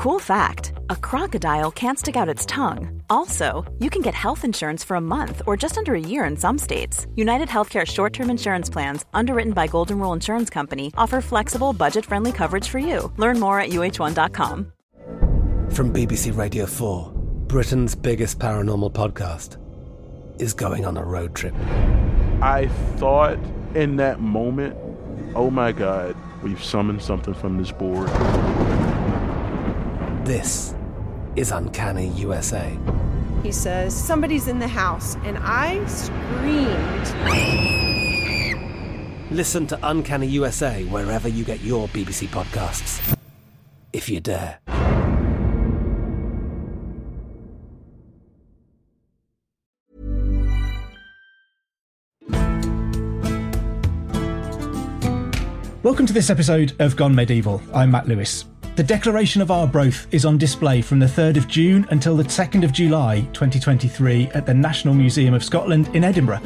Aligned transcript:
Cool 0.00 0.18
fact 0.18 0.72
a 0.88 0.96
crocodile 0.96 1.70
can't 1.70 1.98
stick 1.98 2.16
out 2.16 2.26
its 2.26 2.46
tongue. 2.46 3.02
Also, 3.10 3.70
you 3.80 3.90
can 3.90 4.00
get 4.00 4.14
health 4.14 4.46
insurance 4.46 4.82
for 4.82 4.94
a 4.94 5.00
month 5.00 5.42
or 5.46 5.58
just 5.58 5.76
under 5.76 5.94
a 5.94 6.00
year 6.00 6.24
in 6.24 6.38
some 6.38 6.56
states. 6.56 7.06
United 7.16 7.48
Healthcare 7.48 7.86
short 7.86 8.14
term 8.14 8.30
insurance 8.30 8.70
plans, 8.70 9.04
underwritten 9.12 9.52
by 9.52 9.66
Golden 9.66 9.98
Rule 9.98 10.14
Insurance 10.14 10.48
Company, 10.48 10.90
offer 10.96 11.20
flexible, 11.20 11.74
budget 11.74 12.06
friendly 12.06 12.32
coverage 12.32 12.66
for 12.66 12.78
you. 12.78 13.12
Learn 13.18 13.38
more 13.38 13.60
at 13.60 13.72
uh1.com. 13.72 14.72
From 15.70 15.92
BBC 15.92 16.34
Radio 16.34 16.64
4, 16.64 17.12
Britain's 17.48 17.94
biggest 17.94 18.38
paranormal 18.38 18.94
podcast 18.94 19.58
is 20.40 20.54
going 20.54 20.86
on 20.86 20.96
a 20.96 21.04
road 21.04 21.34
trip. 21.34 21.54
I 22.40 22.70
thought 22.96 23.38
in 23.74 23.96
that 23.96 24.18
moment, 24.18 24.78
oh 25.34 25.50
my 25.50 25.72
God, 25.72 26.16
we've 26.42 26.64
summoned 26.64 27.02
something 27.02 27.34
from 27.34 27.58
this 27.58 27.70
board. 27.70 28.08
This 30.30 30.76
is 31.34 31.50
Uncanny 31.50 32.06
USA. 32.10 32.78
He 33.42 33.50
says, 33.50 33.92
Somebody's 33.92 34.46
in 34.46 34.60
the 34.60 34.68
house, 34.68 35.16
and 35.24 35.36
I 35.40 35.84
screamed. 35.86 37.08
Listen 39.32 39.66
to 39.66 39.76
Uncanny 39.82 40.28
USA 40.28 40.84
wherever 40.84 41.26
you 41.26 41.42
get 41.42 41.62
your 41.62 41.88
BBC 41.88 42.28
podcasts, 42.28 43.18
if 43.92 44.08
you 44.08 44.20
dare. 44.20 44.60
Welcome 55.82 56.06
to 56.06 56.12
this 56.12 56.30
episode 56.30 56.74
of 56.78 56.94
Gone 56.94 57.16
Medieval. 57.16 57.60
I'm 57.74 57.90
Matt 57.90 58.06
Lewis. 58.06 58.44
The 58.76 58.84
Declaration 58.84 59.42
of 59.42 59.50
Arbroath 59.50 60.06
is 60.14 60.24
on 60.24 60.38
display 60.38 60.80
from 60.80 61.00
the 61.00 61.06
3rd 61.06 61.36
of 61.36 61.48
June 61.48 61.86
until 61.90 62.16
the 62.16 62.22
2nd 62.22 62.64
of 62.64 62.72
July 62.72 63.20
2023 63.32 64.28
at 64.28 64.46
the 64.46 64.54
National 64.54 64.94
Museum 64.94 65.34
of 65.34 65.44
Scotland 65.44 65.88
in 65.94 66.04
Edinburgh. 66.04 66.40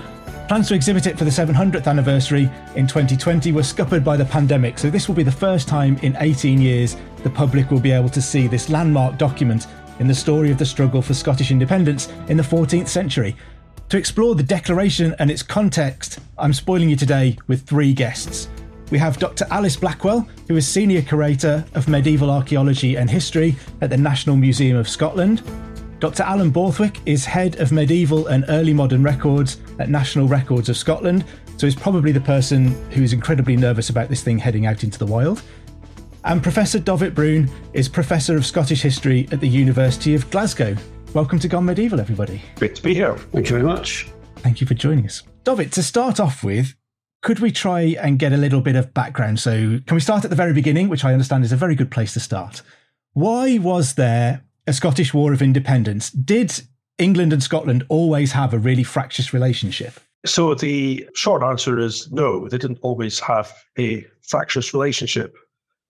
Plans 0.48 0.68
to 0.68 0.74
exhibit 0.74 1.06
it 1.06 1.18
for 1.18 1.24
the 1.24 1.30
700th 1.30 1.86
anniversary 1.86 2.50
in 2.76 2.86
2020 2.86 3.52
were 3.52 3.62
scuppered 3.62 4.02
by 4.02 4.16
the 4.16 4.24
pandemic, 4.24 4.78
so 4.78 4.88
this 4.88 5.06
will 5.06 5.14
be 5.14 5.22
the 5.22 5.30
first 5.30 5.68
time 5.68 5.98
in 5.98 6.16
18 6.18 6.60
years 6.60 6.96
the 7.22 7.30
public 7.30 7.70
will 7.70 7.78
be 7.78 7.92
able 7.92 8.08
to 8.08 8.22
see 8.22 8.46
this 8.46 8.70
landmark 8.70 9.18
document 9.18 9.66
in 10.00 10.08
the 10.08 10.14
story 10.14 10.50
of 10.50 10.58
the 10.58 10.66
struggle 10.66 11.02
for 11.02 11.14
Scottish 11.14 11.50
independence 11.50 12.08
in 12.28 12.38
the 12.38 12.42
14th 12.42 12.88
century. 12.88 13.36
To 13.90 13.98
explore 13.98 14.34
the 14.34 14.42
Declaration 14.42 15.14
and 15.18 15.30
its 15.30 15.42
context, 15.42 16.18
I'm 16.38 16.54
spoiling 16.54 16.88
you 16.88 16.96
today 16.96 17.36
with 17.46 17.66
three 17.66 17.92
guests. 17.92 18.48
We 18.90 18.98
have 18.98 19.18
Dr. 19.18 19.46
Alice 19.50 19.76
Blackwell, 19.76 20.28
who 20.46 20.56
is 20.56 20.68
Senior 20.68 21.02
Curator 21.02 21.64
of 21.74 21.88
Medieval 21.88 22.30
Archaeology 22.30 22.96
and 22.96 23.08
History 23.08 23.56
at 23.80 23.90
the 23.90 23.96
National 23.96 24.36
Museum 24.36 24.76
of 24.76 24.88
Scotland. 24.88 25.42
Dr. 26.00 26.22
Alan 26.22 26.50
Borthwick 26.50 27.00
is 27.06 27.24
Head 27.24 27.58
of 27.60 27.72
Medieval 27.72 28.26
and 28.26 28.44
Early 28.48 28.74
Modern 28.74 29.02
Records 29.02 29.58
at 29.78 29.88
National 29.88 30.28
Records 30.28 30.68
of 30.68 30.76
Scotland, 30.76 31.24
so 31.56 31.66
he's 31.66 31.74
probably 31.74 32.12
the 32.12 32.20
person 32.20 32.68
who 32.90 33.02
is 33.02 33.14
incredibly 33.14 33.56
nervous 33.56 33.88
about 33.88 34.10
this 34.10 34.22
thing 34.22 34.38
heading 34.38 34.66
out 34.66 34.84
into 34.84 34.98
the 34.98 35.06
wild. 35.06 35.42
And 36.24 36.42
Professor 36.42 36.78
Dauvit 36.78 37.14
Broun 37.14 37.50
is 37.72 37.88
Professor 37.88 38.36
of 38.36 38.44
Scottish 38.44 38.82
History 38.82 39.26
at 39.32 39.40
the 39.40 39.48
University 39.48 40.14
of 40.14 40.30
Glasgow. 40.30 40.76
Welcome 41.14 41.38
to 41.38 41.48
Gone 41.48 41.64
Medieval, 41.64 42.00
everybody. 42.00 42.42
Great 42.56 42.74
to 42.74 42.82
be 42.82 42.92
here. 42.92 43.16
Thank 43.16 43.46
you 43.46 43.56
very 43.56 43.62
much. 43.62 44.08
Thank 44.36 44.60
you 44.60 44.66
for 44.66 44.74
joining 44.74 45.06
us. 45.06 45.22
Dovit, 45.44 45.70
to 45.72 45.82
start 45.82 46.20
off 46.20 46.44
with, 46.44 46.74
could 47.24 47.40
we 47.40 47.50
try 47.50 47.80
and 47.80 48.18
get 48.18 48.32
a 48.32 48.36
little 48.36 48.60
bit 48.60 48.76
of 48.76 48.92
background? 48.92 49.40
So, 49.40 49.80
can 49.86 49.94
we 49.94 50.00
start 50.00 50.24
at 50.24 50.30
the 50.30 50.36
very 50.36 50.52
beginning, 50.52 50.88
which 50.88 51.04
I 51.04 51.12
understand 51.12 51.42
is 51.42 51.52
a 51.52 51.56
very 51.56 51.74
good 51.74 51.90
place 51.90 52.12
to 52.12 52.20
start? 52.20 52.62
Why 53.14 53.58
was 53.58 53.94
there 53.94 54.44
a 54.66 54.72
Scottish 54.74 55.14
War 55.14 55.32
of 55.32 55.40
Independence? 55.40 56.10
Did 56.10 56.52
England 56.98 57.32
and 57.32 57.42
Scotland 57.42 57.84
always 57.88 58.32
have 58.32 58.52
a 58.52 58.58
really 58.58 58.84
fractious 58.84 59.32
relationship? 59.32 59.98
So, 60.26 60.54
the 60.54 61.08
short 61.14 61.42
answer 61.42 61.78
is 61.78 62.12
no, 62.12 62.46
they 62.46 62.58
didn't 62.58 62.80
always 62.82 63.18
have 63.20 63.50
a 63.78 64.04
fractious 64.20 64.74
relationship, 64.74 65.34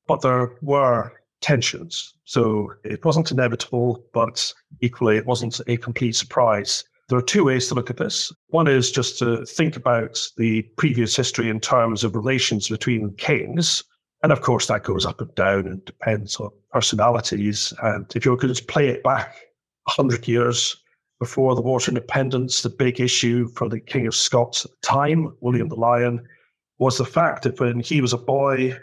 but 0.07 0.23
there 0.23 0.53
were 0.63 1.13
tensions. 1.41 2.15
So, 2.25 2.73
it 2.85 3.05
wasn't 3.05 3.33
inevitable, 3.33 4.05
but 4.15 4.53
equally, 4.81 5.17
it 5.17 5.27
wasn't 5.27 5.61
a 5.67 5.77
complete 5.79 6.15
surprise. 6.15 6.85
There 7.15 7.21
are 7.21 7.23
two 7.23 7.45
ways 7.45 7.69
to 7.69 7.77
look 7.77 7.91
at 7.91 7.97
this. 7.97 8.33
One 8.49 8.67
is 8.67 8.91
just 8.91 9.21
to 9.21 9.47
think 9.47 9.77
about 9.77 10.21
the 10.37 10.63
previous 10.77 11.15
history 11.15 11.49
in 11.49 11.61
terms 11.61 12.03
of 12.03 12.17
relations 12.17 12.69
between 12.69 13.15
kings. 13.15 13.85
And 14.25 14.33
of 14.33 14.41
course, 14.41 14.67
that 14.67 14.83
goes 14.83 15.07
up 15.07 15.21
and 15.21 15.33
down 15.37 15.69
and 15.69 15.85
depends 15.85 16.35
on 16.41 16.51
personalities. 16.73 17.73
And 17.85 18.05
if 18.17 18.25
you 18.25 18.37
could 18.37 18.49
just 18.49 18.67
play 18.67 18.89
it 18.89 19.05
back 19.05 19.37
100 19.85 20.27
years 20.27 20.75
before 21.21 21.55
the 21.55 21.63
War 21.63 21.77
of 21.77 21.87
Independence, 21.87 22.63
the 22.63 22.69
big 22.69 22.99
issue 22.99 23.47
for 23.47 23.69
the 23.69 23.79
King 23.79 24.09
of 24.09 24.15
Scots 24.17 24.65
at 24.65 24.73
the 24.73 24.77
time, 24.85 25.37
William 25.41 25.69
the 25.69 25.77
Lion, 25.77 26.21
was 26.81 26.99
the 26.99 27.05
fact 27.05 27.45
that 27.45 27.61
when 27.61 27.79
he 27.79 28.01
was 28.01 28.13
a 28.13 28.19
boy, 28.19 28.77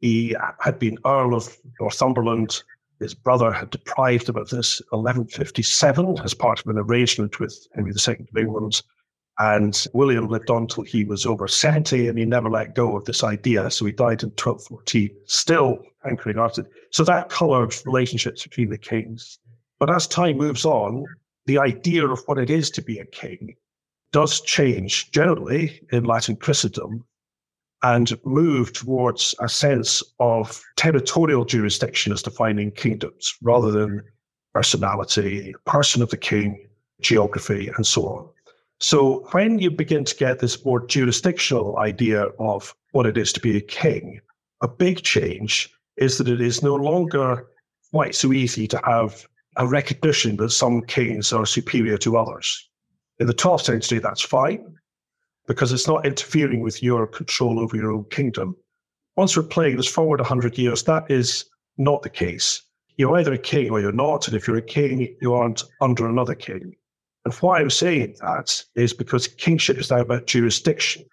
he 0.00 0.36
had 0.58 0.78
been 0.78 0.98
Earl 1.06 1.34
of 1.34 1.56
Northumberland 1.80 2.62
his 3.00 3.14
brother 3.14 3.50
had 3.50 3.70
deprived 3.70 4.28
him 4.28 4.36
of 4.36 4.50
this 4.50 4.80
1157 4.90 6.18
as 6.22 6.34
part 6.34 6.60
of 6.60 6.66
an 6.66 6.78
arrangement 6.78 7.40
with 7.40 7.66
Henry 7.74 7.92
II 7.92 8.26
of 8.30 8.36
England. 8.36 8.82
And 9.38 9.86
William 9.94 10.28
lived 10.28 10.50
on 10.50 10.66
till 10.66 10.84
he 10.84 11.04
was 11.04 11.24
over 11.24 11.48
70 11.48 12.08
and 12.08 12.18
he 12.18 12.26
never 12.26 12.50
let 12.50 12.74
go 12.74 12.96
of 12.96 13.06
this 13.06 13.24
idea. 13.24 13.70
So 13.70 13.86
he 13.86 13.92
died 13.92 14.22
in 14.22 14.28
1214, 14.30 15.10
still 15.24 15.78
hankering 16.04 16.38
after 16.38 16.60
it. 16.60 16.70
So 16.90 17.04
that 17.04 17.30
coloured 17.30 17.74
relationships 17.86 18.42
between 18.42 18.68
the 18.68 18.76
kings. 18.76 19.38
But 19.78 19.90
as 19.90 20.06
time 20.06 20.36
moves 20.36 20.66
on, 20.66 21.06
the 21.46 21.58
idea 21.58 22.06
of 22.06 22.22
what 22.26 22.36
it 22.36 22.50
is 22.50 22.70
to 22.72 22.82
be 22.82 22.98
a 22.98 23.06
king 23.06 23.56
does 24.12 24.42
change 24.42 25.10
generally 25.10 25.80
in 25.90 26.04
Latin 26.04 26.36
Christendom 26.36 27.06
and 27.82 28.18
move 28.24 28.72
towards 28.72 29.34
a 29.40 29.48
sense 29.48 30.02
of 30.18 30.62
territorial 30.76 31.44
jurisdiction 31.44 32.12
as 32.12 32.22
defining 32.22 32.70
kingdoms 32.70 33.34
rather 33.42 33.70
than 33.70 34.02
personality, 34.52 35.54
person 35.64 36.02
of 36.02 36.10
the 36.10 36.16
king, 36.16 36.66
geography, 37.00 37.70
and 37.76 37.86
so 37.86 38.06
on. 38.06 38.28
So 38.80 39.26
when 39.32 39.58
you 39.58 39.70
begin 39.70 40.04
to 40.04 40.16
get 40.16 40.38
this 40.38 40.64
more 40.64 40.86
jurisdictional 40.86 41.78
idea 41.78 42.24
of 42.38 42.74
what 42.92 43.06
it 43.06 43.16
is 43.16 43.32
to 43.34 43.40
be 43.40 43.56
a 43.56 43.60
king, 43.60 44.20
a 44.62 44.68
big 44.68 45.02
change 45.02 45.70
is 45.96 46.18
that 46.18 46.28
it 46.28 46.40
is 46.40 46.62
no 46.62 46.74
longer 46.74 47.46
quite 47.90 48.14
so 48.14 48.32
easy 48.32 48.66
to 48.68 48.80
have 48.84 49.26
a 49.56 49.66
recognition 49.66 50.36
that 50.36 50.50
some 50.50 50.82
kings 50.82 51.32
are 51.32 51.44
superior 51.44 51.98
to 51.98 52.16
others. 52.16 52.68
In 53.18 53.26
the 53.26 53.34
12th 53.34 53.62
century, 53.62 53.98
that's 53.98 54.22
fine 54.22 54.78
because 55.46 55.72
it's 55.72 55.88
not 55.88 56.06
interfering 56.06 56.60
with 56.60 56.82
your 56.82 57.06
control 57.06 57.58
over 57.58 57.76
your 57.76 57.92
own 57.92 58.04
kingdom. 58.10 58.56
Once 59.16 59.36
we're 59.36 59.42
playing 59.42 59.76
this 59.76 59.86
forward 59.86 60.20
100 60.20 60.56
years, 60.56 60.82
that 60.84 61.10
is 61.10 61.44
not 61.78 62.02
the 62.02 62.10
case. 62.10 62.62
You're 62.96 63.16
either 63.18 63.32
a 63.32 63.38
king 63.38 63.70
or 63.70 63.80
you're 63.80 63.92
not. 63.92 64.28
And 64.28 64.36
if 64.36 64.46
you're 64.46 64.56
a 64.56 64.62
king, 64.62 65.16
you 65.20 65.34
aren't 65.34 65.64
under 65.80 66.08
another 66.08 66.34
king. 66.34 66.74
And 67.24 67.34
why 67.34 67.60
I'm 67.60 67.70
saying 67.70 68.16
that 68.20 68.64
is 68.74 68.92
because 68.92 69.28
kingship 69.28 69.78
is 69.78 69.90
now 69.90 70.00
about 70.00 70.26
jurisdiction. 70.26 71.04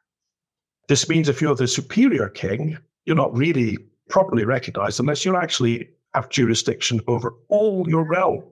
This 0.88 1.10
means 1.10 1.28
if 1.28 1.42
you're 1.42 1.56
the 1.56 1.68
superior 1.68 2.30
king, 2.30 2.78
you're 3.06 3.16
not 3.16 3.36
really 3.36 3.78
properly 4.10 4.46
recognized 4.46 5.00
unless 5.00 5.26
you 5.26 5.36
actually 5.36 5.90
have 6.14 6.30
jurisdiction 6.30 7.02
over 7.08 7.34
all 7.50 7.86
your 7.90 8.08
realm. 8.08 8.44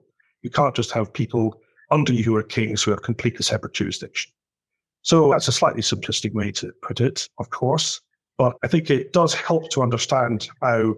You 0.42 0.50
can't 0.50 0.74
just 0.74 0.90
have 0.92 1.12
people 1.12 1.60
under 1.90 2.12
you 2.12 2.22
who 2.24 2.36
are 2.36 2.42
kings 2.42 2.82
who 2.82 2.90
have 2.90 3.02
completely 3.02 3.42
separate 3.42 3.72
jurisdiction. 3.72 4.32
So 5.06 5.30
that's 5.30 5.46
a 5.46 5.52
slightly 5.52 5.82
simplistic 5.82 6.32
way 6.32 6.50
to 6.50 6.72
put 6.82 7.00
it, 7.00 7.28
of 7.38 7.50
course. 7.50 8.00
But 8.38 8.56
I 8.64 8.66
think 8.66 8.90
it 8.90 9.12
does 9.12 9.34
help 9.34 9.70
to 9.70 9.82
understand 9.82 10.48
how 10.60 10.96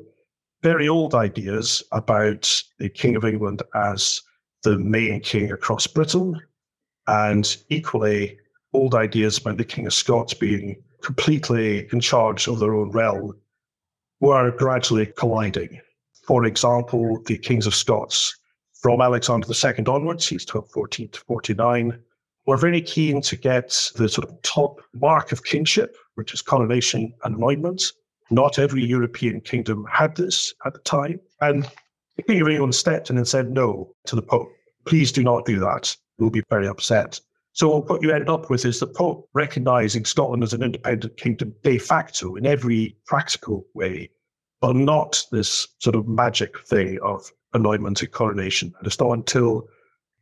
very 0.63 0.89
old 0.89 1.15
ideas 1.15 1.83
about 1.93 2.51
the 2.79 2.89
King 2.89 3.17
of 3.17 3.27
England 3.27 3.63
as 3.75 4.23
the 4.63 4.79
main 4.79 5.21
king 5.21 5.53
across 5.53 5.87
Britain, 5.87 6.41
and 7.07 7.55
equally 7.69 8.39
old 8.73 8.95
ideas 8.95 9.37
about 9.37 9.59
the 9.59 9.65
King 9.65 9.87
of 9.87 9.93
Scots 9.93 10.33
being 10.33 10.83
completely 11.03 11.87
in 11.93 12.01
charge 12.01 12.49
of 12.49 12.61
their 12.61 12.75
own 12.75 12.91
realm, 12.93 13.37
were 14.21 14.53
gradually 14.53 15.05
colliding. 15.19 15.83
For 16.27 16.47
example, 16.47 17.23
the 17.27 17.37
Kings 17.37 17.67
of 17.67 17.75
Scots 17.75 18.35
from 18.73 19.03
Alexander 19.03 19.47
II 19.49 19.85
onwards, 19.85 20.27
he's 20.27 20.47
1214 20.47 21.11
to 21.11 21.21
49, 21.21 22.03
we're 22.49 22.57
very 22.57 22.81
keen 22.81 23.21
to 23.21 23.37
get 23.37 23.69
the 23.97 24.09
sort 24.09 24.27
of 24.27 24.41
top 24.41 24.81
mark 24.95 25.33
of 25.33 25.45
kingship, 25.45 25.99
which 26.15 26.33
is 26.33 26.41
coronation 26.41 27.13
and 27.25 27.37
anointment. 27.37 27.93
Not 28.31 28.59
every 28.59 28.83
European 28.83 29.43
kingdom 29.43 29.85
had 29.93 30.17
this 30.17 30.55
at 30.65 30.73
the 30.73 30.79
time. 30.79 31.21
And 31.43 31.71
the 32.17 32.23
King 32.23 32.41
of 32.41 32.49
England 32.49 32.75
stepped 32.75 33.11
in 33.11 33.19
and 33.19 33.29
said 33.29 33.51
no 33.51 33.95
to 34.07 34.17
the 34.17 34.23
Pope. 34.23 34.49
Please 34.87 35.13
do 35.13 35.23
not 35.23 35.45
do 35.45 35.59
that. 35.59 35.95
We'll 36.19 36.31
be 36.31 36.43
very 36.49 36.67
upset. 36.67 37.21
So 37.53 37.83
what 37.83 38.01
you 38.01 38.13
end 38.13 38.31
up 38.31 38.49
with 38.49 38.65
is 38.65 38.81
the 38.81 38.87
Pope 38.87 39.29
recognizing 39.35 40.07
Scotland 40.07 40.43
as 40.43 40.55
an 40.55 40.63
independent 40.63 41.19
kingdom 41.19 41.55
de 41.63 41.77
facto 41.77 42.35
in 42.37 42.47
every 42.47 42.97
practical 43.05 43.67
way, 43.75 44.09
but 44.63 44.75
not 44.75 45.23
this 45.31 45.69
sort 45.81 45.97
of 45.97 46.09
magic 46.09 46.59
thing 46.67 46.99
of 47.03 47.31
anointment 47.53 48.01
and 48.01 48.11
coronation. 48.11 48.73
And 48.79 48.87
it's 48.87 48.99
not 48.99 49.13
until 49.13 49.69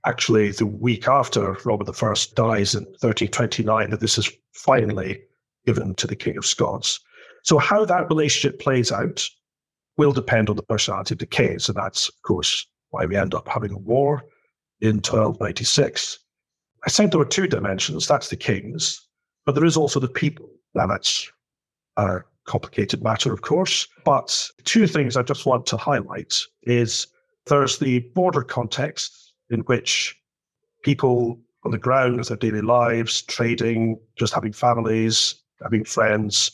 actually 0.06 0.52
the 0.52 0.66
week 0.66 1.08
after 1.08 1.56
Robert 1.64 1.88
I 1.88 2.14
dies 2.34 2.74
in 2.74 2.84
1329 2.84 3.90
that 3.90 4.00
this 4.00 4.16
is 4.16 4.30
finally 4.52 5.20
given 5.66 5.94
to 5.96 6.06
the 6.06 6.16
King 6.16 6.38
of 6.38 6.46
Scots. 6.46 7.00
So, 7.42 7.58
how 7.58 7.84
that 7.84 8.08
relationship 8.08 8.60
plays 8.60 8.90
out 8.90 9.28
will 9.98 10.12
depend 10.12 10.48
on 10.48 10.56
the 10.56 10.62
personality 10.62 11.14
of 11.14 11.18
the 11.18 11.26
king. 11.26 11.58
So, 11.58 11.72
that's, 11.72 12.08
of 12.08 12.22
course, 12.22 12.66
why 12.90 13.04
we 13.04 13.16
end 13.16 13.34
up 13.34 13.48
having 13.48 13.72
a 13.72 13.78
war 13.78 14.24
in 14.80 14.96
1296. 14.96 16.18
I 16.84 16.88
said 16.88 17.10
there 17.10 17.18
were 17.18 17.24
two 17.24 17.48
dimensions 17.48 18.06
that's 18.06 18.28
the 18.28 18.36
kings, 18.36 19.00
but 19.44 19.54
there 19.54 19.64
is 19.64 19.76
also 19.76 20.00
the 20.00 20.08
people. 20.08 20.48
Now, 20.74 20.86
that's 20.86 21.30
a 21.96 22.20
complicated 22.44 23.02
matter, 23.02 23.32
of 23.32 23.42
course. 23.42 23.88
But 24.04 24.48
two 24.64 24.86
things 24.86 25.16
I 25.16 25.22
just 25.22 25.46
want 25.46 25.66
to 25.66 25.76
highlight 25.76 26.34
is 26.62 27.08
there's 27.46 27.78
the 27.78 28.00
border 28.14 28.42
context 28.42 29.25
in 29.50 29.60
which 29.60 30.18
people 30.82 31.38
on 31.64 31.70
the 31.72 31.78
ground 31.78 32.16
with 32.16 32.28
their 32.28 32.36
daily 32.36 32.60
lives, 32.60 33.22
trading, 33.22 33.98
just 34.16 34.32
having 34.32 34.52
families, 34.52 35.34
having 35.62 35.84
friends, 35.84 36.52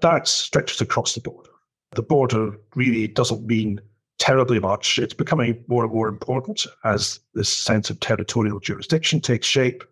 that 0.00 0.28
stretches 0.28 0.80
across 0.80 1.14
the 1.14 1.20
border. 1.20 1.50
The 1.92 2.02
border 2.02 2.56
really 2.74 3.06
doesn't 3.08 3.46
mean 3.46 3.80
terribly 4.18 4.60
much. 4.60 4.98
It's 4.98 5.14
becoming 5.14 5.64
more 5.68 5.84
and 5.84 5.92
more 5.92 6.08
important 6.08 6.64
as 6.84 7.20
this 7.34 7.48
sense 7.48 7.90
of 7.90 8.00
territorial 8.00 8.60
jurisdiction 8.60 9.20
takes 9.20 9.46
shape. 9.46 9.84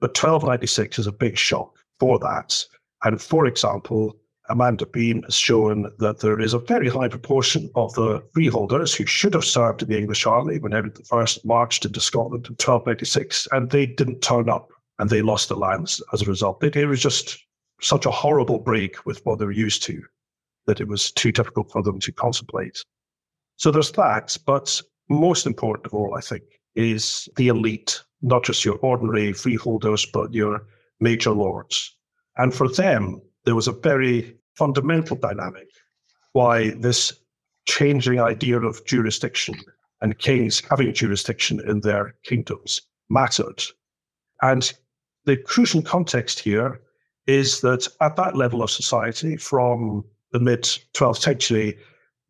But 0.00 0.10
1296 0.10 0.98
is 0.98 1.06
a 1.06 1.12
big 1.12 1.36
shock 1.36 1.76
for 1.98 2.18
that. 2.18 2.64
And 3.04 3.20
for 3.20 3.46
example, 3.46 4.16
Amanda 4.50 4.86
Beam 4.86 5.22
has 5.24 5.34
shown 5.34 5.92
that 5.98 6.20
there 6.20 6.40
is 6.40 6.54
a 6.54 6.58
very 6.58 6.88
high 6.88 7.08
proportion 7.08 7.70
of 7.74 7.92
the 7.94 8.22
freeholders 8.32 8.94
who 8.94 9.04
should 9.04 9.34
have 9.34 9.44
served 9.44 9.82
in 9.82 9.88
the 9.88 9.98
English 9.98 10.26
army 10.26 10.58
when 10.58 10.72
Edward 10.72 10.98
I 11.12 11.26
marched 11.44 11.84
into 11.84 12.00
Scotland 12.00 12.46
in 12.46 12.52
1296, 12.52 13.48
and 13.52 13.70
they 13.70 13.86
didn't 13.86 14.20
turn 14.20 14.48
up 14.48 14.70
and 14.98 15.10
they 15.10 15.22
lost 15.22 15.48
their 15.48 15.58
lands 15.58 16.02
as 16.12 16.22
a 16.22 16.26
result. 16.26 16.62
It 16.64 16.86
was 16.86 17.00
just 17.00 17.44
such 17.80 18.06
a 18.06 18.10
horrible 18.10 18.58
break 18.58 19.04
with 19.06 19.24
what 19.24 19.38
they 19.38 19.44
were 19.44 19.52
used 19.52 19.82
to 19.84 20.02
that 20.66 20.80
it 20.80 20.88
was 20.88 21.10
too 21.10 21.32
difficult 21.32 21.70
for 21.70 21.82
them 21.82 21.98
to 22.00 22.12
contemplate. 22.12 22.84
So 23.56 23.70
there's 23.70 23.92
that. 23.92 24.36
But 24.46 24.80
most 25.08 25.46
important 25.46 25.86
of 25.86 25.94
all, 25.94 26.14
I 26.16 26.20
think, 26.20 26.42
is 26.74 27.28
the 27.36 27.48
elite, 27.48 28.02
not 28.22 28.44
just 28.44 28.64
your 28.64 28.76
ordinary 28.78 29.32
freeholders, 29.32 30.06
but 30.06 30.34
your 30.34 30.66
major 31.00 31.30
lords. 31.30 31.96
And 32.36 32.54
for 32.54 32.68
them, 32.68 33.20
there 33.44 33.54
was 33.54 33.68
a 33.68 33.72
very 33.72 34.37
fundamental 34.58 35.16
dynamic 35.16 35.68
why 36.32 36.70
this 36.70 37.12
changing 37.66 38.20
idea 38.20 38.60
of 38.60 38.84
jurisdiction 38.86 39.54
and 40.00 40.18
kings 40.18 40.62
having 40.68 40.92
jurisdiction 40.92 41.60
in 41.68 41.80
their 41.80 42.14
kingdoms 42.24 42.82
mattered. 43.08 43.62
And 44.42 44.72
the 45.24 45.36
crucial 45.36 45.82
context 45.82 46.40
here 46.40 46.80
is 47.26 47.60
that 47.60 47.86
at 48.00 48.16
that 48.16 48.36
level 48.36 48.62
of 48.62 48.70
society, 48.70 49.36
from 49.36 50.04
the 50.32 50.40
mid 50.40 50.62
12th 50.94 51.18
century, 51.18 51.78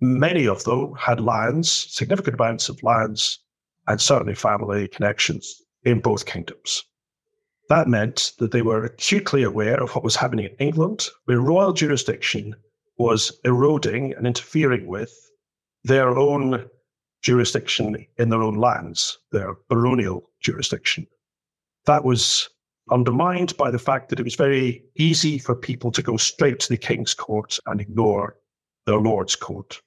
many 0.01 0.47
of 0.47 0.65
them 0.65 0.95
had 0.95 1.21
lands, 1.21 1.71
significant 1.71 2.35
amounts 2.35 2.69
of 2.69 2.83
lands, 2.83 3.39
and 3.87 4.01
certainly 4.01 4.35
family 4.35 4.89
connections 4.89 5.63
in 5.85 6.01
both 6.01 6.27
kingdoms. 6.27 6.85
That 7.69 7.89
meant 7.89 8.33
that 8.39 8.51
they 8.51 8.63
were 8.63 8.85
acutely 8.85 9.43
aware 9.43 9.83
of 9.83 9.95
what 9.95 10.05
was 10.05 10.17
happening 10.17 10.47
in 10.47 10.57
England, 10.67 11.09
where 11.27 11.41
royal 11.41 11.73
jurisdiction 11.73 12.55
was 12.97 13.39
eroding 13.45 14.15
and 14.15 14.27
interfering 14.27 14.87
with 14.87 15.15
their 15.85 16.17
own 16.17 16.69
jurisdiction 17.23 18.07
in 18.17 18.29
their 18.31 18.43
own 18.43 18.55
lands, 18.55 19.19
their 19.33 19.55
baronial 19.69 20.31
jurisdiction. 20.41 21.07
That 21.87 22.05
was 22.05 22.49
undermined 22.91 23.57
by 23.57 23.71
the 23.71 23.79
fact 23.79 24.09
that 24.09 24.21
it 24.21 24.25
was 24.25 24.35
very 24.35 24.85
easy 24.97 25.39
for 25.39 25.55
people 25.55 25.93
to 25.93 26.03
go 26.03 26.17
straight 26.17 26.61
to 26.61 26.69
the 26.69 26.77
King's 26.77 27.15
Court 27.15 27.59
and 27.67 27.81
ignore 27.81 28.37
their 28.87 28.99
Lord's 28.99 29.37
Court. 29.37 29.81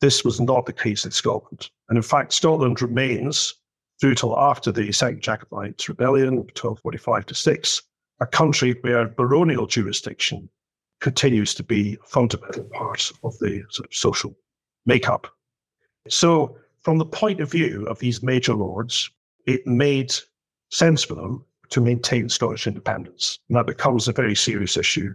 This 0.00 0.24
was 0.24 0.40
not 0.40 0.66
the 0.66 0.72
case 0.72 1.04
in 1.04 1.10
Scotland. 1.10 1.68
And 1.88 1.96
in 1.96 2.02
fact, 2.02 2.32
Scotland 2.32 2.80
remains 2.80 3.54
through 4.02 4.16
till 4.16 4.36
after 4.36 4.72
the 4.72 4.90
Second 4.90 5.22
Jacobite 5.22 5.88
Rebellion, 5.88 6.38
1245 6.38 7.26
to 7.26 7.34
6, 7.36 7.82
a 8.18 8.26
country 8.26 8.74
where 8.80 9.06
baronial 9.06 9.64
jurisdiction 9.64 10.48
continues 11.00 11.54
to 11.54 11.62
be 11.62 11.96
a 12.02 12.06
fundamental 12.08 12.64
part 12.64 13.12
of 13.22 13.38
the 13.38 13.62
sort 13.70 13.88
of 13.88 13.94
social 13.94 14.36
makeup. 14.86 15.28
So, 16.08 16.56
from 16.80 16.98
the 16.98 17.04
point 17.04 17.40
of 17.40 17.52
view 17.52 17.86
of 17.86 18.00
these 18.00 18.24
major 18.24 18.54
lords, 18.54 19.08
it 19.46 19.64
made 19.68 20.12
sense 20.72 21.04
for 21.04 21.14
them 21.14 21.44
to 21.70 21.80
maintain 21.80 22.28
Scottish 22.28 22.66
independence. 22.66 23.38
And 23.48 23.56
that 23.56 23.66
becomes 23.68 24.08
a 24.08 24.12
very 24.12 24.34
serious 24.34 24.76
issue 24.76 25.14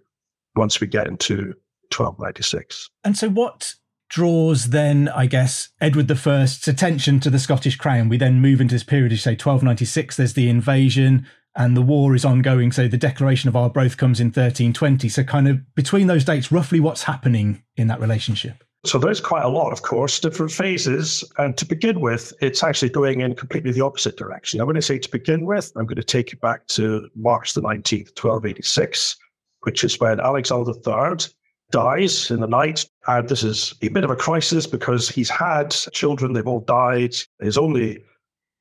once 0.56 0.80
we 0.80 0.88
get 0.88 1.08
into 1.08 1.54
1296. 1.92 2.90
And 3.04 3.18
so, 3.18 3.28
what 3.28 3.76
draws 4.10 4.70
then, 4.70 5.10
I 5.10 5.26
guess, 5.26 5.70
Edward 5.82 6.12
I's 6.12 6.68
attention 6.68 7.20
to 7.22 7.30
the 7.30 7.40
Scottish 7.40 7.78
crown. 7.78 8.10
We 8.10 8.18
then 8.18 8.42
move 8.42 8.62
into 8.62 8.76
this 8.76 8.84
period, 8.84 9.12
you 9.12 9.18
say 9.18 9.32
1296, 9.32 10.18
there's 10.18 10.34
the 10.34 10.50
invasion 10.50 11.28
and 11.58 11.76
the 11.76 11.82
war 11.82 12.16
is 12.16 12.24
ongoing. 12.24 12.72
So 12.72 12.88
the 12.88 12.98
declaration 12.98 13.50
of 13.50 13.56
Arbroath 13.56 13.98
comes 13.98 14.20
in 14.20 14.28
1320. 14.28 15.10
So, 15.10 15.24
kind 15.24 15.48
of 15.48 15.76
between 15.76 16.08
those 16.08 16.24
dates, 16.24 16.52
roughly 16.52 16.80
what's 16.80 17.04
happening 17.04 17.64
in 17.76 17.88
that 17.88 18.00
relationship? 18.00 18.64
So 18.86 19.00
there's 19.00 19.20
quite 19.20 19.44
a 19.44 19.50
lot, 19.50 19.74
of 19.74 19.82
course, 19.82 20.20
different 20.20 20.52
phases. 20.52 21.24
And 21.38 21.58
to 21.58 21.66
begin 21.66 22.00
with, 22.00 22.32
it's 22.42 22.64
actually 22.64 22.90
going 22.90 23.22
in 23.22 23.36
completely 23.36 23.72
the 23.72 23.82
opposite 23.82 24.18
direction. 24.18 24.62
I'm 24.62 24.68
going 24.68 24.76
to 24.76 24.82
say 24.82 25.00
to 25.00 25.10
begin 25.10 25.46
with, 25.46 25.74
I'm 25.76 25.88
going 25.88 25.98
to 25.98 26.04
take 26.04 26.32
you 26.32 26.38
back 26.38 26.68
to 26.68 27.10
March 27.16 27.54
the 27.54 27.62
19th, 27.62 28.16
1286, 28.16 29.18
which 29.62 29.84
is 29.84 30.00
when 30.00 30.20
Alexander 30.20 30.72
III 30.72 31.28
dies 31.72 32.32
in 32.32 32.40
the 32.40 32.48
night. 32.48 32.86
And 33.08 33.28
this 33.28 33.44
is 33.44 33.74
a 33.82 33.90
bit 33.90 34.04
of 34.04 34.10
a 34.10 34.16
crisis 34.16 34.68
because 34.68 35.10
he's 35.10 35.30
had 35.30 35.72
children, 35.72 36.34
they've 36.34 36.48
all 36.48 36.62
died. 36.62 37.16
His 37.40 37.58
only 37.58 38.04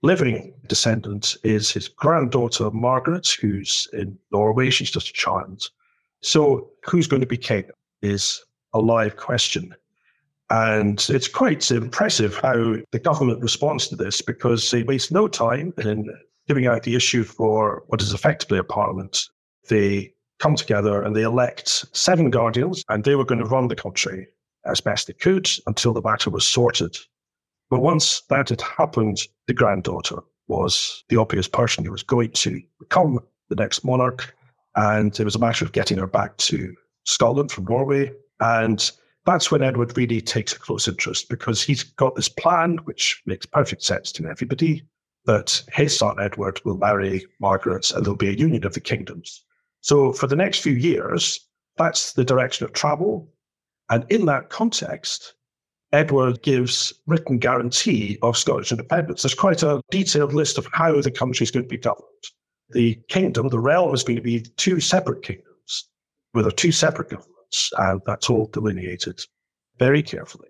living 0.02 0.54
descendant 0.66 1.36
is 1.42 1.70
his 1.70 1.88
granddaughter, 1.88 2.70
Margaret, 2.70 3.28
who's 3.40 3.88
in 3.92 4.18
Norway. 4.30 4.70
She's 4.70 4.90
just 4.90 5.10
a 5.10 5.12
child. 5.12 5.70
So, 6.22 6.70
who's 6.84 7.06
going 7.06 7.20
to 7.20 7.26
be 7.26 7.36
king 7.36 7.64
is 8.02 8.42
a 8.72 8.80
live 8.80 9.16
question. 9.16 9.74
And 10.50 11.04
it's 11.08 11.28
quite 11.28 11.70
impressive 11.70 12.36
how 12.36 12.76
the 12.92 12.98
government 12.98 13.42
responds 13.42 13.88
to 13.88 13.96
this 13.96 14.22
because 14.22 14.70
they 14.70 14.84
waste 14.84 15.10
no 15.10 15.26
time 15.26 15.72
in 15.78 16.08
giving 16.46 16.66
out 16.66 16.84
the 16.84 16.94
issue 16.94 17.24
for 17.24 17.82
what 17.88 18.00
is 18.00 18.12
effectively 18.12 18.58
a 18.58 18.64
parliament. 18.64 19.28
They 19.68 20.14
come 20.38 20.56
together 20.56 21.02
and 21.02 21.14
they 21.14 21.22
elect 21.22 21.84
seven 21.96 22.30
guardians, 22.30 22.82
and 22.88 23.04
they 23.04 23.14
were 23.14 23.24
going 23.24 23.40
to 23.40 23.46
run 23.46 23.68
the 23.68 23.76
country 23.76 24.28
as 24.64 24.80
best 24.80 25.06
they 25.06 25.12
could 25.12 25.48
until 25.66 25.92
the 25.92 26.02
matter 26.02 26.30
was 26.30 26.46
sorted. 26.46 26.96
But 27.70 27.80
once 27.80 28.22
that 28.28 28.48
had 28.48 28.60
happened, 28.60 29.26
the 29.46 29.54
granddaughter 29.54 30.18
was 30.48 31.04
the 31.08 31.16
obvious 31.16 31.48
person 31.48 31.84
who 31.84 31.90
was 31.90 32.02
going 32.02 32.30
to 32.30 32.60
become 32.78 33.18
the 33.48 33.56
next 33.56 33.84
monarch. 33.84 34.34
And 34.76 35.18
it 35.18 35.24
was 35.24 35.34
a 35.34 35.40
matter 35.40 35.64
of 35.64 35.72
getting 35.72 35.98
her 35.98 36.06
back 36.06 36.36
to 36.38 36.74
Scotland 37.04 37.50
from 37.50 37.64
Norway. 37.64 38.12
And 38.40 38.90
that's 39.24 39.50
when 39.50 39.62
Edward 39.62 39.96
really 39.96 40.20
takes 40.20 40.52
a 40.52 40.58
close 40.58 40.86
interest 40.86 41.28
because 41.28 41.62
he's 41.62 41.82
got 41.82 42.14
this 42.14 42.28
plan, 42.28 42.78
which 42.84 43.22
makes 43.26 43.46
perfect 43.46 43.82
sense 43.82 44.12
to 44.12 44.26
everybody, 44.26 44.86
that 45.24 45.62
his 45.72 45.96
son 45.96 46.16
Edward 46.20 46.60
will 46.64 46.76
marry 46.76 47.26
Margaret 47.40 47.90
and 47.90 48.04
there'll 48.04 48.16
be 48.16 48.28
a 48.28 48.32
union 48.32 48.64
of 48.64 48.74
the 48.74 48.80
kingdoms. 48.80 49.44
So 49.86 50.12
for 50.12 50.26
the 50.26 50.34
next 50.34 50.62
few 50.62 50.72
years, 50.72 51.38
that's 51.76 52.14
the 52.14 52.24
direction 52.24 52.64
of 52.64 52.72
travel. 52.72 53.32
And 53.88 54.04
in 54.10 54.26
that 54.26 54.50
context, 54.50 55.34
Edward 55.92 56.42
gives 56.42 56.92
written 57.06 57.38
guarantee 57.38 58.18
of 58.20 58.36
Scottish 58.36 58.72
independence. 58.72 59.22
There's 59.22 59.36
quite 59.36 59.62
a 59.62 59.80
detailed 59.92 60.32
list 60.32 60.58
of 60.58 60.66
how 60.72 61.00
the 61.00 61.12
country 61.12 61.44
is 61.44 61.52
going 61.52 61.66
to 61.66 61.68
be 61.68 61.76
governed. 61.76 62.24
The 62.70 63.00
kingdom, 63.08 63.48
the 63.48 63.60
realm, 63.60 63.94
is 63.94 64.02
going 64.02 64.16
to 64.16 64.22
be 64.22 64.40
two 64.56 64.80
separate 64.80 65.22
kingdoms 65.22 65.88
with 66.34 66.56
two 66.56 66.72
separate 66.72 67.10
governments, 67.10 67.70
and 67.78 68.00
that's 68.06 68.28
all 68.28 68.46
delineated 68.46 69.20
very 69.78 70.02
carefully. 70.02 70.48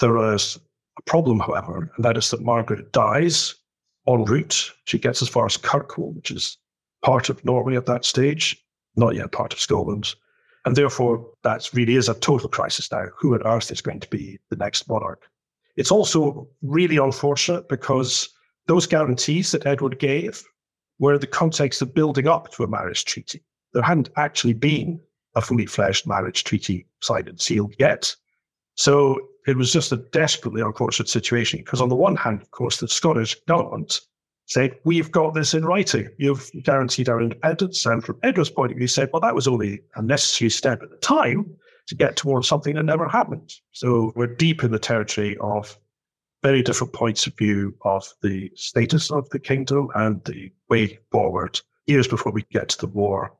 There 0.00 0.34
is 0.34 0.58
a 0.98 1.02
problem, 1.06 1.40
however, 1.40 1.90
and 1.96 2.04
that 2.04 2.18
is 2.18 2.30
that 2.30 2.42
Margaret 2.42 2.92
dies 2.92 3.54
en 4.06 4.26
route. 4.26 4.70
She 4.84 4.98
gets 4.98 5.22
as 5.22 5.30
far 5.30 5.46
as 5.46 5.56
Kirkwall, 5.56 6.14
which 6.14 6.30
is 6.30 6.58
part 7.02 7.28
of 7.28 7.44
Norway 7.44 7.76
at 7.76 7.86
that 7.86 8.04
stage, 8.04 8.56
not 8.96 9.14
yet 9.14 9.32
part 9.32 9.52
of 9.52 9.60
Scotland. 9.60 10.14
And 10.64 10.76
therefore, 10.76 11.26
that 11.42 11.70
really 11.72 11.96
is 11.96 12.08
a 12.08 12.14
total 12.14 12.48
crisis 12.48 12.90
now. 12.92 13.06
Who 13.18 13.34
on 13.34 13.46
earth 13.46 13.70
is 13.70 13.80
going 13.80 14.00
to 14.00 14.08
be 14.08 14.38
the 14.50 14.56
next 14.56 14.88
monarch? 14.88 15.22
It's 15.76 15.90
also 15.90 16.48
really 16.62 16.98
unfortunate 16.98 17.68
because 17.68 18.28
those 18.66 18.86
guarantees 18.86 19.52
that 19.52 19.66
Edward 19.66 19.98
gave 19.98 20.42
were 20.98 21.14
in 21.14 21.20
the 21.20 21.26
context 21.26 21.80
of 21.80 21.94
building 21.94 22.28
up 22.28 22.52
to 22.52 22.64
a 22.64 22.68
marriage 22.68 23.04
treaty. 23.04 23.42
There 23.72 23.82
hadn't 23.82 24.10
actually 24.16 24.52
been 24.52 25.00
a 25.34 25.40
fully 25.40 25.66
fledged 25.66 26.06
marriage 26.06 26.44
treaty 26.44 26.86
signed 27.00 27.28
and 27.28 27.40
sealed 27.40 27.74
yet. 27.78 28.14
So 28.74 29.18
it 29.46 29.56
was 29.56 29.72
just 29.72 29.92
a 29.92 29.96
desperately 29.96 30.60
unfortunate 30.60 31.08
situation 31.08 31.60
because, 31.60 31.80
on 31.80 31.88
the 31.88 31.96
one 31.96 32.16
hand, 32.16 32.42
of 32.42 32.50
course, 32.50 32.78
the 32.78 32.88
Scottish 32.88 33.34
government 33.46 34.00
said, 34.50 34.76
We've 34.84 35.10
got 35.10 35.34
this 35.34 35.54
in 35.54 35.64
writing. 35.64 36.08
You've 36.18 36.50
guaranteed 36.64 37.08
our 37.08 37.22
independence. 37.22 37.86
And 37.86 38.04
from 38.04 38.18
Edward's 38.22 38.50
point 38.50 38.72
of 38.72 38.76
view, 38.76 38.84
he 38.84 38.88
said, 38.88 39.08
Well, 39.12 39.20
that 39.20 39.34
was 39.34 39.46
only 39.46 39.80
a 39.94 40.02
necessary 40.02 40.50
step 40.50 40.82
at 40.82 40.90
the 40.90 40.96
time 40.96 41.46
to 41.86 41.94
get 41.94 42.16
towards 42.16 42.48
something 42.48 42.74
that 42.74 42.82
never 42.84 43.08
happened. 43.08 43.52
So 43.72 44.12
we're 44.16 44.26
deep 44.26 44.62
in 44.62 44.72
the 44.72 44.78
territory 44.78 45.36
of 45.40 45.78
very 46.42 46.62
different 46.62 46.92
points 46.92 47.26
of 47.26 47.36
view 47.36 47.74
of 47.82 48.04
the 48.22 48.50
status 48.54 49.10
of 49.10 49.28
the 49.30 49.38
kingdom 49.38 49.88
and 49.94 50.22
the 50.24 50.50
way 50.68 50.98
forward 51.12 51.60
years 51.86 52.08
before 52.08 52.32
we 52.32 52.44
get 52.50 52.70
to 52.70 52.80
the 52.80 52.86
war. 52.86 53.32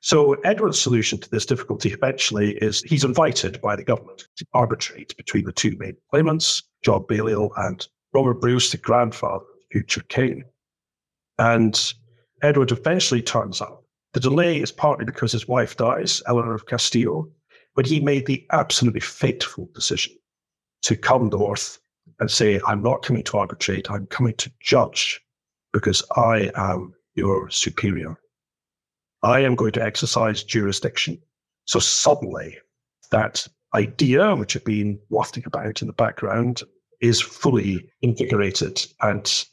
So 0.00 0.34
Edward's 0.44 0.80
solution 0.80 1.18
to 1.18 1.30
this 1.30 1.46
difficulty 1.46 1.92
eventually 1.92 2.56
is 2.58 2.82
he's 2.82 3.04
invited 3.04 3.60
by 3.60 3.76
the 3.76 3.84
government 3.84 4.28
to 4.36 4.46
arbitrate 4.52 5.16
between 5.16 5.44
the 5.44 5.52
two 5.52 5.76
main 5.78 5.96
claimants, 6.10 6.62
John 6.82 7.04
Balliol 7.08 7.52
and 7.56 7.86
Robert 8.12 8.40
Bruce, 8.40 8.70
the 8.70 8.78
grandfather 8.78 9.44
of 9.44 9.58
the 9.58 9.78
future 9.78 10.02
king. 10.08 10.44
And 11.38 11.92
Edward 12.42 12.72
eventually 12.72 13.22
turns 13.22 13.60
up. 13.60 13.84
The 14.12 14.20
delay 14.20 14.60
is 14.60 14.72
partly 14.72 15.04
because 15.04 15.32
his 15.32 15.46
wife 15.46 15.76
dies, 15.76 16.22
Eleanor 16.26 16.54
of 16.54 16.66
Castile, 16.66 17.28
but 17.74 17.86
he 17.86 18.00
made 18.00 18.26
the 18.26 18.46
absolutely 18.52 19.00
fateful 19.00 19.68
decision 19.74 20.14
to 20.82 20.96
come 20.96 21.28
north 21.28 21.78
and 22.20 22.30
say, 22.30 22.60
I'm 22.66 22.82
not 22.82 23.02
coming 23.02 23.22
to 23.24 23.38
arbitrate, 23.38 23.90
I'm 23.90 24.06
coming 24.06 24.34
to 24.34 24.50
judge 24.60 25.20
because 25.72 26.02
I 26.16 26.50
am 26.54 26.94
your 27.14 27.50
superior. 27.50 28.18
I 29.22 29.40
am 29.40 29.54
going 29.54 29.72
to 29.72 29.82
exercise 29.82 30.42
jurisdiction. 30.42 31.18
So 31.66 31.78
suddenly, 31.80 32.58
that 33.10 33.46
idea, 33.74 34.34
which 34.34 34.54
had 34.54 34.64
been 34.64 34.98
wafting 35.10 35.42
about 35.46 35.82
in 35.82 35.88
the 35.88 35.92
background, 35.92 36.62
is 37.00 37.20
fully 37.20 37.90
invigorated 38.00 38.86
and, 39.02 39.44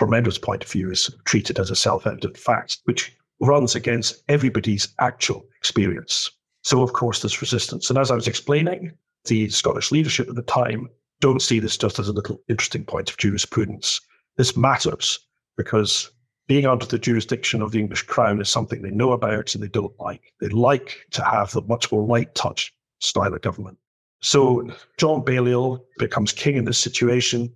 from 0.00 0.14
Edward's 0.14 0.38
point 0.38 0.64
of 0.64 0.70
view, 0.70 0.90
is 0.90 1.14
treated 1.26 1.58
as 1.58 1.70
a 1.70 1.76
self 1.76 2.06
evident 2.06 2.38
fact, 2.38 2.78
which 2.84 3.14
runs 3.38 3.74
against 3.74 4.22
everybody's 4.30 4.88
actual 4.98 5.44
experience. 5.58 6.30
So, 6.62 6.82
of 6.82 6.94
course, 6.94 7.20
there's 7.20 7.42
resistance. 7.42 7.90
And 7.90 7.98
as 7.98 8.10
I 8.10 8.14
was 8.14 8.26
explaining, 8.26 8.92
the 9.26 9.50
Scottish 9.50 9.92
leadership 9.92 10.26
at 10.30 10.36
the 10.36 10.42
time 10.42 10.88
don't 11.20 11.42
see 11.42 11.58
this 11.58 11.76
just 11.76 11.98
as 11.98 12.08
a 12.08 12.14
little 12.14 12.40
interesting 12.48 12.82
point 12.82 13.10
of 13.10 13.18
jurisprudence. 13.18 14.00
This 14.38 14.56
matters 14.56 15.18
because 15.58 16.10
being 16.48 16.64
under 16.64 16.86
the 16.86 16.98
jurisdiction 16.98 17.60
of 17.60 17.72
the 17.72 17.78
English 17.78 18.04
crown 18.04 18.40
is 18.40 18.48
something 18.48 18.80
they 18.80 18.90
know 18.90 19.12
about 19.12 19.54
and 19.54 19.62
they 19.62 19.68
don't 19.68 20.00
like. 20.00 20.32
They 20.40 20.48
like 20.48 21.06
to 21.10 21.22
have 21.22 21.52
the 21.52 21.60
much 21.60 21.92
more 21.92 22.06
light 22.06 22.34
touch 22.34 22.72
style 23.00 23.34
of 23.34 23.42
government. 23.42 23.76
So 24.22 24.66
John 24.96 25.22
Balliol 25.26 25.84
becomes 25.98 26.32
king 26.32 26.56
in 26.56 26.64
this 26.64 26.78
situation 26.78 27.52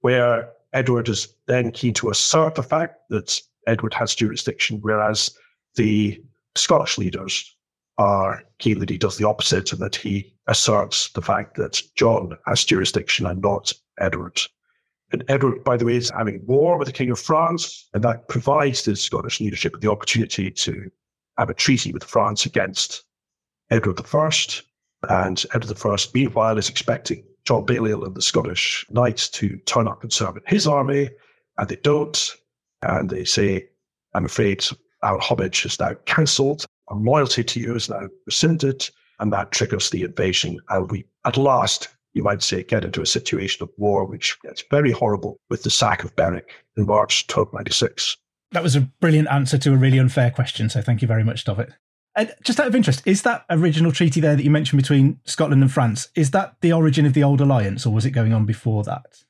where 0.00 0.50
Edward 0.74 1.08
is 1.08 1.28
then 1.46 1.70
keen 1.70 1.94
to 1.94 2.10
assert 2.10 2.56
the 2.56 2.62
fact 2.62 2.96
that 3.08 3.40
Edward 3.66 3.94
has 3.94 4.14
jurisdiction, 4.14 4.78
whereas 4.82 5.30
the 5.76 6.22
Scottish 6.56 6.98
leaders 6.98 7.56
are 7.96 8.42
keen 8.58 8.80
that 8.80 8.90
he 8.90 8.98
does 8.98 9.16
the 9.16 9.26
opposite 9.26 9.72
and 9.72 9.80
that 9.80 9.94
he 9.94 10.34
asserts 10.48 11.10
the 11.10 11.22
fact 11.22 11.56
that 11.56 11.80
John 11.94 12.36
has 12.46 12.64
jurisdiction 12.64 13.24
and 13.24 13.40
not 13.40 13.72
Edward. 13.98 14.40
And 15.12 15.24
Edward, 15.28 15.62
by 15.62 15.76
the 15.76 15.84
way, 15.84 15.96
is 15.96 16.10
having 16.10 16.44
war 16.44 16.76
with 16.76 16.86
the 16.86 16.92
King 16.92 17.10
of 17.10 17.20
France, 17.20 17.88
and 17.94 18.02
that 18.02 18.26
provides 18.28 18.82
the 18.82 18.96
Scottish 18.96 19.40
leadership 19.40 19.80
the 19.80 19.90
opportunity 19.90 20.50
to 20.50 20.90
have 21.38 21.50
a 21.50 21.54
treaty 21.54 21.92
with 21.92 22.02
France 22.02 22.46
against 22.46 23.04
Edward 23.70 24.00
I. 24.12 24.30
And 25.08 25.46
Edward 25.54 25.78
I, 25.84 25.96
meanwhile, 26.12 26.58
is 26.58 26.68
expecting 26.68 27.24
John 27.44 27.64
Balliol 27.64 28.04
and 28.04 28.14
the 28.14 28.22
Scottish 28.22 28.86
knights 28.90 29.28
to 29.30 29.56
turn 29.66 29.88
up 29.88 30.02
and 30.02 30.12
serve 30.12 30.36
in 30.36 30.42
his 30.46 30.66
army, 30.66 31.10
and 31.58 31.68
they 31.68 31.76
don't. 31.76 32.30
And 32.82 33.10
they 33.10 33.24
say, 33.24 33.68
I'm 34.14 34.24
afraid 34.24 34.64
our 35.02 35.18
homage 35.18 35.64
is 35.66 35.78
now 35.78 35.94
cancelled, 36.06 36.64
our 36.88 36.98
loyalty 36.98 37.44
to 37.44 37.60
you 37.60 37.74
is 37.74 37.88
now 37.88 38.08
rescinded, 38.26 38.88
and 39.20 39.32
that 39.32 39.52
triggers 39.52 39.90
the 39.90 40.02
invasion. 40.02 40.58
And 40.68 40.90
we, 40.90 41.04
at 41.24 41.36
last, 41.36 41.88
you 42.14 42.22
might 42.22 42.42
say, 42.42 42.62
get 42.62 42.84
into 42.84 43.02
a 43.02 43.06
situation 43.06 43.62
of 43.62 43.70
war, 43.76 44.04
which 44.04 44.40
gets 44.42 44.62
very 44.70 44.92
horrible 44.92 45.38
with 45.50 45.62
the 45.62 45.70
sack 45.70 46.04
of 46.04 46.14
Berwick 46.16 46.52
in 46.76 46.86
March 46.86 47.24
1296. 47.28 48.16
That 48.52 48.62
was 48.62 48.76
a 48.76 48.82
brilliant 49.00 49.28
answer 49.28 49.58
to 49.58 49.72
a 49.72 49.76
really 49.76 49.98
unfair 49.98 50.30
question. 50.30 50.68
So 50.68 50.80
thank 50.80 51.02
you 51.02 51.08
very 51.08 51.24
much, 51.24 51.44
Dauvit. 51.44 51.72
And 52.16 52.32
just 52.44 52.60
out 52.60 52.66
of 52.66 52.74
interest, 52.74 53.02
is 53.06 53.22
that 53.22 53.44
original 53.50 53.92
treaty 53.92 54.20
there 54.20 54.36
that 54.36 54.44
you 54.44 54.50
mentioned 54.50 54.80
between 54.80 55.18
Scotland 55.24 55.62
and 55.62 55.72
France, 55.72 56.08
is 56.14 56.30
that 56.30 56.56
the 56.60 56.72
origin 56.72 57.06
of 57.06 57.12
the 57.12 57.24
old 57.24 57.40
alliance 57.40 57.84
or 57.86 57.92
was 57.92 58.06
it 58.06 58.12
going 58.12 58.32
on 58.32 58.46
before 58.46 58.84
that? 58.84 59.24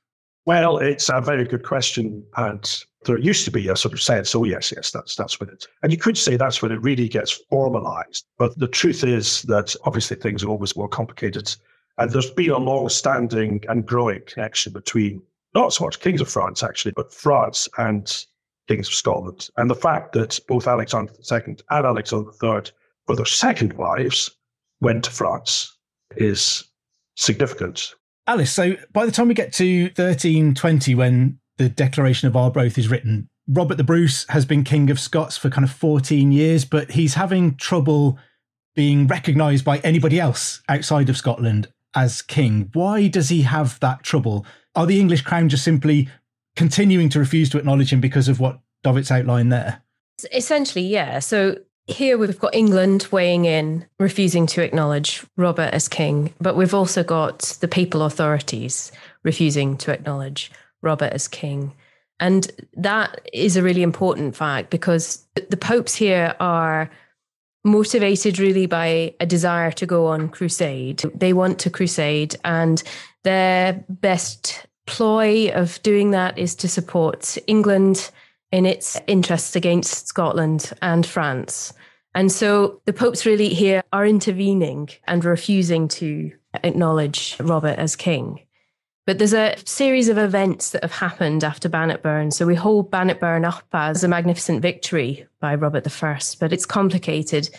Well, 0.46 0.76
it's 0.76 1.08
a 1.08 1.22
very 1.22 1.44
good 1.44 1.62
question. 1.62 2.22
And 2.36 2.84
there 3.06 3.18
used 3.18 3.46
to 3.46 3.50
be 3.50 3.68
a 3.68 3.76
sort 3.76 3.94
of 3.94 4.02
sense, 4.02 4.34
oh, 4.34 4.44
yes, 4.44 4.72
yes, 4.76 4.90
that's, 4.90 5.16
that's 5.16 5.40
when 5.40 5.48
it, 5.48 5.66
and 5.82 5.90
you 5.90 5.98
could 5.98 6.18
say 6.18 6.36
that's 6.36 6.60
when 6.60 6.72
it 6.72 6.82
really 6.82 7.08
gets 7.08 7.32
formalized. 7.32 8.26
But 8.36 8.58
the 8.58 8.68
truth 8.68 9.02
is 9.02 9.42
that 9.42 9.74
obviously 9.84 10.16
things 10.16 10.44
are 10.44 10.48
always 10.48 10.76
more 10.76 10.88
complicated 10.88 11.54
and 11.98 12.10
there's 12.10 12.30
been 12.30 12.50
a 12.50 12.58
long 12.58 12.88
standing 12.88 13.62
and 13.68 13.86
growing 13.86 14.22
connection 14.26 14.72
between 14.72 15.22
not 15.54 15.72
so 15.72 15.84
much 15.84 16.00
kings 16.00 16.20
of 16.20 16.28
France, 16.28 16.62
actually, 16.62 16.92
but 16.96 17.12
France 17.12 17.68
and 17.78 18.26
kings 18.68 18.88
of 18.88 18.94
Scotland. 18.94 19.48
And 19.56 19.70
the 19.70 19.74
fact 19.74 20.12
that 20.12 20.38
both 20.48 20.66
Alexander 20.66 21.12
II 21.30 21.40
and 21.46 21.62
Alexander 21.70 22.30
III, 22.42 22.72
for 23.06 23.16
their 23.16 23.26
second 23.26 23.74
wives, 23.74 24.30
went 24.80 25.04
to 25.04 25.10
France 25.10 25.76
is 26.16 26.64
significant. 27.16 27.94
Alice, 28.26 28.52
so 28.52 28.74
by 28.92 29.04
the 29.04 29.12
time 29.12 29.28
we 29.28 29.34
get 29.34 29.52
to 29.54 29.84
1320, 29.96 30.94
when 30.94 31.38
the 31.58 31.68
Declaration 31.68 32.26
of 32.28 32.36
Arbroath 32.36 32.78
is 32.78 32.88
written, 32.88 33.28
Robert 33.46 33.76
the 33.76 33.84
Bruce 33.84 34.24
has 34.30 34.46
been 34.46 34.64
King 34.64 34.90
of 34.90 34.98
Scots 34.98 35.36
for 35.36 35.50
kind 35.50 35.64
of 35.64 35.70
14 35.70 36.32
years, 36.32 36.64
but 36.64 36.92
he's 36.92 37.14
having 37.14 37.56
trouble 37.56 38.18
being 38.74 39.06
recognised 39.06 39.64
by 39.64 39.78
anybody 39.78 40.18
else 40.18 40.62
outside 40.68 41.08
of 41.08 41.16
Scotland 41.16 41.68
as 41.94 42.22
king. 42.22 42.70
Why 42.72 43.06
does 43.08 43.28
he 43.28 43.42
have 43.42 43.78
that 43.80 44.02
trouble? 44.02 44.46
Are 44.74 44.86
the 44.86 44.98
English 44.98 45.22
crown 45.22 45.48
just 45.48 45.62
simply 45.62 46.08
continuing 46.56 47.08
to 47.10 47.18
refuse 47.18 47.50
to 47.50 47.58
acknowledge 47.58 47.92
him 47.92 48.00
because 48.00 48.28
of 48.28 48.40
what 48.40 48.60
Dauvit's 48.82 49.10
outlined 49.10 49.52
there? 49.52 49.82
Essentially, 50.32 50.86
yeah. 50.86 51.18
So 51.18 51.58
here 51.86 52.16
we've 52.16 52.38
got 52.38 52.54
England 52.54 53.08
weighing 53.10 53.44
in, 53.44 53.84
refusing 53.98 54.46
to 54.46 54.62
acknowledge 54.62 55.24
Robert 55.36 55.74
as 55.74 55.88
king, 55.88 56.32
but 56.40 56.56
we've 56.56 56.74
also 56.74 57.02
got 57.04 57.56
the 57.60 57.68
papal 57.68 58.02
authorities 58.02 58.90
refusing 59.22 59.76
to 59.78 59.92
acknowledge 59.92 60.50
Robert 60.82 61.12
as 61.12 61.28
king. 61.28 61.72
And 62.20 62.50
that 62.74 63.20
is 63.32 63.56
a 63.56 63.62
really 63.62 63.82
important 63.82 64.36
fact 64.36 64.70
because 64.70 65.26
the 65.34 65.56
popes 65.56 65.94
here 65.94 66.34
are 66.40 66.90
motivated 67.64 68.38
really 68.38 68.66
by 68.66 69.14
a 69.20 69.26
desire 69.26 69.72
to 69.72 69.86
go 69.86 70.06
on 70.06 70.28
crusade. 70.28 71.02
They 71.14 71.32
want 71.32 71.58
to 71.60 71.70
crusade, 71.70 72.36
and 72.44 72.82
their 73.24 73.84
best 73.88 74.66
ploy 74.86 75.50
of 75.50 75.82
doing 75.82 76.10
that 76.12 76.38
is 76.38 76.54
to 76.56 76.68
support 76.68 77.36
England 77.46 78.10
in 78.52 78.66
its 78.66 79.00
interests 79.06 79.56
against 79.56 80.06
Scotland 80.06 80.72
and 80.82 81.04
France. 81.04 81.72
And 82.14 82.30
so 82.30 82.80
the 82.84 82.92
popes 82.92 83.26
really 83.26 83.48
here 83.48 83.82
are 83.92 84.06
intervening 84.06 84.88
and 85.06 85.24
refusing 85.24 85.88
to 85.88 86.30
acknowledge 86.62 87.36
Robert 87.40 87.78
as 87.78 87.96
king. 87.96 88.40
But 89.06 89.18
there's 89.18 89.34
a 89.34 89.56
series 89.66 90.08
of 90.08 90.16
events 90.16 90.70
that 90.70 90.82
have 90.82 90.92
happened 90.92 91.44
after 91.44 91.68
Bannockburn. 91.68 92.30
So 92.30 92.46
we 92.46 92.54
hold 92.54 92.90
Bannockburn 92.90 93.44
up 93.44 93.64
as 93.72 94.02
a 94.02 94.08
magnificent 94.08 94.62
victory 94.62 95.26
by 95.40 95.56
Robert 95.56 95.86
I, 96.02 96.18
but 96.40 96.52
it's 96.52 96.64
complicated. 96.64 97.50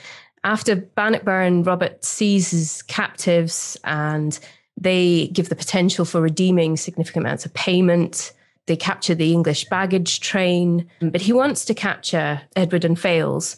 After 0.43 0.75
Bannockburn, 0.75 1.63
Robert 1.63 2.03
seizes 2.03 2.81
captives 2.83 3.77
and 3.83 4.39
they 4.77 5.27
give 5.27 5.49
the 5.49 5.55
potential 5.55 6.05
for 6.05 6.21
redeeming 6.21 6.77
significant 6.77 7.25
amounts 7.25 7.45
of 7.45 7.53
payment. 7.53 8.33
They 8.67 8.75
capture 8.75 9.15
the 9.15 9.31
English 9.31 9.65
baggage 9.65 10.19
train, 10.19 10.89
but 10.99 11.21
he 11.21 11.33
wants 11.33 11.65
to 11.65 11.73
capture 11.73 12.41
Edward 12.55 12.83
and 12.83 12.99
fails. 12.99 13.55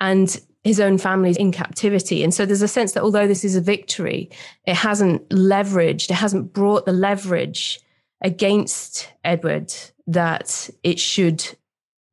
And 0.00 0.40
his 0.64 0.80
own 0.80 0.98
family's 0.98 1.36
in 1.36 1.52
captivity. 1.52 2.22
And 2.22 2.34
so 2.34 2.44
there's 2.44 2.62
a 2.62 2.68
sense 2.68 2.92
that 2.92 3.02
although 3.02 3.26
this 3.26 3.44
is 3.44 3.56
a 3.56 3.60
victory, 3.60 4.30
it 4.66 4.76
hasn't 4.76 5.26
leveraged, 5.30 6.10
it 6.10 6.14
hasn't 6.14 6.52
brought 6.52 6.84
the 6.84 6.92
leverage 6.92 7.80
against 8.20 9.10
Edward 9.24 9.72
that 10.06 10.68
it 10.82 10.98
should, 10.98 11.56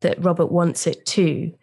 that 0.01 0.23
Robert 0.23 0.51
wants 0.51 0.87
it 0.87 1.05
to. 1.07 1.53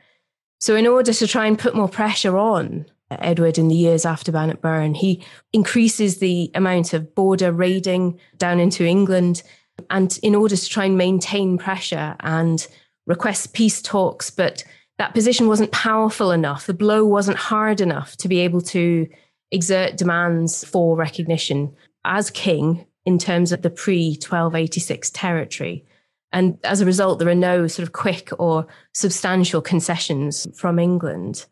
So, 0.60 0.76
in 0.76 0.86
order 0.86 1.12
to 1.12 1.26
try 1.26 1.46
and 1.46 1.58
put 1.58 1.74
more 1.74 1.88
pressure 1.88 2.36
on 2.36 2.86
Edward 3.20 3.58
in 3.58 3.68
the 3.68 3.74
years 3.74 4.04
after 4.04 4.32
Bannockburn, 4.32 4.94
he 4.94 5.24
increases 5.52 6.18
the 6.18 6.50
amount 6.54 6.92
of 6.92 7.14
border 7.14 7.52
raiding 7.52 8.18
down 8.38 8.60
into 8.60 8.84
England. 8.84 9.42
And 9.90 10.18
in 10.22 10.34
order 10.34 10.56
to 10.56 10.68
try 10.68 10.84
and 10.84 10.96
maintain 10.96 11.58
pressure 11.58 12.16
and 12.20 12.66
request 13.06 13.52
peace 13.52 13.82
talks, 13.82 14.30
but 14.30 14.64
that 14.98 15.14
position 15.14 15.48
wasn't 15.48 15.72
powerful 15.72 16.30
enough. 16.30 16.66
The 16.66 16.74
blow 16.74 17.04
wasn't 17.04 17.36
hard 17.36 17.80
enough 17.80 18.16
to 18.18 18.28
be 18.28 18.40
able 18.40 18.60
to 18.62 19.08
exert 19.50 19.96
demands 19.96 20.64
for 20.64 20.96
recognition. 20.96 21.74
as 22.06 22.28
king 22.30 22.84
in 23.06 23.18
terms 23.18 23.50
of 23.50 23.62
the 23.62 23.70
pre 23.70 24.10
1286 24.10 25.10
territory. 25.10 25.84
And 26.32 26.58
as 26.64 26.80
a 26.80 26.86
result, 26.86 27.18
there 27.18 27.28
are 27.28 27.34
no 27.34 27.66
sort 27.66 27.86
of 27.86 27.92
quick 27.92 28.30
or 28.38 28.66
substantial 28.92 29.62
concessions 29.62 30.46
from 30.58 30.78
England. 30.78 31.46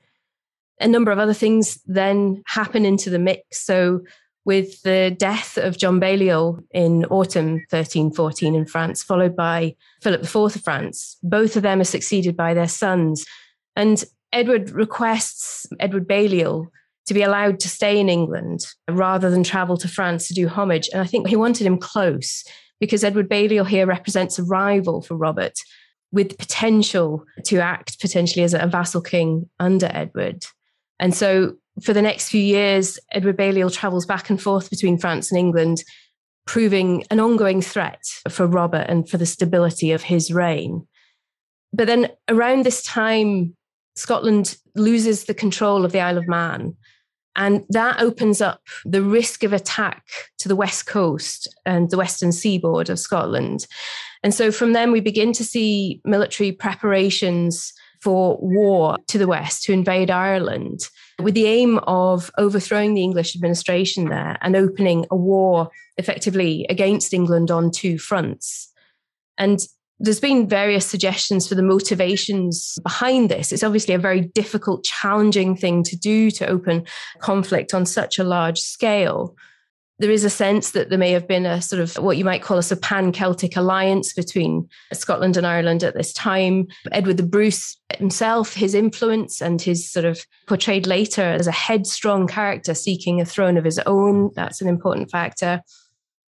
A 0.82 0.88
number 0.88 1.10
of 1.10 1.18
other 1.18 1.34
things 1.34 1.80
then 1.86 2.42
happen 2.46 2.84
into 2.84 3.08
the 3.08 3.18
mix. 3.18 3.64
So, 3.64 4.02
with 4.44 4.82
the 4.82 5.14
death 5.16 5.56
of 5.56 5.78
John 5.78 6.00
Balliol 6.00 6.58
in 6.72 7.04
autumn 7.04 7.64
1314 7.70 8.56
in 8.56 8.66
France, 8.66 9.02
followed 9.02 9.36
by 9.36 9.76
Philip 10.02 10.22
IV 10.22 10.36
of 10.36 10.54
France, 10.64 11.16
both 11.22 11.56
of 11.56 11.62
them 11.62 11.80
are 11.80 11.84
succeeded 11.84 12.36
by 12.36 12.52
their 12.52 12.66
sons. 12.66 13.24
And 13.76 14.04
Edward 14.32 14.70
requests 14.70 15.66
Edward 15.78 16.08
Balliol 16.08 16.68
to 17.06 17.14
be 17.14 17.22
allowed 17.22 17.60
to 17.60 17.68
stay 17.68 17.98
in 17.98 18.08
England 18.08 18.66
rather 18.90 19.30
than 19.30 19.44
travel 19.44 19.76
to 19.76 19.88
France 19.88 20.28
to 20.28 20.34
do 20.34 20.48
homage. 20.48 20.88
And 20.92 21.02
I 21.02 21.06
think 21.06 21.28
he 21.28 21.36
wanted 21.36 21.66
him 21.66 21.78
close 21.78 22.44
because 22.80 23.04
Edward 23.04 23.28
Balliol 23.28 23.64
here 23.64 23.86
represents 23.86 24.38
a 24.38 24.44
rival 24.44 25.02
for 25.02 25.16
Robert 25.16 25.58
with 26.12 26.38
potential 26.38 27.24
to 27.44 27.58
act 27.58 28.00
potentially 28.00 28.44
as 28.44 28.54
a 28.54 28.66
vassal 28.66 29.00
king 29.00 29.48
under 29.58 29.90
Edward. 29.92 30.44
And 31.02 31.14
so 31.14 31.56
for 31.82 31.92
the 31.92 32.00
next 32.00 32.28
few 32.28 32.40
years, 32.40 32.98
Edward 33.10 33.36
Balliol 33.36 33.70
travels 33.70 34.06
back 34.06 34.30
and 34.30 34.40
forth 34.40 34.70
between 34.70 34.98
France 34.98 35.32
and 35.32 35.38
England, 35.38 35.82
proving 36.46 37.04
an 37.10 37.18
ongoing 37.18 37.60
threat 37.60 38.04
for 38.30 38.46
Robert 38.46 38.86
and 38.88 39.08
for 39.08 39.18
the 39.18 39.26
stability 39.26 39.90
of 39.90 40.02
his 40.02 40.32
reign. 40.32 40.86
But 41.72 41.88
then 41.88 42.08
around 42.28 42.64
this 42.64 42.84
time, 42.84 43.56
Scotland 43.96 44.56
loses 44.76 45.24
the 45.24 45.34
control 45.34 45.84
of 45.84 45.90
the 45.90 45.98
Isle 45.98 46.18
of 46.18 46.28
Man. 46.28 46.76
And 47.34 47.64
that 47.70 48.00
opens 48.00 48.40
up 48.40 48.60
the 48.84 49.02
risk 49.02 49.42
of 49.42 49.52
attack 49.52 50.04
to 50.38 50.48
the 50.48 50.56
west 50.56 50.86
coast 50.86 51.52
and 51.66 51.90
the 51.90 51.96
western 51.96 52.30
seaboard 52.30 52.90
of 52.90 53.00
Scotland. 53.00 53.66
And 54.22 54.32
so 54.32 54.52
from 54.52 54.72
then, 54.72 54.92
we 54.92 55.00
begin 55.00 55.32
to 55.32 55.42
see 55.42 56.00
military 56.04 56.52
preparations 56.52 57.72
for 58.02 58.36
war 58.40 58.98
to 59.08 59.18
the 59.18 59.28
west 59.28 59.62
to 59.64 59.72
invade 59.72 60.10
Ireland 60.10 60.88
with 61.22 61.34
the 61.34 61.46
aim 61.46 61.78
of 61.86 62.30
overthrowing 62.36 62.94
the 62.94 63.02
English 63.02 63.36
administration 63.36 64.08
there 64.08 64.36
and 64.40 64.56
opening 64.56 65.06
a 65.10 65.16
war 65.16 65.70
effectively 65.96 66.66
against 66.68 67.14
England 67.14 67.50
on 67.50 67.70
two 67.70 67.98
fronts. 67.98 68.72
And 69.38 69.60
there's 70.00 70.20
been 70.20 70.48
various 70.48 70.84
suggestions 70.84 71.46
for 71.46 71.54
the 71.54 71.62
motivations 71.62 72.76
behind 72.82 73.30
this. 73.30 73.52
It's 73.52 73.62
obviously 73.62 73.94
a 73.94 73.98
very 73.98 74.22
difficult, 74.22 74.82
challenging 74.82 75.56
thing 75.56 75.84
to 75.84 75.96
do 75.96 76.32
to 76.32 76.46
open 76.48 76.84
conflict 77.20 77.72
on 77.72 77.86
such 77.86 78.18
a 78.18 78.24
large 78.24 78.58
scale. 78.58 79.36
There 79.98 80.10
is 80.10 80.24
a 80.24 80.30
sense 80.30 80.70
that 80.70 80.88
there 80.88 80.98
may 80.98 81.12
have 81.12 81.28
been 81.28 81.46
a 81.46 81.62
sort 81.62 81.80
of 81.80 81.94
what 81.96 82.16
you 82.16 82.24
might 82.24 82.42
call 82.42 82.58
a, 82.58 82.76
pan 82.76 83.12
Celtic 83.12 83.56
alliance 83.56 84.12
between 84.12 84.68
Scotland 84.92 85.36
and 85.36 85.46
Ireland 85.46 85.84
at 85.84 85.94
this 85.94 86.12
time. 86.12 86.66
Edward 86.90 87.18
the 87.18 87.22
Bruce 87.22 87.76
himself, 87.98 88.54
his 88.54 88.74
influence 88.74 89.40
and 89.40 89.62
his 89.62 89.88
sort 89.88 90.04
of 90.04 90.24
portrayed 90.48 90.86
later 90.86 91.22
as 91.22 91.46
a 91.46 91.52
headstrong 91.52 92.26
character 92.26 92.74
seeking 92.74 93.20
a 93.20 93.24
throne 93.24 93.56
of 93.56 93.64
his 93.64 93.78
own. 93.80 94.32
That's 94.34 94.60
an 94.60 94.68
important 94.68 95.10
factor. 95.10 95.62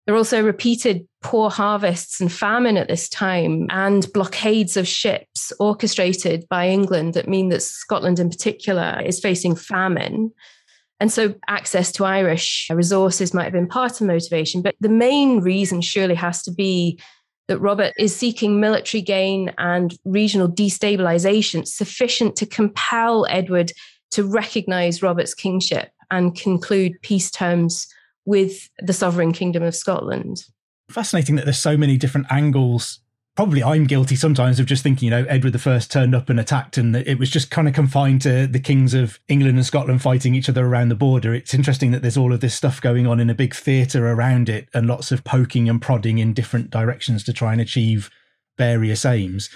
There 0.06 0.14
are 0.14 0.18
also 0.18 0.42
repeated 0.42 1.08
poor 1.22 1.48
harvests 1.48 2.20
and 2.20 2.30
famine 2.30 2.76
at 2.76 2.88
this 2.88 3.08
time, 3.08 3.66
and 3.70 4.06
blockades 4.12 4.76
of 4.76 4.86
ships 4.86 5.50
orchestrated 5.58 6.46
by 6.50 6.68
England 6.68 7.14
that 7.14 7.28
mean 7.28 7.48
that 7.48 7.62
Scotland, 7.62 8.18
in 8.18 8.28
particular, 8.28 9.00
is 9.02 9.20
facing 9.20 9.56
famine. 9.56 10.32
And 11.00 11.12
so, 11.12 11.34
access 11.48 11.90
to 11.92 12.04
Irish 12.04 12.68
resources 12.70 13.34
might 13.34 13.44
have 13.44 13.52
been 13.52 13.68
part 13.68 14.00
of 14.00 14.06
motivation. 14.06 14.62
But 14.62 14.76
the 14.80 14.88
main 14.88 15.40
reason 15.40 15.80
surely 15.80 16.14
has 16.14 16.42
to 16.44 16.52
be 16.52 16.98
that 17.48 17.58
Robert 17.58 17.92
is 17.98 18.14
seeking 18.14 18.60
military 18.60 19.02
gain 19.02 19.52
and 19.58 19.96
regional 20.04 20.48
destabilization 20.48 21.66
sufficient 21.66 22.36
to 22.36 22.46
compel 22.46 23.26
Edward 23.28 23.72
to 24.12 24.24
recognize 24.24 25.02
Robert's 25.02 25.34
kingship 25.34 25.90
and 26.10 26.36
conclude 26.36 26.92
peace 27.02 27.30
terms 27.30 27.86
with 28.24 28.68
the 28.78 28.92
sovereign 28.92 29.32
kingdom 29.32 29.62
of 29.62 29.74
Scotland. 29.74 30.44
Fascinating 30.90 31.36
that 31.36 31.44
there's 31.44 31.58
so 31.58 31.76
many 31.76 31.96
different 31.96 32.26
angles. 32.30 33.00
Probably 33.36 33.64
I'm 33.64 33.84
guilty 33.84 34.14
sometimes 34.14 34.60
of 34.60 34.66
just 34.66 34.84
thinking, 34.84 35.06
you 35.06 35.10
know, 35.10 35.24
Edward 35.28 35.56
I 35.66 35.78
turned 35.80 36.14
up 36.14 36.30
and 36.30 36.38
attacked, 36.38 36.78
and 36.78 36.94
it 36.94 37.18
was 37.18 37.30
just 37.30 37.50
kind 37.50 37.66
of 37.66 37.74
confined 37.74 38.22
to 38.22 38.46
the 38.46 38.60
kings 38.60 38.94
of 38.94 39.18
England 39.26 39.56
and 39.56 39.66
Scotland 39.66 40.02
fighting 40.02 40.36
each 40.36 40.48
other 40.48 40.64
around 40.64 40.88
the 40.88 40.94
border. 40.94 41.34
It's 41.34 41.52
interesting 41.52 41.90
that 41.90 42.02
there's 42.02 42.16
all 42.16 42.32
of 42.32 42.40
this 42.40 42.54
stuff 42.54 42.80
going 42.80 43.08
on 43.08 43.18
in 43.18 43.28
a 43.28 43.34
big 43.34 43.52
theatre 43.52 44.06
around 44.08 44.48
it 44.48 44.68
and 44.72 44.86
lots 44.86 45.10
of 45.10 45.24
poking 45.24 45.68
and 45.68 45.82
prodding 45.82 46.18
in 46.18 46.32
different 46.32 46.70
directions 46.70 47.24
to 47.24 47.32
try 47.32 47.50
and 47.50 47.60
achieve 47.60 48.08
various 48.56 49.04
aims. 49.04 49.50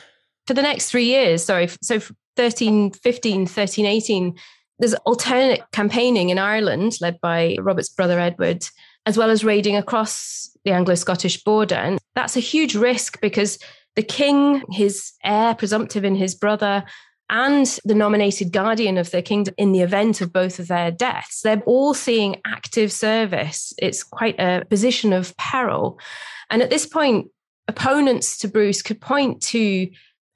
For 0.48 0.54
the 0.54 0.62
next 0.62 0.90
three 0.90 1.04
years, 1.04 1.44
sorry, 1.44 1.68
so 1.80 2.00
13, 2.36 2.92
15, 2.92 3.46
13, 3.46 3.86
18, 3.86 4.36
there's 4.80 4.94
alternate 4.94 5.62
campaigning 5.72 6.30
in 6.30 6.38
Ireland 6.38 6.98
led 7.00 7.20
by 7.20 7.56
Robert's 7.60 7.90
brother 7.90 8.18
Edward, 8.18 8.64
as 9.08 9.16
well 9.16 9.30
as 9.30 9.42
raiding 9.42 9.74
across 9.74 10.50
the 10.66 10.70
Anglo 10.70 10.94
Scottish 10.94 11.42
border. 11.42 11.76
And 11.76 11.98
that's 12.14 12.36
a 12.36 12.40
huge 12.40 12.74
risk 12.74 13.22
because 13.22 13.58
the 13.96 14.02
king, 14.02 14.62
his 14.70 15.12
heir 15.24 15.54
presumptive 15.54 16.04
in 16.04 16.14
his 16.14 16.34
brother, 16.34 16.84
and 17.30 17.78
the 17.86 17.94
nominated 17.94 18.52
guardian 18.52 18.98
of 18.98 19.10
the 19.10 19.22
kingdom 19.22 19.54
in 19.56 19.72
the 19.72 19.80
event 19.80 20.20
of 20.20 20.30
both 20.30 20.58
of 20.58 20.68
their 20.68 20.90
deaths, 20.90 21.40
they're 21.40 21.62
all 21.64 21.94
seeing 21.94 22.36
active 22.46 22.92
service. 22.92 23.72
It's 23.78 24.04
quite 24.04 24.38
a 24.38 24.66
position 24.68 25.14
of 25.14 25.34
peril. 25.38 25.98
And 26.50 26.60
at 26.60 26.68
this 26.68 26.84
point, 26.84 27.30
opponents 27.66 28.36
to 28.38 28.48
Bruce 28.48 28.82
could 28.82 29.00
point 29.00 29.40
to 29.44 29.88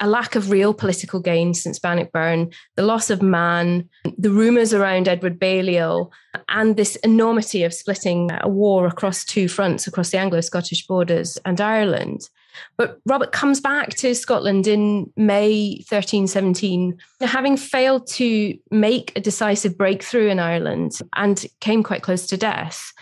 a 0.02 0.08
lack 0.08 0.34
of 0.34 0.50
real 0.50 0.74
political 0.74 1.20
gain 1.20 1.54
since 1.54 1.78
Bannockburn, 1.78 2.52
the 2.74 2.82
loss 2.82 3.08
of 3.08 3.22
Man, 3.22 3.88
the 4.18 4.30
rumours 4.30 4.74
around 4.74 5.06
Edward 5.06 5.38
Balliol, 5.38 6.12
and 6.48 6.76
this 6.76 6.96
enormity 6.96 7.62
of 7.62 7.72
splitting 7.72 8.30
a 8.40 8.48
war 8.48 8.86
across 8.86 9.24
two 9.24 9.46
fronts, 9.46 9.86
across 9.86 10.10
the 10.10 10.18
Anglo 10.18 10.40
Scottish 10.40 10.88
borders 10.88 11.38
and 11.44 11.60
Ireland. 11.60 12.28
But 12.76 12.98
Robert 13.06 13.30
comes 13.30 13.60
back 13.60 13.90
to 13.90 14.14
Scotland 14.14 14.66
in 14.66 15.10
May 15.16 15.76
1317, 15.88 16.98
having 17.20 17.56
failed 17.56 18.08
to 18.08 18.58
make 18.72 19.12
a 19.14 19.20
decisive 19.20 19.78
breakthrough 19.78 20.28
in 20.28 20.40
Ireland 20.40 20.98
and 21.14 21.46
came 21.60 21.84
quite 21.84 22.02
close 22.02 22.26
to 22.26 22.36
death. 22.36 22.92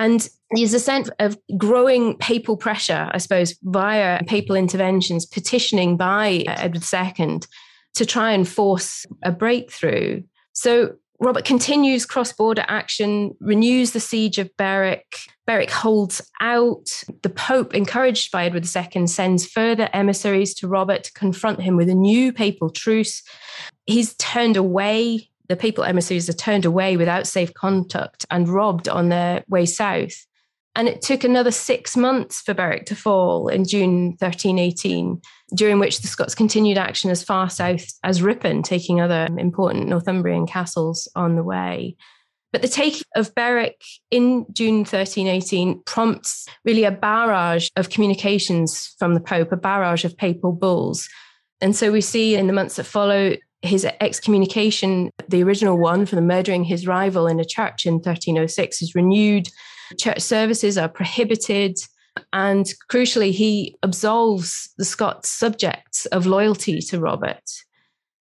And 0.00 0.26
there's 0.52 0.72
a 0.72 0.80
sense 0.80 1.10
of 1.18 1.36
growing 1.58 2.16
papal 2.16 2.56
pressure, 2.56 3.10
I 3.12 3.18
suppose, 3.18 3.54
via 3.62 4.24
papal 4.24 4.56
interventions, 4.56 5.26
petitioning 5.26 5.98
by 5.98 6.44
Edward 6.46 6.82
II 6.90 7.40
to 7.94 8.06
try 8.06 8.32
and 8.32 8.48
force 8.48 9.04
a 9.22 9.30
breakthrough. 9.30 10.22
So 10.54 10.94
Robert 11.20 11.44
continues 11.44 12.06
cross 12.06 12.32
border 12.32 12.64
action, 12.66 13.36
renews 13.40 13.90
the 13.90 14.00
siege 14.00 14.38
of 14.38 14.48
Berwick. 14.56 15.18
Berwick 15.46 15.70
holds 15.70 16.22
out. 16.40 16.88
The 17.22 17.28
Pope, 17.28 17.74
encouraged 17.74 18.32
by 18.32 18.46
Edward 18.46 18.66
II, 18.74 19.06
sends 19.06 19.46
further 19.46 19.90
emissaries 19.92 20.54
to 20.54 20.68
Robert 20.68 21.04
to 21.04 21.12
confront 21.12 21.60
him 21.60 21.76
with 21.76 21.90
a 21.90 21.94
new 21.94 22.32
papal 22.32 22.70
truce. 22.70 23.22
He's 23.84 24.14
turned 24.14 24.56
away. 24.56 25.29
The 25.50 25.56
papal 25.56 25.82
emissaries 25.82 26.28
are 26.28 26.32
turned 26.32 26.64
away 26.64 26.96
without 26.96 27.26
safe 27.26 27.52
conduct 27.54 28.24
and 28.30 28.48
robbed 28.48 28.88
on 28.88 29.08
their 29.08 29.42
way 29.48 29.66
south. 29.66 30.14
And 30.76 30.86
it 30.86 31.02
took 31.02 31.24
another 31.24 31.50
six 31.50 31.96
months 31.96 32.40
for 32.40 32.54
Berwick 32.54 32.86
to 32.86 32.94
fall 32.94 33.48
in 33.48 33.66
June 33.66 34.10
1318, 34.20 35.20
during 35.56 35.80
which 35.80 36.02
the 36.02 36.06
Scots 36.06 36.36
continued 36.36 36.78
action 36.78 37.10
as 37.10 37.24
far 37.24 37.50
south 37.50 37.84
as 38.04 38.22
Ripon, 38.22 38.62
taking 38.62 39.00
other 39.00 39.26
important 39.38 39.88
Northumbrian 39.88 40.46
castles 40.46 41.08
on 41.16 41.34
the 41.34 41.42
way. 41.42 41.96
But 42.52 42.62
the 42.62 42.68
taking 42.68 43.02
of 43.16 43.34
Berwick 43.34 43.82
in 44.12 44.46
June 44.52 44.78
1318 44.78 45.82
prompts 45.82 46.46
really 46.64 46.84
a 46.84 46.92
barrage 46.92 47.70
of 47.74 47.90
communications 47.90 48.94
from 49.00 49.14
the 49.14 49.20
Pope, 49.20 49.50
a 49.50 49.56
barrage 49.56 50.04
of 50.04 50.16
papal 50.16 50.52
bulls. 50.52 51.08
And 51.60 51.74
so 51.74 51.90
we 51.90 52.02
see 52.02 52.36
in 52.36 52.46
the 52.46 52.52
months 52.52 52.76
that 52.76 52.84
follow 52.84 53.34
his 53.62 53.86
excommunication, 54.00 55.10
the 55.28 55.42
original 55.42 55.78
one 55.78 56.06
for 56.06 56.16
the 56.16 56.22
murdering 56.22 56.64
his 56.64 56.86
rival 56.86 57.26
in 57.26 57.38
a 57.40 57.44
church 57.44 57.86
in 57.86 57.94
1306, 57.94 58.82
is 58.82 58.94
renewed 58.94 59.48
church 59.98 60.20
services 60.20 60.78
are 60.78 60.88
prohibited. 60.88 61.78
And 62.32 62.66
crucially, 62.90 63.32
he 63.32 63.76
absolves 63.82 64.70
the 64.78 64.84
Scots 64.84 65.28
subjects 65.28 66.06
of 66.06 66.26
loyalty 66.26 66.80
to 66.80 67.00
Robert. 67.00 67.42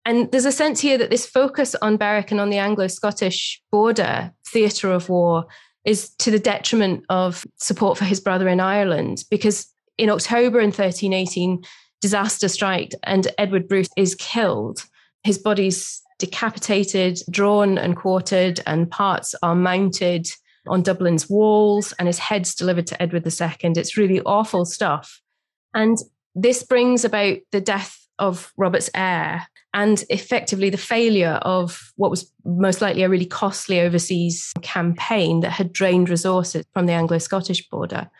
And 0.04 0.30
there's 0.32 0.46
a 0.46 0.52
sense 0.52 0.80
here 0.80 0.98
that 0.98 1.10
this 1.10 1.26
focus 1.26 1.74
on 1.82 1.96
Berwick 1.96 2.30
and 2.30 2.40
on 2.40 2.50
the 2.50 2.58
Anglo 2.58 2.86
Scottish 2.88 3.62
border, 3.70 4.32
theatre 4.46 4.90
of 4.90 5.08
war, 5.08 5.46
is 5.84 6.10
to 6.16 6.30
the 6.30 6.38
detriment 6.38 7.04
of 7.08 7.46
support 7.56 7.98
for 7.98 8.04
his 8.04 8.20
brother 8.20 8.48
in 8.48 8.60
Ireland. 8.60 9.24
Because 9.30 9.66
in 9.98 10.10
October 10.10 10.60
in 10.60 10.68
1318, 10.68 11.62
disaster 12.00 12.48
strikes 12.48 12.96
and 13.02 13.28
Edward 13.38 13.68
Bruce 13.68 13.90
is 13.96 14.14
killed. 14.14 14.84
His 15.22 15.38
body's 15.38 16.02
decapitated, 16.18 17.20
drawn 17.30 17.78
and 17.78 17.96
quartered, 17.96 18.60
and 18.66 18.90
parts 18.90 19.34
are 19.42 19.54
mounted 19.54 20.28
on 20.66 20.82
Dublin's 20.82 21.28
walls, 21.28 21.92
and 21.98 22.06
his 22.06 22.18
head's 22.18 22.54
delivered 22.54 22.86
to 22.88 23.02
Edward 23.02 23.26
II. 23.26 23.56
It's 23.62 23.96
really 23.96 24.20
awful 24.20 24.64
stuff. 24.64 25.20
And 25.74 25.98
this 26.34 26.62
brings 26.62 27.04
about 27.04 27.38
the 27.52 27.60
death 27.60 27.96
of 28.18 28.52
Robert's 28.56 28.90
heir 28.94 29.46
and 29.72 30.04
effectively 30.10 30.68
the 30.68 30.76
failure 30.76 31.38
of 31.42 31.92
what 31.96 32.10
was 32.10 32.30
most 32.44 32.80
likely 32.80 33.02
a 33.02 33.08
really 33.08 33.26
costly 33.26 33.80
overseas 33.80 34.52
campaign 34.62 35.40
that 35.40 35.50
had 35.52 35.72
drained 35.72 36.10
resources 36.10 36.64
from 36.74 36.86
the 36.86 36.92
Anglo 36.92 37.18
Scottish 37.18 37.68
border. 37.68 38.10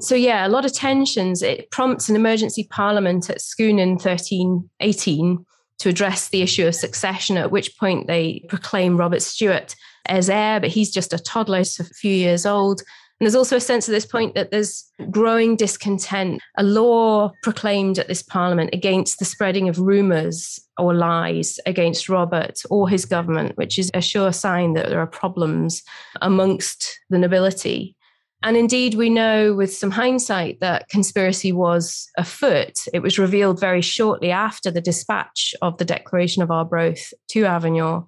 So, 0.00 0.14
yeah, 0.14 0.46
a 0.46 0.48
lot 0.48 0.64
of 0.64 0.72
tensions. 0.72 1.42
It 1.42 1.70
prompts 1.70 2.08
an 2.08 2.16
emergency 2.16 2.68
parliament 2.70 3.28
at 3.28 3.40
Scone 3.40 3.80
in 3.80 3.90
1318 3.90 5.44
to 5.78 5.88
address 5.88 6.28
the 6.28 6.42
issue 6.42 6.66
of 6.66 6.74
succession, 6.74 7.36
at 7.36 7.50
which 7.50 7.78
point 7.78 8.06
they 8.06 8.44
proclaim 8.48 8.96
Robert 8.96 9.22
Stewart 9.22 9.74
as 10.06 10.28
heir, 10.30 10.60
but 10.60 10.70
he's 10.70 10.90
just 10.90 11.12
a 11.12 11.18
toddler, 11.18 11.60
a 11.60 11.84
few 11.84 12.12
years 12.12 12.46
old. 12.46 12.82
And 13.20 13.26
there's 13.26 13.34
also 13.34 13.56
a 13.56 13.60
sense 13.60 13.88
at 13.88 13.92
this 13.92 14.06
point 14.06 14.36
that 14.36 14.52
there's 14.52 14.84
growing 15.10 15.56
discontent, 15.56 16.40
a 16.56 16.62
law 16.62 17.32
proclaimed 17.42 17.98
at 17.98 18.06
this 18.06 18.22
parliament 18.22 18.70
against 18.72 19.18
the 19.18 19.24
spreading 19.24 19.68
of 19.68 19.80
rumours 19.80 20.60
or 20.78 20.94
lies 20.94 21.58
against 21.66 22.08
Robert 22.08 22.62
or 22.70 22.88
his 22.88 23.04
government, 23.04 23.56
which 23.56 23.76
is 23.76 23.90
a 23.92 24.00
sure 24.00 24.32
sign 24.32 24.74
that 24.74 24.88
there 24.88 25.00
are 25.00 25.06
problems 25.06 25.82
amongst 26.22 27.00
the 27.10 27.18
nobility. 27.18 27.96
And 28.42 28.56
indeed, 28.56 28.94
we 28.94 29.10
know 29.10 29.52
with 29.52 29.74
some 29.74 29.90
hindsight 29.90 30.60
that 30.60 30.88
conspiracy 30.88 31.50
was 31.50 32.08
afoot. 32.16 32.86
It 32.94 33.00
was 33.00 33.18
revealed 33.18 33.58
very 33.58 33.80
shortly 33.80 34.30
after 34.30 34.70
the 34.70 34.80
dispatch 34.80 35.54
of 35.60 35.76
the 35.78 35.84
Declaration 35.84 36.42
of 36.42 36.50
Arbroath 36.50 37.12
to 37.30 37.44
Avignon. 37.46 38.04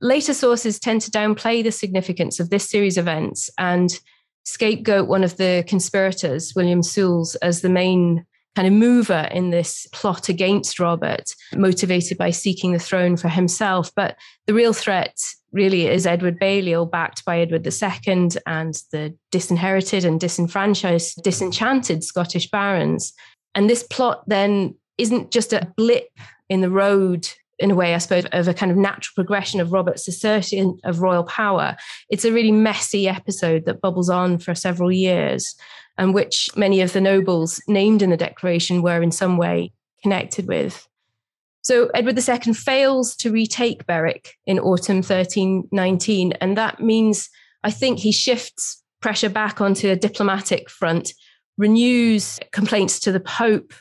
Later 0.00 0.34
sources 0.34 0.78
tend 0.78 1.00
to 1.02 1.10
downplay 1.10 1.64
the 1.64 1.72
significance 1.72 2.38
of 2.38 2.50
this 2.50 2.70
series 2.70 2.96
of 2.96 3.04
events 3.04 3.50
and 3.58 3.98
scapegoat 4.44 5.08
one 5.08 5.24
of 5.24 5.36
the 5.36 5.64
conspirators, 5.66 6.54
William 6.54 6.82
Soules, 6.82 7.34
as 7.36 7.62
the 7.62 7.68
main 7.68 8.24
kind 8.54 8.68
of 8.68 8.72
mover 8.72 9.28
in 9.32 9.50
this 9.50 9.86
plot 9.92 10.28
against 10.28 10.78
Robert, 10.78 11.34
motivated 11.54 12.16
by 12.16 12.30
seeking 12.30 12.72
the 12.72 12.78
throne 12.78 13.16
for 13.16 13.28
himself. 13.28 13.90
But 13.94 14.16
the 14.46 14.54
real 14.54 14.72
threat 14.72 15.18
really 15.56 15.86
is 15.86 16.06
Edward 16.06 16.38
Balliol, 16.38 16.86
backed 16.86 17.24
by 17.24 17.40
Edward 17.40 17.66
II 17.66 18.28
and 18.46 18.74
the 18.92 19.16
disinherited 19.32 20.04
and 20.04 20.20
disenfranchised, 20.20 21.22
disenchanted 21.24 22.04
Scottish 22.04 22.50
barons. 22.50 23.12
And 23.54 23.68
this 23.68 23.82
plot 23.82 24.22
then 24.28 24.76
isn't 24.98 25.32
just 25.32 25.52
a 25.52 25.72
blip 25.76 26.10
in 26.48 26.60
the 26.60 26.70
road 26.70 27.28
in 27.58 27.70
a 27.70 27.74
way, 27.74 27.94
I 27.94 27.98
suppose, 27.98 28.26
of 28.32 28.48
a 28.48 28.54
kind 28.54 28.70
of 28.70 28.76
natural 28.76 29.14
progression 29.14 29.60
of 29.60 29.72
Robert's 29.72 30.06
assertion 30.06 30.78
of 30.84 31.00
royal 31.00 31.24
power. 31.24 31.76
It's 32.10 32.26
a 32.26 32.32
really 32.32 32.52
messy 32.52 33.08
episode 33.08 33.64
that 33.64 33.80
bubbles 33.80 34.10
on 34.10 34.38
for 34.38 34.54
several 34.54 34.92
years, 34.92 35.56
and 35.96 36.12
which 36.12 36.50
many 36.54 36.82
of 36.82 36.92
the 36.92 37.00
nobles 37.00 37.62
named 37.66 38.02
in 38.02 38.10
the 38.10 38.16
declaration 38.16 38.82
were 38.82 39.02
in 39.02 39.10
some 39.10 39.38
way 39.38 39.72
connected 40.02 40.46
with. 40.46 40.86
So 41.66 41.90
Edward 41.94 42.16
II 42.16 42.54
fails 42.54 43.16
to 43.16 43.32
retake 43.32 43.88
Berwick 43.88 44.36
in 44.46 44.60
autumn 44.60 44.98
1319, 44.98 46.34
and 46.34 46.56
that 46.56 46.78
means 46.78 47.28
I 47.64 47.72
think 47.72 47.98
he 47.98 48.12
shifts 48.12 48.84
pressure 49.02 49.28
back 49.28 49.60
onto 49.60 49.88
a 49.88 49.96
diplomatic 49.96 50.70
front, 50.70 51.12
renews 51.58 52.38
complaints 52.52 53.00
to 53.00 53.10
the 53.10 53.18
Pope 53.18 53.72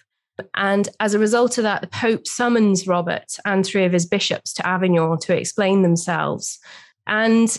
and 0.55 0.89
as 0.99 1.13
a 1.13 1.19
result 1.19 1.59
of 1.59 1.63
that, 1.63 1.81
the 1.81 1.87
Pope 1.87 2.25
summons 2.25 2.87
Robert 2.87 3.37
and 3.45 3.63
three 3.63 3.85
of 3.85 3.93
his 3.93 4.07
bishops 4.07 4.51
to 4.53 4.67
Avignon 4.67 5.19
to 5.19 5.37
explain 5.37 5.83
themselves. 5.83 6.57
And 7.05 7.55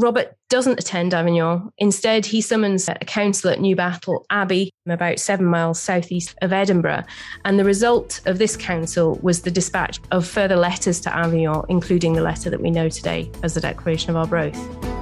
Robert 0.00 0.34
doesn't 0.48 0.80
attend 0.80 1.12
Avignon. 1.12 1.70
Instead, 1.76 2.24
he 2.24 2.40
summons 2.40 2.88
a 2.88 2.94
council 3.04 3.50
at 3.50 3.58
Newbattle 3.58 4.24
Abbey, 4.30 4.72
about 4.88 5.18
seven 5.18 5.44
miles 5.44 5.80
southeast 5.80 6.34
of 6.40 6.52
Edinburgh. 6.52 7.04
And 7.44 7.58
the 7.58 7.64
result 7.64 8.20
of 8.24 8.38
this 8.38 8.56
council 8.56 9.18
was 9.22 9.42
the 9.42 9.50
dispatch 9.50 10.00
of 10.10 10.26
further 10.26 10.56
letters 10.56 11.00
to 11.00 11.14
Avignon, 11.14 11.64
including 11.68 12.14
the 12.14 12.22
letter 12.22 12.48
that 12.48 12.62
we 12.62 12.70
know 12.70 12.88
today 12.88 13.30
as 13.42 13.54
the 13.54 13.60
Declaration 13.60 14.10
of 14.10 14.16
Arbroath. 14.16 14.99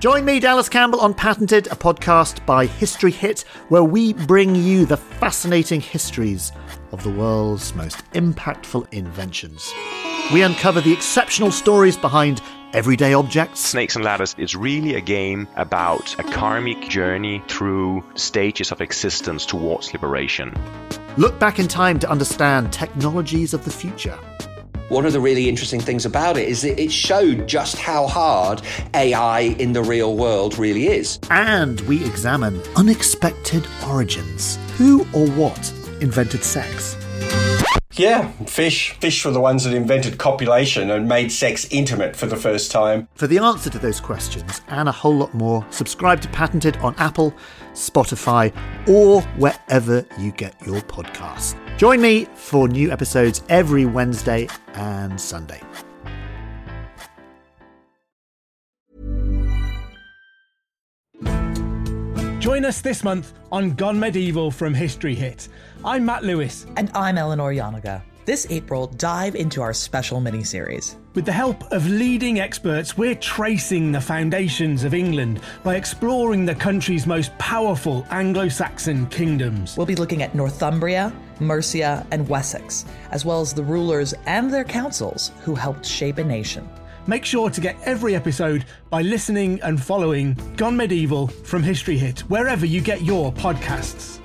Join 0.00 0.24
me, 0.24 0.40
Dallas 0.40 0.70
Campbell, 0.70 1.00
on 1.00 1.12
Patented, 1.12 1.66
a 1.66 1.76
podcast 1.76 2.46
by 2.46 2.64
History 2.64 3.10
Hit, 3.10 3.42
where 3.68 3.84
we 3.84 4.14
bring 4.14 4.54
you 4.54 4.86
the 4.86 4.96
fascinating 4.96 5.82
histories 5.82 6.52
of 6.92 7.02
the 7.04 7.10
world's 7.10 7.74
most 7.74 7.98
impactful 8.12 8.90
inventions. 8.94 9.74
We 10.32 10.40
uncover 10.40 10.80
the 10.80 10.94
exceptional 10.94 11.50
stories 11.50 11.98
behind 11.98 12.40
everyday 12.72 13.12
objects. 13.12 13.60
Snakes 13.60 13.94
and 13.94 14.02
Ladders 14.02 14.34
is 14.38 14.56
really 14.56 14.94
a 14.94 15.02
game 15.02 15.46
about 15.56 16.18
a 16.18 16.22
karmic 16.22 16.80
journey 16.88 17.42
through 17.48 18.02
stages 18.14 18.72
of 18.72 18.80
existence 18.80 19.44
towards 19.44 19.92
liberation. 19.92 20.54
Look 21.18 21.38
back 21.38 21.58
in 21.58 21.68
time 21.68 21.98
to 21.98 22.10
understand 22.10 22.72
technologies 22.72 23.52
of 23.52 23.66
the 23.66 23.70
future. 23.70 24.18
One 24.90 25.06
of 25.06 25.12
the 25.12 25.20
really 25.20 25.48
interesting 25.48 25.78
things 25.78 26.04
about 26.04 26.36
it 26.36 26.48
is 26.48 26.62
that 26.62 26.80
it 26.80 26.90
showed 26.90 27.46
just 27.46 27.78
how 27.78 28.08
hard 28.08 28.60
AI 28.92 29.54
in 29.60 29.72
the 29.72 29.84
real 29.84 30.16
world 30.16 30.58
really 30.58 30.88
is. 30.88 31.20
And 31.30 31.80
we 31.82 32.04
examine 32.04 32.60
unexpected 32.74 33.64
origins. 33.86 34.58
Who 34.78 35.02
or 35.12 35.28
what 35.30 35.72
invented 36.00 36.42
sex? 36.42 36.96
Yeah, 37.92 38.32
fish. 38.46 38.94
Fish 38.94 39.24
were 39.24 39.30
the 39.30 39.40
ones 39.40 39.62
that 39.62 39.74
invented 39.74 40.18
copulation 40.18 40.90
and 40.90 41.08
made 41.08 41.30
sex 41.30 41.68
intimate 41.70 42.16
for 42.16 42.26
the 42.26 42.36
first 42.36 42.72
time. 42.72 43.06
For 43.14 43.28
the 43.28 43.38
answer 43.38 43.70
to 43.70 43.78
those 43.78 44.00
questions 44.00 44.60
and 44.66 44.88
a 44.88 44.92
whole 44.92 45.14
lot 45.14 45.32
more, 45.34 45.64
subscribe 45.70 46.20
to 46.22 46.28
Patented 46.30 46.76
on 46.78 46.96
Apple, 46.96 47.32
Spotify, 47.74 48.52
or 48.88 49.22
wherever 49.38 50.04
you 50.18 50.32
get 50.32 50.54
your 50.66 50.80
podcasts. 50.80 51.54
Join 51.80 52.02
me 52.02 52.26
for 52.34 52.68
new 52.68 52.92
episodes 52.92 53.42
every 53.48 53.86
Wednesday 53.86 54.48
and 54.74 55.18
Sunday. 55.18 55.62
Join 62.38 62.66
us 62.66 62.82
this 62.82 63.02
month 63.02 63.32
on 63.50 63.70
Gone 63.76 63.98
Medieval 63.98 64.50
from 64.50 64.74
History 64.74 65.14
Hit. 65.14 65.48
I'm 65.82 66.04
Matt 66.04 66.22
Lewis. 66.22 66.66
And 66.76 66.90
I'm 66.94 67.16
Eleanor 67.16 67.54
Janega. 67.54 68.02
This 68.26 68.46
April, 68.50 68.86
dive 68.86 69.34
into 69.34 69.62
our 69.62 69.72
special 69.72 70.20
mini-series. 70.20 70.98
With 71.14 71.24
the 71.24 71.32
help 71.32 71.64
of 71.72 71.88
leading 71.88 72.40
experts, 72.40 72.98
we're 72.98 73.14
tracing 73.14 73.90
the 73.90 74.02
foundations 74.02 74.84
of 74.84 74.92
England 74.92 75.40
by 75.64 75.76
exploring 75.76 76.44
the 76.44 76.54
country's 76.54 77.06
most 77.06 77.36
powerful 77.38 78.06
Anglo 78.10 78.50
Saxon 78.50 79.06
kingdoms. 79.06 79.78
We'll 79.78 79.86
be 79.86 79.96
looking 79.96 80.22
at 80.22 80.34
Northumbria, 80.34 81.10
Mercia, 81.40 82.06
and 82.10 82.28
Wessex, 82.28 82.84
as 83.10 83.24
well 83.24 83.40
as 83.40 83.52
the 83.52 83.62
rulers 83.62 84.14
and 84.26 84.52
their 84.52 84.64
councils 84.64 85.32
who 85.42 85.54
helped 85.54 85.84
shape 85.84 86.18
a 86.18 86.24
nation. 86.24 86.68
Make 87.06 87.24
sure 87.24 87.50
to 87.50 87.60
get 87.60 87.76
every 87.84 88.14
episode 88.14 88.66
by 88.90 89.02
listening 89.02 89.60
and 89.62 89.82
following 89.82 90.36
Gone 90.56 90.76
Medieval 90.76 91.28
from 91.28 91.62
History 91.62 91.96
Hit, 91.96 92.20
wherever 92.20 92.66
you 92.66 92.80
get 92.80 93.02
your 93.02 93.32
podcasts. 93.32 94.19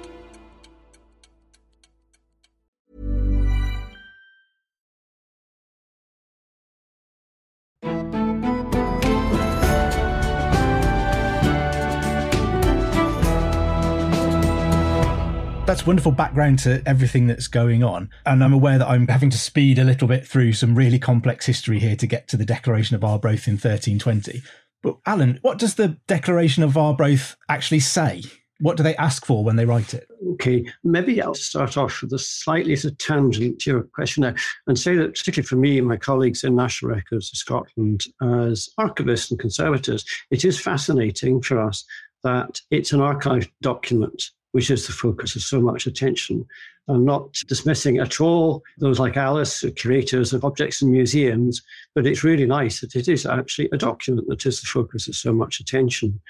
Wonderful 15.86 16.12
background 16.12 16.58
to 16.60 16.82
everything 16.86 17.28
that's 17.28 17.48
going 17.48 17.84
on. 17.84 18.10
And 18.26 18.44
I'm 18.44 18.54
aware 18.54 18.78
that 18.78 18.90
I'm 18.90 19.08
having 19.08 19.30
to 19.30 19.38
speed 19.38 19.78
a 19.78 19.84
little 19.84 20.08
bit 20.08 20.26
through 20.26 20.54
some 20.54 20.76
really 20.76 20.98
complex 20.98 21.46
history 21.46 21.80
here 21.80 21.96
to 21.96 22.08
get 22.08 22.28
to 22.30 22.38
the 22.38 22.46
Declaration 22.46 22.96
of 22.96 23.04
Arbroath 23.04 23.48
in 23.48 23.54
1320. 23.54 24.42
But 24.82 24.98
Alan, 25.06 25.40
what 25.42 25.60
does 25.60 25.76
the 25.76 25.98
Declaration 26.08 26.64
of 26.64 26.78
Arbroath 26.78 27.36
actually 27.50 27.82
say? 27.82 28.24
What 28.60 28.78
do 28.78 28.84
they 28.84 28.96
ask 28.96 29.26
for 29.26 29.44
when 29.44 29.58
they 29.58 29.66
write 29.66 29.94
it? 29.94 30.08
Okay, 30.34 30.66
maybe 30.84 31.22
I'll 31.22 31.36
start 31.36 31.78
off 31.78 32.02
with 32.02 32.14
a 32.14 32.20
slightly 32.20 32.76
tangent 32.76 33.60
to 33.60 33.70
your 33.70 33.84
question 33.84 34.24
there 34.24 34.36
and 34.68 34.80
say 34.80 34.96
that, 34.96 35.14
particularly 35.16 35.46
for 35.48 35.58
me 35.58 35.78
and 35.78 35.88
my 35.88 35.98
colleagues 35.98 36.44
in 36.44 36.56
National 36.56 36.92
Records 36.92 37.32
of 37.32 37.38
Scotland, 37.38 38.06
as 38.22 38.70
archivists 38.80 39.30
and 39.30 39.40
conservators, 39.40 40.06
it 40.32 40.46
is 40.46 40.60
fascinating 40.60 41.42
for 41.42 41.60
us 41.60 41.84
that 42.24 42.62
it's 42.72 42.94
an 42.94 43.02
archived 43.02 43.52
document 43.62 44.32
which 44.56 44.72
is 44.72 44.88
the 44.88 44.94
focus 44.94 45.36
of 45.36 45.42
so 45.42 45.60
much 45.60 45.86
attention. 45.86 46.48
I'm 46.88 47.04
not 47.04 47.34
dismissing 47.50 47.98
at 47.98 48.22
all 48.22 48.64
those 48.78 49.02
like 49.02 49.18
Alice, 49.18 49.66
curators 49.76 50.32
of 50.32 50.46
objects 50.46 50.82
in 50.82 50.94
museums, 50.94 51.62
but 51.94 52.08
it's 52.08 52.24
really 52.24 52.46
nice 52.46 52.80
that 52.80 52.96
it 52.96 53.10
is 53.10 53.26
actually 53.26 53.68
a 53.74 53.78
document 53.78 54.30
that 54.30 54.46
is 54.46 54.62
the 54.62 54.68
focus 54.68 55.10
of 55.10 55.16
so 55.18 55.34
much 55.34 55.60
attention. 55.60 56.22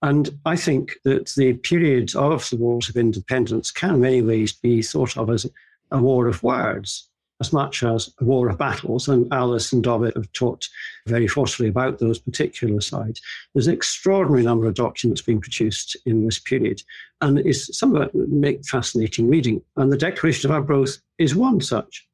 And 0.00 0.30
I 0.44 0.54
think 0.54 0.92
that 1.02 1.32
the 1.36 1.54
period 1.54 2.14
of 2.14 2.48
the 2.50 2.56
Wars 2.56 2.88
of 2.88 2.96
Independence 2.96 3.72
can, 3.72 3.94
in 3.94 4.00
many 4.00 4.22
ways, 4.22 4.52
be 4.52 4.80
thought 4.80 5.16
of 5.16 5.28
as 5.28 5.44
a 5.90 5.98
war 5.98 6.28
of 6.28 6.40
words 6.44 7.08
as 7.42 7.52
much 7.52 7.82
as 7.82 8.08
a 8.20 8.24
war 8.24 8.48
of 8.48 8.56
battles. 8.56 9.08
And 9.08 9.26
Alice 9.32 9.72
and 9.72 9.82
Dauvit 9.82 10.14
have 10.14 10.32
talked 10.32 10.70
very 11.06 11.26
forcefully 11.26 11.68
about 11.68 11.98
those 11.98 12.20
particular 12.20 12.80
sides. 12.80 13.20
There's 13.52 13.66
an 13.66 13.74
extraordinary 13.74 14.44
number 14.44 14.66
of 14.66 14.74
documents 14.74 15.22
being 15.22 15.40
produced 15.40 15.96
in 16.06 16.24
this 16.24 16.38
period, 16.38 16.82
and 17.20 17.40
it's 17.40 17.76
some 17.76 17.96
of 17.96 18.02
it 18.02 18.14
make 18.14 18.64
fascinating 18.64 19.28
reading. 19.28 19.60
And 19.76 19.90
the 19.90 19.96
Declaration 19.96 20.48
of 20.48 20.54
Arbroath 20.54 20.98
is 21.18 21.34
one 21.34 21.60
such. 21.60 22.06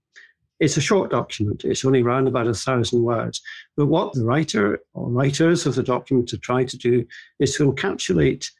It's 0.61 0.79
a 0.79 0.81
short 0.81 1.11
document. 1.11 1.63
It's 1.63 1.85
only 1.85 2.01
around 2.01 2.27
about 2.27 2.49
a 2.49 2.55
thousand 2.55 3.03
words. 3.03 3.43
But 3.77 3.87
what 3.87 4.15
the 4.15 4.25
writer 4.25 4.81
or 4.95 5.11
writers 5.11 5.67
of 5.67 5.75
the 5.75 5.83
document 5.83 6.31
have 6.31 6.41
tried 6.41 6.69
to 6.71 6.79
do 6.79 7.07
is 7.39 7.55
to 7.57 7.71
encapsulate 7.71 8.51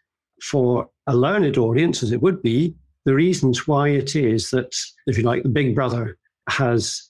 for 0.43 0.89
a 1.07 1.17
learned 1.17 1.57
audience, 1.57 2.03
as 2.03 2.13
it 2.13 2.23
would 2.23 2.43
be, 2.43 2.75
the 3.05 3.15
reasons 3.15 3.67
why 3.67 3.89
it 3.89 4.15
is 4.15 4.51
that, 4.51 4.77
if 5.07 5.17
you 5.17 5.25
like, 5.25 5.43
the 5.43 5.49
big 5.49 5.75
brother 5.75 6.19
has 6.49 7.09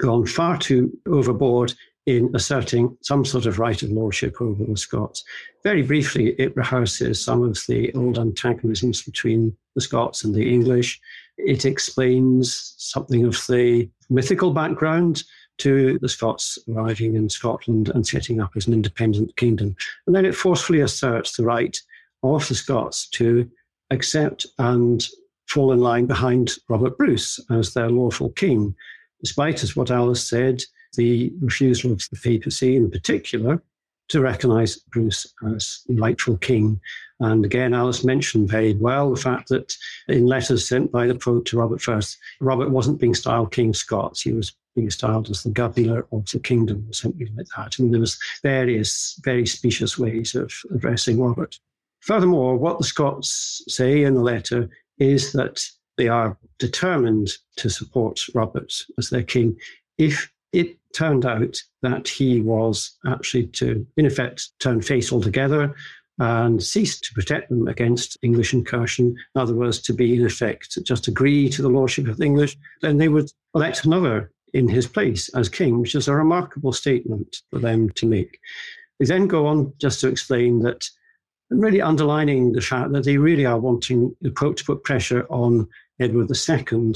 gone 0.00 0.26
far 0.26 0.58
too 0.58 0.96
overboard 1.06 1.74
in 2.06 2.30
asserting 2.34 2.96
some 3.02 3.24
sort 3.24 3.46
of 3.46 3.58
right 3.58 3.82
of 3.82 3.90
lordship 3.90 4.40
over 4.40 4.64
the 4.64 4.76
Scots. 4.76 5.22
Very 5.62 5.82
briefly, 5.82 6.30
it 6.38 6.56
rehearses 6.56 7.22
some 7.22 7.42
of 7.42 7.58
the 7.68 7.92
old 7.94 8.18
antagonisms 8.18 9.02
between 9.02 9.54
the 9.74 9.80
Scots 9.80 10.24
and 10.24 10.34
the 10.34 10.52
English. 10.52 11.00
It 11.36 11.64
explains 11.64 12.74
something 12.78 13.24
of 13.24 13.34
the 13.48 13.88
mythical 14.08 14.52
background 14.52 15.22
to 15.58 15.98
the 16.00 16.08
Scots 16.08 16.58
arriving 16.68 17.14
in 17.14 17.28
Scotland 17.28 17.90
and 17.90 18.06
setting 18.06 18.40
up 18.40 18.52
as 18.56 18.66
an 18.66 18.72
independent 18.72 19.36
kingdom. 19.36 19.76
And 20.06 20.16
then 20.16 20.24
it 20.24 20.34
forcefully 20.34 20.80
asserts 20.80 21.36
the 21.36 21.44
right 21.44 21.76
of 22.22 22.48
the 22.48 22.54
Scots 22.54 23.08
to 23.10 23.48
accept 23.90 24.46
and 24.58 25.06
fall 25.50 25.72
in 25.72 25.80
line 25.80 26.06
behind 26.06 26.52
Robert 26.68 26.96
Bruce 26.96 27.40
as 27.50 27.74
their 27.74 27.90
lawful 27.90 28.30
king, 28.30 28.74
despite, 29.20 29.62
as 29.62 29.76
what 29.76 29.90
Alice 29.90 30.26
said, 30.26 30.62
the 30.96 31.32
refusal 31.40 31.92
of 31.92 32.02
the 32.10 32.18
papacy 32.22 32.76
in 32.76 32.90
particular 32.90 33.62
to 34.08 34.20
recognise 34.20 34.76
Bruce 34.76 35.32
as 35.54 35.82
rightful 35.88 36.36
king. 36.38 36.80
And 37.20 37.44
again, 37.44 37.74
Alice 37.74 38.04
mentioned 38.04 38.48
very 38.48 38.74
well 38.74 39.10
the 39.10 39.20
fact 39.20 39.48
that 39.50 39.72
in 40.08 40.26
letters 40.26 40.66
sent 40.66 40.90
by 40.90 41.06
the 41.06 41.14
Pope 41.14 41.44
to 41.46 41.58
Robert 41.58 41.88
I, 41.88 42.00
Robert 42.40 42.70
wasn't 42.70 43.00
being 43.00 43.14
styled 43.14 43.52
King 43.52 43.72
Scots. 43.72 44.22
He 44.22 44.32
was 44.32 44.56
being 44.74 44.90
styled 44.90 45.30
as 45.30 45.42
the 45.42 45.50
governor 45.50 46.06
of 46.10 46.26
the 46.26 46.40
kingdom, 46.40 46.86
or 46.88 46.92
something 46.92 47.28
like 47.36 47.46
that. 47.56 47.78
And 47.78 47.92
there 47.92 48.00
was 48.00 48.18
various, 48.42 49.20
very 49.22 49.46
specious 49.46 49.96
ways 49.98 50.34
of 50.34 50.52
addressing 50.74 51.20
Robert. 51.20 51.58
Furthermore, 52.00 52.56
what 52.56 52.78
the 52.78 52.84
Scots 52.84 53.62
say 53.68 54.02
in 54.02 54.14
the 54.14 54.22
letter 54.22 54.68
is 55.00 55.32
that 55.32 55.64
they 55.96 56.08
are 56.08 56.38
determined 56.58 57.30
to 57.56 57.68
support 57.68 58.20
Robert 58.34 58.72
as 58.98 59.10
their 59.10 59.22
king 59.22 59.58
if 59.98 60.30
it 60.52 60.76
turned 60.94 61.26
out 61.26 61.56
that 61.82 62.08
he 62.08 62.40
was 62.40 62.96
actually 63.06 63.46
to, 63.46 63.86
in 63.96 64.06
effect, 64.06 64.50
turn 64.60 64.80
face 64.80 65.12
altogether 65.12 65.74
and 66.18 66.62
cease 66.62 67.00
to 67.00 67.14
protect 67.14 67.48
them 67.48 67.66
against 67.66 68.18
English 68.22 68.52
incursion. 68.52 69.16
In 69.34 69.40
other 69.40 69.54
words, 69.54 69.80
to 69.82 69.94
be, 69.94 70.14
in 70.14 70.26
effect, 70.26 70.78
just 70.84 71.08
agree 71.08 71.48
to 71.48 71.62
the 71.62 71.68
lordship 71.68 72.08
of 72.08 72.18
the 72.18 72.24
English, 72.24 72.56
then 72.82 72.98
they 72.98 73.08
would 73.08 73.30
elect 73.54 73.84
another 73.84 74.30
in 74.52 74.68
his 74.68 74.86
place 74.86 75.28
as 75.30 75.48
king, 75.48 75.80
which 75.80 75.94
is 75.94 76.08
a 76.08 76.14
remarkable 76.14 76.72
statement 76.72 77.38
for 77.50 77.58
them 77.58 77.88
to 77.90 78.06
make. 78.06 78.38
They 78.98 79.06
then 79.06 79.28
go 79.28 79.46
on 79.46 79.72
just 79.78 80.00
to 80.00 80.08
explain 80.08 80.60
that 80.60 80.86
and 81.50 81.62
really 81.62 81.82
underlining 81.82 82.52
the 82.52 82.60
fact 82.60 82.92
that 82.92 83.04
they 83.04 83.16
really 83.16 83.44
are 83.44 83.58
wanting 83.58 84.14
the 84.20 84.30
Pope 84.30 84.56
to 84.56 84.64
put 84.64 84.84
pressure 84.84 85.26
on 85.30 85.68
Edward 85.98 86.30
II 86.30 86.94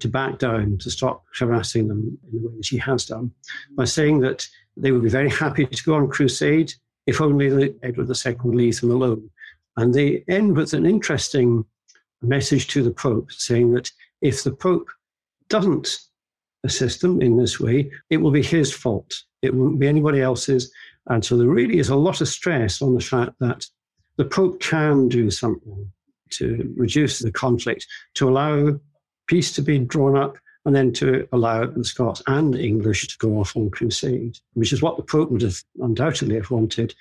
to 0.00 0.08
back 0.08 0.38
down, 0.38 0.78
to 0.78 0.90
stop 0.90 1.24
harassing 1.38 1.88
them 1.88 2.18
in 2.30 2.42
the 2.42 2.48
way 2.48 2.56
that 2.56 2.66
he 2.66 2.76
has 2.78 3.06
done, 3.06 3.30
by 3.76 3.84
saying 3.84 4.20
that 4.20 4.46
they 4.76 4.92
would 4.92 5.02
be 5.02 5.08
very 5.08 5.30
happy 5.30 5.66
to 5.66 5.84
go 5.84 5.94
on 5.94 6.08
crusade 6.08 6.72
if 7.06 7.20
only 7.20 7.74
Edward 7.82 8.08
II 8.08 8.36
would 8.44 8.54
leave 8.54 8.80
them 8.80 8.90
alone. 8.90 9.30
And 9.76 9.94
they 9.94 10.24
end 10.28 10.56
with 10.56 10.72
an 10.72 10.86
interesting 10.86 11.64
message 12.22 12.68
to 12.68 12.82
the 12.82 12.90
Pope 12.90 13.30
saying 13.32 13.72
that 13.72 13.90
if 14.20 14.42
the 14.42 14.52
Pope 14.52 14.88
doesn't 15.48 15.98
assist 16.64 17.00
them 17.00 17.20
in 17.20 17.36
this 17.36 17.60
way, 17.60 17.90
it 18.10 18.16
will 18.16 18.30
be 18.30 18.42
his 18.42 18.72
fault. 18.72 19.14
It 19.42 19.54
won't 19.54 19.78
be 19.78 19.86
anybody 19.86 20.22
else's. 20.22 20.72
And 21.08 21.24
so 21.24 21.36
there 21.36 21.48
really 21.48 21.78
is 21.78 21.90
a 21.90 21.96
lot 21.96 22.20
of 22.20 22.28
stress 22.28 22.80
on 22.80 22.94
the 22.94 23.00
fact 23.00 23.32
that 23.40 23.66
the 24.16 24.24
Pope 24.24 24.60
can 24.60 25.08
do 25.08 25.30
something 25.30 25.90
to 26.30 26.72
reduce 26.76 27.18
the 27.18 27.32
conflict, 27.32 27.86
to 28.14 28.28
allow 28.28 28.78
peace 29.26 29.52
to 29.52 29.62
be 29.62 29.78
drawn 29.78 30.16
up, 30.16 30.36
and 30.64 30.74
then 30.74 30.92
to 30.92 31.28
allow 31.32 31.66
the 31.66 31.84
Scots 31.84 32.22
and 32.26 32.54
English 32.54 33.08
to 33.08 33.18
go 33.18 33.38
off 33.38 33.56
on 33.56 33.70
crusade, 33.70 34.38
which 34.54 34.72
is 34.72 34.80
what 34.80 34.96
the 34.96 35.02
Pope 35.02 35.30
would 35.30 35.42
have 35.42 35.60
undoubtedly 35.80 36.36
have 36.36 36.50
wanted. 36.50 36.94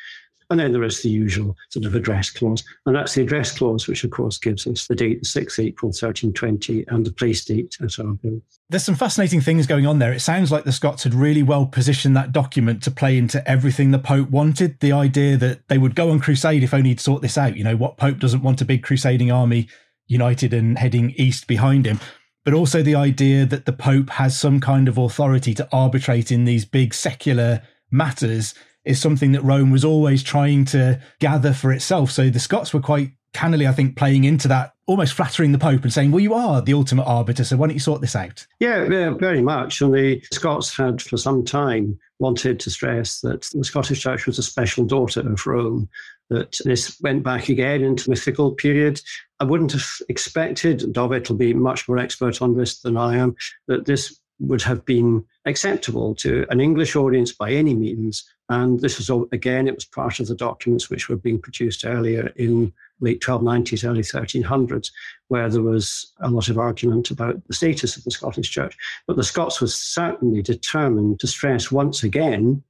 And 0.49 0.59
then 0.59 0.71
there 0.71 0.83
is 0.83 1.01
the 1.01 1.09
usual 1.09 1.55
sort 1.69 1.85
of 1.85 1.95
address 1.95 2.29
clause. 2.29 2.63
And 2.85 2.95
that's 2.95 3.15
the 3.15 3.21
address 3.21 3.57
clause, 3.57 3.87
which 3.87 4.03
of 4.03 4.11
course 4.11 4.37
gives 4.37 4.67
us 4.67 4.87
the 4.87 4.95
date, 4.95 5.21
the 5.21 5.25
6th 5.25 5.63
April 5.63 5.89
1320, 5.89 6.85
and 6.87 7.05
the 7.05 7.11
place 7.11 7.45
date 7.45 7.77
at 7.81 7.99
Argyll. 7.99 8.41
There's 8.69 8.83
some 8.83 8.95
fascinating 8.95 9.41
things 9.41 9.67
going 9.67 9.85
on 9.85 9.99
there. 9.99 10.13
It 10.13 10.21
sounds 10.21 10.51
like 10.51 10.63
the 10.63 10.71
Scots 10.71 11.03
had 11.03 11.13
really 11.13 11.43
well 11.43 11.65
positioned 11.65 12.15
that 12.17 12.31
document 12.31 12.81
to 12.83 12.91
play 12.91 13.17
into 13.17 13.47
everything 13.49 13.91
the 13.91 13.99
Pope 13.99 14.29
wanted. 14.29 14.79
The 14.79 14.91
idea 14.91 15.37
that 15.37 15.67
they 15.67 15.77
would 15.77 15.95
go 15.95 16.09
on 16.09 16.19
crusade 16.19 16.63
if 16.63 16.73
only 16.73 16.89
he'd 16.89 16.99
sort 16.99 17.21
this 17.21 17.37
out. 17.37 17.55
You 17.55 17.63
know, 17.63 17.75
what 17.75 17.97
Pope 17.97 18.19
doesn't 18.19 18.41
want 18.41 18.61
a 18.61 18.65
big 18.65 18.83
crusading 18.83 19.31
army 19.31 19.67
united 20.07 20.53
and 20.53 20.77
heading 20.77 21.11
east 21.17 21.47
behind 21.47 21.85
him? 21.85 21.99
But 22.45 22.53
also 22.53 22.83
the 22.83 22.95
idea 22.95 23.45
that 23.45 23.65
the 23.65 23.73
Pope 23.73 24.09
has 24.11 24.37
some 24.37 24.59
kind 24.59 24.87
of 24.87 24.97
authority 24.97 25.53
to 25.53 25.69
arbitrate 25.71 26.31
in 26.31 26.45
these 26.45 26.65
big 26.65 26.93
secular 26.93 27.61
matters 27.89 28.53
is 28.85 28.99
something 28.99 29.31
that 29.31 29.43
Rome 29.43 29.71
was 29.71 29.85
always 29.85 30.23
trying 30.23 30.65
to 30.65 30.99
gather 31.19 31.53
for 31.53 31.71
itself. 31.71 32.11
So 32.11 32.29
the 32.29 32.39
Scots 32.39 32.73
were 32.73 32.81
quite 32.81 33.11
cannily, 33.33 33.67
I 33.67 33.71
think, 33.71 33.97
playing 33.97 34.25
into 34.25 34.47
that, 34.49 34.73
almost 34.85 35.13
flattering 35.13 35.53
the 35.53 35.57
Pope 35.57 35.83
and 35.83 35.91
saying, 35.91 36.11
well, 36.11 36.19
you 36.19 36.33
are 36.33 36.61
the 36.61 36.73
ultimate 36.73 37.05
arbiter, 37.05 37.43
so 37.43 37.57
why 37.57 37.67
don't 37.67 37.73
you 37.73 37.79
sort 37.79 38.01
this 38.01 38.15
out? 38.15 38.45
Yeah, 38.59 38.85
very 38.85 39.41
much. 39.41 39.81
And 39.81 39.93
the 39.93 40.21
Scots 40.31 40.75
had 40.75 41.01
for 41.01 41.17
some 41.17 41.43
time 41.43 41.97
wanted 42.19 42.59
to 42.59 42.69
stress 42.69 43.21
that 43.21 43.49
the 43.53 43.63
Scottish 43.63 44.01
Church 44.01 44.27
was 44.27 44.37
a 44.37 44.43
special 44.43 44.85
daughter 44.85 45.21
of 45.21 45.47
Rome, 45.47 45.89
that 46.29 46.57
this 46.63 46.99
went 47.01 47.23
back 47.23 47.49
again 47.49 47.83
into 47.83 48.09
mythical 48.09 48.51
period. 48.51 49.01
I 49.39 49.45
wouldn't 49.45 49.71
have 49.71 49.87
expected, 50.09 50.81
Dauvit 50.93 51.29
will 51.29 51.37
be 51.37 51.53
much 51.53 51.87
more 51.87 51.97
expert 51.97 52.41
on 52.41 52.55
this 52.55 52.81
than 52.81 52.97
I 52.97 53.17
am, 53.17 53.35
that 53.67 53.85
this 53.85 54.19
would 54.39 54.61
have 54.61 54.83
been 54.85 55.25
acceptable 55.45 56.15
to 56.15 56.45
an 56.49 56.59
English 56.59 56.95
audience 56.95 57.31
by 57.31 57.51
any 57.51 57.73
means. 57.73 58.23
And 58.49 58.79
this 58.81 58.97
was, 58.97 59.09
all, 59.09 59.27
again, 59.31 59.67
it 59.67 59.75
was 59.75 59.85
part 59.85 60.19
of 60.19 60.27
the 60.27 60.35
documents 60.35 60.89
which 60.89 61.09
were 61.09 61.15
being 61.15 61.39
produced 61.39 61.85
earlier 61.85 62.31
in 62.35 62.73
late 62.99 63.21
1290s, 63.21 63.87
early 63.87 64.01
1300s, 64.01 64.91
where 65.27 65.49
there 65.49 65.61
was 65.61 66.13
a 66.21 66.29
lot 66.29 66.49
of 66.49 66.57
argument 66.57 67.11
about 67.11 67.45
the 67.47 67.53
status 67.53 67.97
of 67.97 68.03
the 68.03 68.11
Scottish 68.11 68.49
Church. 68.49 68.77
But 69.07 69.15
the 69.15 69.23
Scots 69.23 69.61
were 69.61 69.67
certainly 69.67 70.41
determined 70.41 71.19
to 71.19 71.27
stress 71.27 71.71
once 71.71 72.03
again 72.03 72.63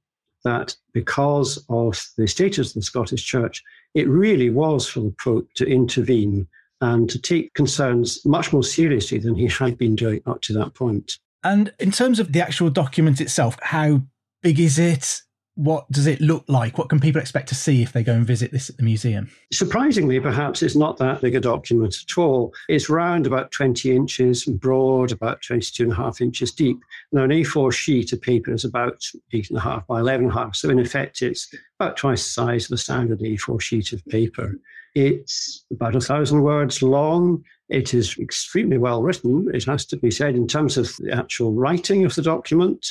that 0.44 0.76
because 0.92 1.64
of 1.68 2.00
the 2.16 2.26
status 2.26 2.68
of 2.70 2.74
the 2.74 2.82
Scottish 2.82 3.24
Church, 3.24 3.62
it 3.94 4.08
really 4.08 4.50
was 4.50 4.86
for 4.86 5.00
the 5.00 5.14
Pope 5.22 5.48
to 5.54 5.66
intervene 5.66 6.46
and 6.80 7.08
to 7.08 7.18
take 7.18 7.54
concerns 7.54 8.24
much 8.26 8.52
more 8.52 8.62
seriously 8.62 9.18
than 9.18 9.34
he 9.34 9.46
had 9.46 9.78
been 9.78 9.96
doing 9.96 10.20
up 10.26 10.42
to 10.42 10.52
that 10.52 10.74
point. 10.74 11.18
And 11.44 11.72
in 11.78 11.90
terms 11.90 12.18
of 12.18 12.32
the 12.32 12.40
actual 12.40 12.70
document 12.70 13.20
itself, 13.20 13.56
how 13.62 14.02
big 14.42 14.58
is 14.58 14.78
it? 14.78 15.20
What 15.56 15.90
does 15.92 16.08
it 16.08 16.20
look 16.20 16.44
like? 16.48 16.78
What 16.78 16.88
can 16.88 16.98
people 16.98 17.20
expect 17.20 17.48
to 17.50 17.54
see 17.54 17.80
if 17.80 17.92
they 17.92 18.02
go 18.02 18.12
and 18.12 18.26
visit 18.26 18.50
this 18.50 18.68
at 18.68 18.76
the 18.76 18.82
museum? 18.82 19.30
Surprisingly, 19.52 20.18
perhaps 20.18 20.62
it's 20.62 20.74
not 20.74 20.96
that 20.98 21.20
big 21.20 21.36
a 21.36 21.40
document 21.40 21.96
at 22.02 22.18
all. 22.18 22.52
It's 22.68 22.90
round 22.90 23.26
about 23.26 23.52
20 23.52 23.94
inches 23.94 24.44
broad, 24.44 25.12
about 25.12 25.42
22 25.42 25.84
and 25.84 25.92
a 25.92 25.96
half 25.96 26.20
inches 26.20 26.50
deep. 26.50 26.78
Now, 27.12 27.22
an 27.22 27.30
A4 27.30 27.72
sheet 27.72 28.12
of 28.12 28.20
paper 28.20 28.52
is 28.52 28.64
about 28.64 29.04
eight 29.32 29.48
and 29.48 29.58
a 29.58 29.62
half 29.62 29.86
by 29.86 30.00
11 30.00 30.26
and 30.26 30.34
a 30.34 30.38
half. 30.38 30.56
So, 30.56 30.70
in 30.70 30.80
effect, 30.80 31.22
it's 31.22 31.54
about 31.78 31.96
twice 31.96 32.24
the 32.24 32.30
size 32.30 32.66
of 32.66 32.74
a 32.74 32.78
standard 32.78 33.20
A4 33.20 33.60
sheet 33.60 33.92
of 33.92 34.04
paper. 34.06 34.58
It's 34.96 35.64
about 35.72 35.96
a 35.96 36.00
thousand 36.00 36.42
words 36.42 36.82
long. 36.82 37.44
It 37.68 37.94
is 37.94 38.18
extremely 38.18 38.78
well 38.78 39.02
written, 39.02 39.48
it 39.54 39.64
has 39.64 39.86
to 39.86 39.96
be 39.96 40.10
said, 40.10 40.34
in 40.34 40.46
terms 40.46 40.76
of 40.76 40.96
the 40.98 41.12
actual 41.12 41.52
writing 41.52 42.04
of 42.04 42.14
the 42.14 42.22
document. 42.22 42.86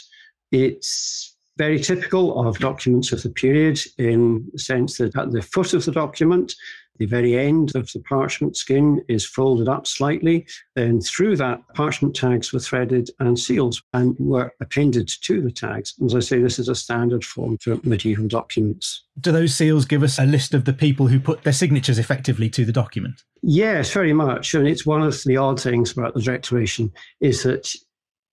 It's 0.51 1.32
very 1.57 1.79
typical 1.79 2.47
of 2.47 2.57
documents 2.59 3.11
of 3.11 3.21
the 3.21 3.29
period 3.29 3.79
in 3.97 4.49
the 4.51 4.59
sense 4.59 4.97
that 4.97 5.15
at 5.15 5.31
the 5.31 5.41
foot 5.41 5.73
of 5.73 5.85
the 5.85 5.91
document, 5.91 6.53
The 6.99 7.05
very 7.07 7.37
end 7.37 7.75
of 7.75 7.91
the 7.91 7.99
parchment 8.01 8.55
skin 8.55 9.03
is 9.07 9.25
folded 9.25 9.67
up 9.67 9.87
slightly. 9.87 10.45
Then 10.75 11.01
through 11.01 11.37
that, 11.37 11.61
parchment 11.73 12.15
tags 12.15 12.53
were 12.53 12.59
threaded 12.59 13.09
and 13.19 13.37
seals 13.37 13.81
and 13.93 14.15
were 14.19 14.53
appended 14.61 15.09
to 15.23 15.41
the 15.41 15.51
tags. 15.51 15.95
As 16.05 16.15
I 16.15 16.19
say, 16.19 16.39
this 16.39 16.59
is 16.59 16.69
a 16.69 16.75
standard 16.75 17.25
form 17.25 17.57
for 17.57 17.79
medieval 17.83 18.27
documents. 18.27 19.03
Do 19.19 19.31
those 19.31 19.55
seals 19.55 19.85
give 19.85 20.03
us 20.03 20.19
a 20.19 20.25
list 20.25 20.53
of 20.53 20.65
the 20.65 20.73
people 20.73 21.07
who 21.07 21.19
put 21.19 21.43
their 21.43 21.53
signatures 21.53 21.97
effectively 21.97 22.49
to 22.51 22.63
the 22.63 22.71
document? 22.71 23.23
Yes, 23.41 23.91
very 23.91 24.13
much. 24.13 24.53
And 24.53 24.67
it's 24.67 24.85
one 24.85 25.01
of 25.01 25.23
the 25.23 25.37
odd 25.37 25.59
things 25.59 25.91
about 25.91 26.13
the 26.13 26.21
Declaration 26.21 26.91
is 27.21 27.43
that 27.43 27.73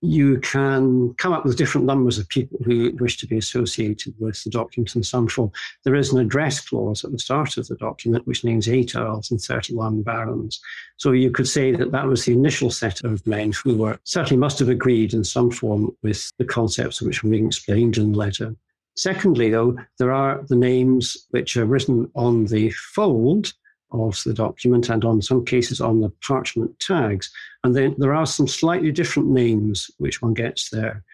you 0.03 0.39
can 0.41 1.13
come 1.15 1.33
up 1.33 1.45
with 1.45 1.57
different 1.57 1.87
numbers 1.87 2.19
of 2.19 2.29
people 2.29 2.59
who 2.65 2.91
wish 2.99 3.19
to 3.19 3.27
be 3.27 3.37
associated 3.37 4.15
with 4.19 4.43
the 4.45 4.51
document 4.51 4.97
in 4.97 5.03
some 5.03 5.29
form. 5.29 5.51
There 5.85 5.95
is 5.95 6.13
an 6.13 6.21
address 6.21 6.61
clause 6.61 7.05
at 7.05 7.13
the 7.13 7.19
start 7.19 7.57
of 7.57 7.69
the 7.69 7.77
document 7.77 8.27
which 8.27 8.45
names 8.45 8.69
eight 8.69 8.97
earls 8.97 9.31
and 9.31 9.41
31 9.41 10.03
barons. 10.03 10.61
So 10.97 11.13
you 11.13 11.31
could 11.31 11.49
say 11.49 11.73
that 11.73 11.93
that 11.93 12.07
was 12.07 12.25
the 12.25 12.33
initial 12.33 12.71
set 12.71 13.05
of 13.05 13.27
men 13.27 13.53
who 13.53 13.77
were 13.77 13.99
certainly 14.05 14.39
must 14.39 14.59
have 14.61 14.71
agreed 14.71 15.13
in 15.13 15.25
some 15.25 15.51
form 15.51 15.95
with 16.03 16.33
the 16.39 16.45
concepts 16.45 17.03
which 17.03 17.23
were 17.23 17.31
being 17.31 17.47
explained 17.47 17.99
in 17.99 18.13
the 18.13 18.19
letter. 18.19 18.55
Secondly, 18.97 19.51
though, 19.51 19.77
there 19.99 20.13
are 20.13 20.43
the 20.49 20.57
names 20.57 21.27
which 21.31 21.57
are 21.57 21.67
written 21.67 22.11
on 22.15 22.47
the 22.47 22.71
fold 22.71 23.53
of 23.92 24.20
the 24.24 24.35
document 24.35 24.88
and 24.88 25.05
on 25.05 25.22
some 25.22 25.44
cases 25.44 25.81
on 25.81 26.00
the 26.00 26.11
parchment 26.26 26.79
tags. 26.81 27.31
And 27.64 27.74
then 27.74 27.94
there 27.98 28.14
are 28.14 28.26
some 28.26 28.48
slightly 28.48 28.92
different 28.92 29.29
names 29.29 29.90
which 29.98 30.22
one 30.22 30.35
gets 30.35 30.70
there. 30.70 31.05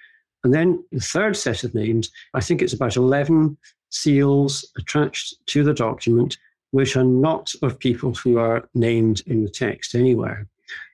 And 0.45 0.55
then 0.55 0.85
the 0.93 1.01
third 1.01 1.37
set 1.37 1.65
of 1.65 1.75
names, 1.75 2.11
I 2.35 2.41
think 2.41 2.63
it's 2.63 2.75
about 2.75 2.97
11 2.97 3.57
seals 3.91 4.71
attached 4.79 5.35
to 5.47 5.65
the 5.65 5.75
document, 5.75 6.39
which 6.71 6.97
are 6.97 7.05
not 7.05 7.53
of 7.63 7.79
people 7.79 8.15
who 8.15 8.39
are 8.39 8.69
named 8.75 9.23
in 9.27 9.45
the 9.45 9.51
text 9.51 9.95
anywhere. 9.95 10.47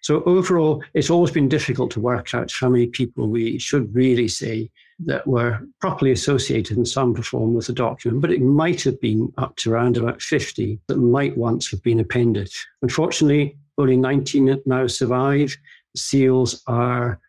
So 0.02 0.22
overall, 0.24 0.82
it's 0.94 1.10
always 1.10 1.30
been 1.30 1.48
difficult 1.48 1.90
to 1.92 2.00
work 2.00 2.34
out 2.34 2.52
how 2.52 2.68
many 2.68 2.86
people 2.86 3.28
we 3.28 3.58
should 3.58 3.94
really 3.94 4.28
say 4.28 4.70
that 5.00 5.26
were 5.26 5.60
properly 5.80 6.12
associated 6.12 6.76
in 6.76 6.84
some 6.84 7.14
form 7.14 7.54
with 7.54 7.66
the 7.66 7.72
document, 7.72 8.20
but 8.22 8.32
it 8.32 8.42
might 8.42 8.82
have 8.82 9.00
been 9.00 9.32
up 9.38 9.56
to 9.56 9.72
around 9.72 9.96
about 9.96 10.22
50 10.22 10.78
that 10.88 10.96
might 10.96 11.36
once 11.36 11.70
have 11.70 11.82
been 11.82 12.00
appended. 12.00 12.50
Unfortunately, 12.82 13.56
only 13.78 13.96
19 13.96 14.62
now 14.66 14.86
survive. 14.86 15.56
Seals 15.96 16.62
are 16.66 17.20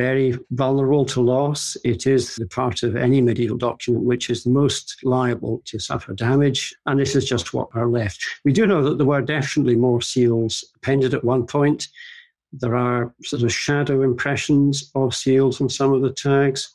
very 0.00 0.34
vulnerable 0.52 1.04
to 1.04 1.20
loss. 1.20 1.76
It 1.84 2.06
is 2.06 2.36
the 2.36 2.46
part 2.46 2.82
of 2.82 2.96
any 2.96 3.20
medieval 3.20 3.58
document 3.58 4.04
which 4.04 4.30
is 4.30 4.46
most 4.46 4.96
liable 5.04 5.60
to 5.66 5.78
suffer 5.78 6.14
damage, 6.14 6.74
and 6.86 6.98
this 6.98 7.14
is 7.14 7.26
just 7.26 7.52
what 7.52 7.68
are 7.74 7.86
left. 7.86 8.18
We 8.44 8.52
do 8.54 8.66
know 8.66 8.82
that 8.82 8.96
there 8.96 9.06
were 9.06 9.20
definitely 9.20 9.76
more 9.76 10.00
seals 10.00 10.64
appended 10.76 11.12
at 11.12 11.22
one 11.22 11.46
point. 11.46 11.88
There 12.50 12.76
are 12.76 13.14
sort 13.22 13.42
of 13.42 13.52
shadow 13.52 14.02
impressions 14.02 14.90
of 14.94 15.14
seals 15.14 15.60
on 15.60 15.68
some 15.68 15.92
of 15.92 16.00
the 16.00 16.12
tags. 16.12 16.74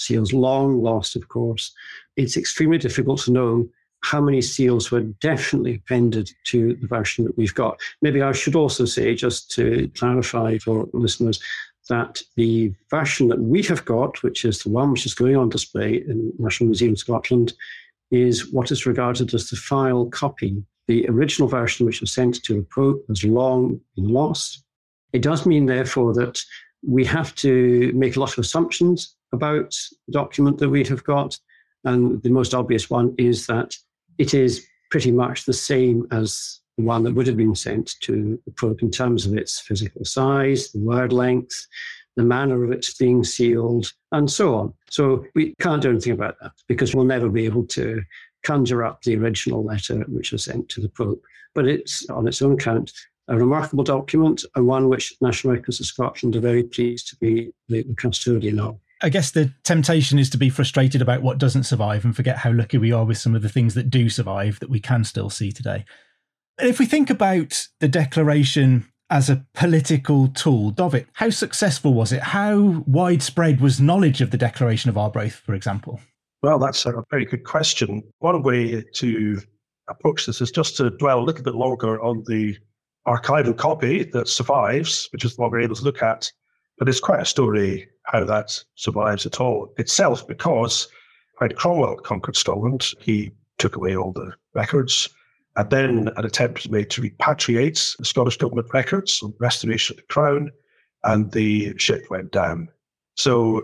Seals 0.00 0.32
long 0.32 0.82
lost, 0.82 1.14
of 1.14 1.28
course. 1.28 1.72
It's 2.16 2.36
extremely 2.36 2.78
difficult 2.78 3.20
to 3.22 3.32
know 3.32 3.68
how 4.02 4.20
many 4.20 4.40
seals 4.40 4.90
were 4.90 5.02
definitely 5.02 5.74
appended 5.74 6.30
to 6.44 6.74
the 6.76 6.86
version 6.86 7.24
that 7.24 7.36
we've 7.36 7.54
got. 7.54 7.78
Maybe 8.00 8.22
I 8.22 8.32
should 8.32 8.56
also 8.56 8.86
say, 8.86 9.14
just 9.14 9.50
to 9.52 9.90
clarify 9.94 10.56
for 10.58 10.88
listeners, 10.94 11.38
that 11.90 12.22
the 12.36 12.72
version 12.88 13.28
that 13.28 13.40
we 13.40 13.62
have 13.64 13.84
got, 13.84 14.22
which 14.22 14.44
is 14.44 14.62
the 14.62 14.70
one 14.70 14.92
which 14.92 15.04
is 15.04 15.12
going 15.12 15.36
on 15.36 15.50
display 15.50 15.96
in 15.96 16.32
National 16.38 16.68
Museum 16.68 16.96
Scotland, 16.96 17.52
is 18.10 18.50
what 18.52 18.70
is 18.70 18.86
regarded 18.86 19.34
as 19.34 19.50
the 19.50 19.56
file 19.56 20.06
copy. 20.06 20.62
The 20.88 21.06
original 21.08 21.48
version, 21.48 21.84
which 21.84 22.00
was 22.00 22.10
sent 22.10 22.42
to 22.44 22.54
the 22.54 22.66
Pope, 22.74 23.04
has 23.08 23.22
long 23.22 23.80
been 23.96 24.08
lost. 24.08 24.64
It 25.12 25.22
does 25.22 25.44
mean, 25.44 25.66
therefore, 25.66 26.14
that 26.14 26.40
we 26.86 27.04
have 27.04 27.34
to 27.36 27.92
make 27.94 28.16
a 28.16 28.20
lot 28.20 28.32
of 28.32 28.38
assumptions 28.38 29.14
about 29.32 29.76
the 30.06 30.12
document 30.12 30.58
that 30.58 30.68
we 30.68 30.84
have 30.84 31.04
got. 31.04 31.38
And 31.84 32.22
the 32.22 32.30
most 32.30 32.54
obvious 32.54 32.90
one 32.90 33.14
is 33.18 33.46
that 33.46 33.74
it 34.18 34.34
is 34.34 34.66
pretty 34.90 35.12
much 35.12 35.44
the 35.44 35.52
same 35.52 36.06
as 36.10 36.60
the 36.76 36.84
one 36.84 37.04
that 37.04 37.14
would 37.14 37.26
have 37.26 37.36
been 37.36 37.54
sent 37.54 37.94
to 38.00 38.38
the 38.44 38.52
Pope 38.52 38.82
in 38.82 38.90
terms 38.90 39.26
of 39.26 39.36
its 39.36 39.60
physical 39.60 40.04
size, 40.04 40.72
the 40.72 40.80
word 40.80 41.12
length, 41.12 41.66
the 42.16 42.22
manner 42.22 42.64
of 42.64 42.72
its 42.72 42.94
being 42.94 43.24
sealed, 43.24 43.92
and 44.12 44.30
so 44.30 44.54
on. 44.54 44.74
So 44.90 45.24
we 45.34 45.54
can't 45.60 45.82
do 45.82 45.90
anything 45.90 46.12
about 46.12 46.36
that 46.42 46.52
because 46.68 46.94
we'll 46.94 47.04
never 47.04 47.28
be 47.28 47.46
able 47.46 47.66
to 47.68 48.02
conjure 48.42 48.84
up 48.84 49.02
the 49.02 49.16
original 49.16 49.64
letter 49.64 50.00
which 50.08 50.32
was 50.32 50.44
sent 50.44 50.68
to 50.70 50.80
the 50.80 50.88
Pope. 50.88 51.22
But 51.54 51.66
it's, 51.66 52.08
on 52.10 52.26
its 52.28 52.42
own 52.42 52.54
account, 52.54 52.92
a 53.28 53.36
remarkable 53.36 53.84
document 53.84 54.44
and 54.54 54.66
one 54.66 54.88
which 54.88 55.14
National 55.20 55.54
Records 55.54 55.80
of 55.80 55.86
Scotland 55.86 56.34
are 56.36 56.40
very 56.40 56.64
pleased 56.64 57.08
to 57.08 57.16
be 57.16 57.52
the 57.68 57.84
custodian 57.96 58.58
of. 58.58 58.78
I 59.02 59.08
guess 59.08 59.30
the 59.30 59.52
temptation 59.64 60.18
is 60.18 60.28
to 60.30 60.38
be 60.38 60.50
frustrated 60.50 61.00
about 61.00 61.22
what 61.22 61.38
doesn't 61.38 61.64
survive 61.64 62.04
and 62.04 62.14
forget 62.14 62.38
how 62.38 62.52
lucky 62.52 62.78
we 62.78 62.92
are 62.92 63.04
with 63.04 63.18
some 63.18 63.34
of 63.34 63.42
the 63.42 63.48
things 63.48 63.74
that 63.74 63.90
do 63.90 64.10
survive 64.10 64.60
that 64.60 64.70
we 64.70 64.80
can 64.80 65.04
still 65.04 65.30
see 65.30 65.52
today. 65.52 65.84
And 66.58 66.68
if 66.68 66.78
we 66.78 66.86
think 66.86 67.08
about 67.08 67.66
the 67.80 67.88
Declaration 67.88 68.86
as 69.08 69.30
a 69.30 69.44
political 69.54 70.28
tool, 70.28 70.70
Dauvit, 70.70 71.06
how 71.14 71.30
successful 71.30 71.94
was 71.94 72.12
it? 72.12 72.20
How 72.20 72.84
widespread 72.86 73.60
was 73.60 73.80
knowledge 73.80 74.20
of 74.20 74.30
the 74.30 74.36
Declaration 74.36 74.90
of 74.90 74.98
Arbroath, 74.98 75.34
for 75.34 75.54
example? 75.54 76.00
Well, 76.42 76.58
that's 76.58 76.84
a 76.84 77.02
very 77.10 77.24
good 77.24 77.44
question. 77.44 78.02
One 78.18 78.42
way 78.42 78.84
to 78.94 79.40
approach 79.88 80.26
this 80.26 80.40
is 80.40 80.50
just 80.50 80.76
to 80.76 80.90
dwell 80.90 81.20
a 81.20 81.24
little 81.24 81.42
bit 81.42 81.54
longer 81.54 82.00
on 82.02 82.22
the 82.26 82.56
archival 83.06 83.56
copy 83.56 84.04
that 84.04 84.28
survives, 84.28 85.08
which 85.12 85.24
is 85.24 85.36
what 85.38 85.50
we're 85.50 85.60
able 85.60 85.74
to 85.74 85.84
look 85.84 86.02
at. 86.02 86.30
But 86.78 86.88
it's 86.88 87.00
quite 87.00 87.20
a 87.20 87.26
story 87.26 87.88
how 88.10 88.24
that 88.24 88.62
survives 88.74 89.26
at 89.26 89.40
all 89.40 89.72
itself, 89.78 90.26
because 90.26 90.88
when 91.38 91.52
Cromwell 91.54 91.96
conquered 91.96 92.36
Scotland, 92.36 92.90
he 93.00 93.30
took 93.58 93.76
away 93.76 93.96
all 93.96 94.12
the 94.12 94.32
records. 94.54 95.08
And 95.56 95.70
then 95.70 96.08
an 96.16 96.24
attempt 96.24 96.58
was 96.58 96.70
made 96.70 96.90
to 96.90 97.02
repatriate 97.02 97.96
the 97.96 98.04
Scottish 98.04 98.36
government 98.36 98.68
records 98.72 99.20
on 99.22 99.30
the 99.30 99.36
restoration 99.40 99.94
of 99.94 99.96
the 99.98 100.12
crown, 100.12 100.50
and 101.04 101.32
the 101.32 101.76
ship 101.78 102.04
went 102.10 102.30
down. 102.30 102.68
So 103.16 103.62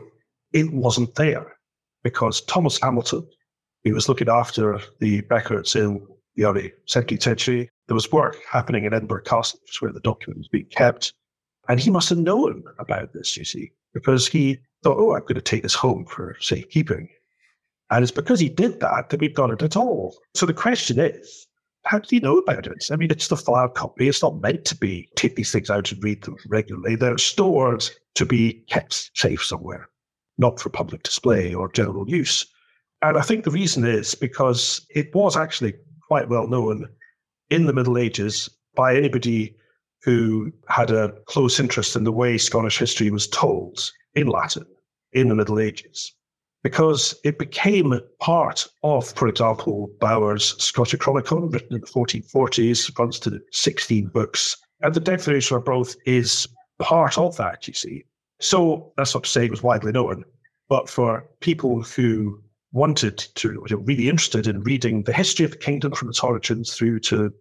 it 0.53 0.73
wasn't 0.73 1.15
there 1.15 1.57
because 2.03 2.41
Thomas 2.43 2.81
Hamilton, 2.81 3.27
he 3.85 3.93
was 3.93 4.09
looking 4.09 4.29
after 4.29 4.81
the 5.01 5.23
records 5.31 5.77
in 5.77 6.07
the 6.35 6.45
early 6.45 6.73
17th 6.89 7.23
century, 7.23 7.71
there 7.87 7.95
was 7.95 8.11
work 8.13 8.37
happening 8.51 8.85
in 8.85 8.93
Edinburgh 8.93 9.23
Castle, 9.23 9.61
which 9.63 9.77
is 9.77 9.81
where 9.81 9.93
the 9.93 10.01
document 10.01 10.39
was 10.39 10.49
being 10.49 10.67
kept. 10.67 11.13
And 11.69 11.81
he 11.81 11.91
must 11.91 12.09
have 12.09 12.19
known 12.19 12.65
about 12.79 13.13
this, 13.13 13.37
you 13.37 13.45
see, 13.45 13.73
because 13.97 14.27
he 14.27 14.59
thought, 14.83 14.99
oh, 14.99 15.15
I'm 15.15 15.23
going 15.23 15.37
to 15.37 15.41
take 15.41 15.63
this 15.63 15.75
home 15.75 16.05
for 16.05 16.37
safekeeping. 16.39 17.09
And 17.89 18.03
it's 18.03 18.13
because 18.13 18.39
he 18.39 18.51
did 18.51 18.79
that 18.81 19.09
that 19.09 19.21
we've 19.21 19.35
got 19.35 19.51
it 19.51 19.63
at 19.63 19.75
all. 19.75 20.15
So 20.35 20.45
the 20.45 20.53
question 20.53 21.01
is, 21.01 21.47
how 21.87 21.99
did 21.99 22.11
he 22.11 22.21
know 22.21 22.37
about 22.37 22.67
it? 22.67 22.85
I 22.91 22.97
mean, 22.97 23.11
it's 23.11 23.29
the 23.29 23.39
file 23.39 23.71
copy. 23.71 24.07
It's 24.07 24.23
not 24.23 24.43
meant 24.43 24.67
to 24.67 24.77
be 24.77 25.09
take 25.15 25.37
these 25.37 25.51
things 25.51 25.71
out 25.71 25.91
and 25.91 26.05
read 26.05 26.23
them 26.25 26.37
regularly. 26.49 26.95
They're 26.95 27.17
stored 27.17 27.89
to 28.17 28.27
be 28.27 28.65
kept 28.69 29.11
safe 29.15 29.43
somewhere, 29.43 29.89
not 30.37 30.61
for 30.61 30.69
public 30.69 31.03
display 31.03 31.55
or 31.55 31.73
general 31.73 32.07
use. 32.07 32.45
And 33.01 33.17
I 33.17 33.23
think 33.23 33.45
the 33.45 33.51
reason 33.51 33.87
is 33.87 34.15
because 34.15 34.85
it 34.95 35.15
was 35.15 35.39
actually 35.39 35.73
quite 36.07 36.29
well 36.29 36.49
known 36.49 36.87
in 37.49 37.65
the 37.65 37.73
Middle 37.73 37.97
Ages 37.97 38.51
by 38.75 38.95
anybody 38.95 39.57
who 40.07 40.53
had 40.69 40.93
a 40.93 41.13
close 41.27 41.59
interest 41.59 41.97
in 41.97 42.05
the 42.05 42.13
way 42.13 42.39
Scottish 42.39 42.79
history 42.79 43.11
was 43.11 43.27
told 43.27 43.91
in 44.15 44.29
Latin 44.29 44.65
in 45.13 45.29
the 45.29 45.35
Middle 45.35 45.59
Ages, 45.59 46.13
because 46.63 47.15
it 47.25 47.41
became 47.41 47.99
part 48.21 48.69
of, 48.85 49.11
for 49.11 49.27
example, 49.27 49.91
Bower's 50.01 50.55
Scottish 50.63 51.01
Chronicle, 51.01 51.49
written 51.49 51.75
in 51.75 51.81
the 51.81 51.87
1440s, 51.89 52.97
runs 52.97 53.19
to 53.19 53.41
16 53.51 54.07
books. 54.07 54.57
And 54.81 54.95
the 54.95 55.01
Declaration 55.01 55.57
of 55.57 55.63
Arbroath 55.63 55.97
is 56.07 56.47
part 56.79 57.19
of 57.19 57.37
that, 57.39 57.67
you 57.67 57.75
see. 57.75 58.05
So 58.41 58.93
that's 58.97 59.13
not 59.13 59.25
to 59.25 59.31
say 59.31 59.47
it 59.47 59.51
was 59.51 59.65
widely 59.65 59.91
known, 59.91 60.25
but 60.69 60.89
for 60.89 61.29
people 61.41 61.83
who 61.83 62.41
wanted 62.71 63.19
to, 63.19 63.61
were 63.61 63.77
really 63.79 64.09
interested 64.09 64.47
in 64.47 64.63
reading 64.63 65.03
the 65.03 65.13
history 65.13 65.45
of 65.45 65.51
the 65.51 65.57
kingdom 65.57 65.93
from 65.93 66.11
its 66.11 66.23
origins 66.23 66.75
through 66.75 67.01
to 67.01 67.33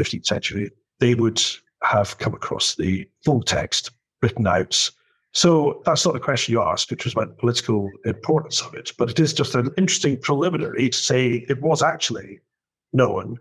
15th 0.00 0.26
century, 0.26 0.70
they 0.98 1.14
would 1.14 1.40
have 1.82 2.18
come 2.18 2.34
across 2.34 2.74
the 2.74 3.08
full 3.24 3.42
text 3.42 3.90
written 4.22 4.46
out. 4.46 4.90
So 5.32 5.82
that's 5.84 6.04
not 6.04 6.12
the 6.12 6.20
question 6.20 6.52
you 6.52 6.62
asked, 6.62 6.90
which 6.90 7.04
was 7.04 7.14
about 7.14 7.28
the 7.28 7.34
political 7.34 7.90
importance 8.04 8.60
of 8.60 8.74
it, 8.74 8.92
but 8.98 9.10
it 9.10 9.18
is 9.18 9.32
just 9.32 9.54
an 9.54 9.70
interesting 9.78 10.18
preliminary 10.18 10.90
to 10.90 10.98
say 10.98 11.46
it 11.48 11.60
was 11.62 11.82
actually 11.82 12.40
known. 12.92 13.38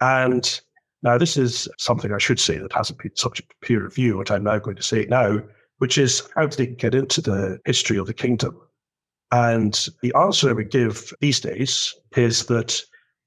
And 0.00 0.60
now 1.02 1.18
this 1.18 1.36
is 1.36 1.68
something 1.78 2.12
I 2.12 2.18
should 2.18 2.38
say 2.38 2.58
that 2.58 2.72
hasn't 2.72 3.00
been 3.00 3.16
subject 3.16 3.50
to 3.50 3.66
peer 3.66 3.82
review, 3.82 4.16
what 4.16 4.30
I'm 4.30 4.44
now 4.44 4.58
going 4.58 4.76
to 4.76 4.82
say 4.82 5.06
now, 5.06 5.40
which 5.78 5.98
is 5.98 6.28
how 6.36 6.46
did 6.46 6.60
it 6.60 6.78
get 6.78 6.94
into 6.94 7.20
the 7.20 7.60
history 7.64 7.98
of 7.98 8.06
the 8.06 8.14
kingdom? 8.14 8.58
And 9.32 9.88
the 10.02 10.14
answer 10.14 10.48
I 10.48 10.52
would 10.52 10.70
give 10.70 11.12
these 11.20 11.40
days 11.40 11.92
is 12.16 12.46
that 12.46 12.80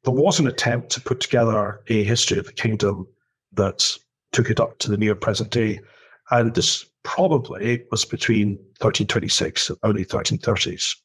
there 0.06 0.14
was 0.14 0.40
an 0.40 0.48
attempt 0.48 0.92
to 0.92 1.02
put 1.02 1.20
together 1.20 1.82
a 1.90 2.04
history 2.04 2.40
of 2.40 2.46
the 2.46 2.54
kingdom 2.54 3.06
that 3.54 3.98
took 4.38 4.52
it 4.52 4.60
up 4.60 4.78
to 4.78 4.92
the 4.92 4.98
near 4.98 5.16
present 5.16 5.50
day. 5.50 5.80
And 6.30 6.54
this 6.54 6.86
probably 7.02 7.84
was 7.90 8.06
between 8.06 8.50
1326 8.80 9.72
and 9.72 9.80
early 9.84 10.06
1330s. 10.06 10.96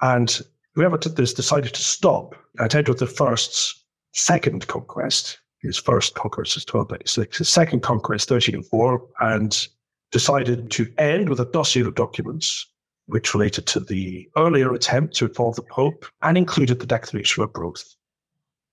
And 0.00 0.40
whoever 0.74 0.96
did 0.96 1.16
this 1.16 1.34
decided 1.34 1.74
to 1.74 1.82
stop 1.82 2.34
at 2.58 2.74
Edward 2.74 3.02
I's 3.02 3.84
second 4.14 4.66
conquest. 4.66 5.40
His 5.60 5.76
first 5.76 6.14
conquest 6.14 6.56
was 6.56 6.64
1296, 6.64 7.38
his 7.38 7.48
second 7.50 7.80
conquest, 7.80 8.30
1304, 8.30 9.08
and 9.20 9.68
decided 10.10 10.70
to 10.70 10.90
end 10.96 11.28
with 11.28 11.40
a 11.40 11.50
dossier 11.52 11.82
of 11.82 11.94
documents 11.94 12.66
which 13.06 13.34
related 13.34 13.66
to 13.66 13.80
the 13.80 14.26
earlier 14.38 14.72
attempt 14.72 15.14
to 15.16 15.26
involve 15.26 15.56
the 15.56 15.62
Pope 15.62 16.06
and 16.22 16.38
included 16.38 16.80
the 16.80 16.86
Declaration 16.86 17.42
of 17.42 17.50
Arbroath 17.50 17.94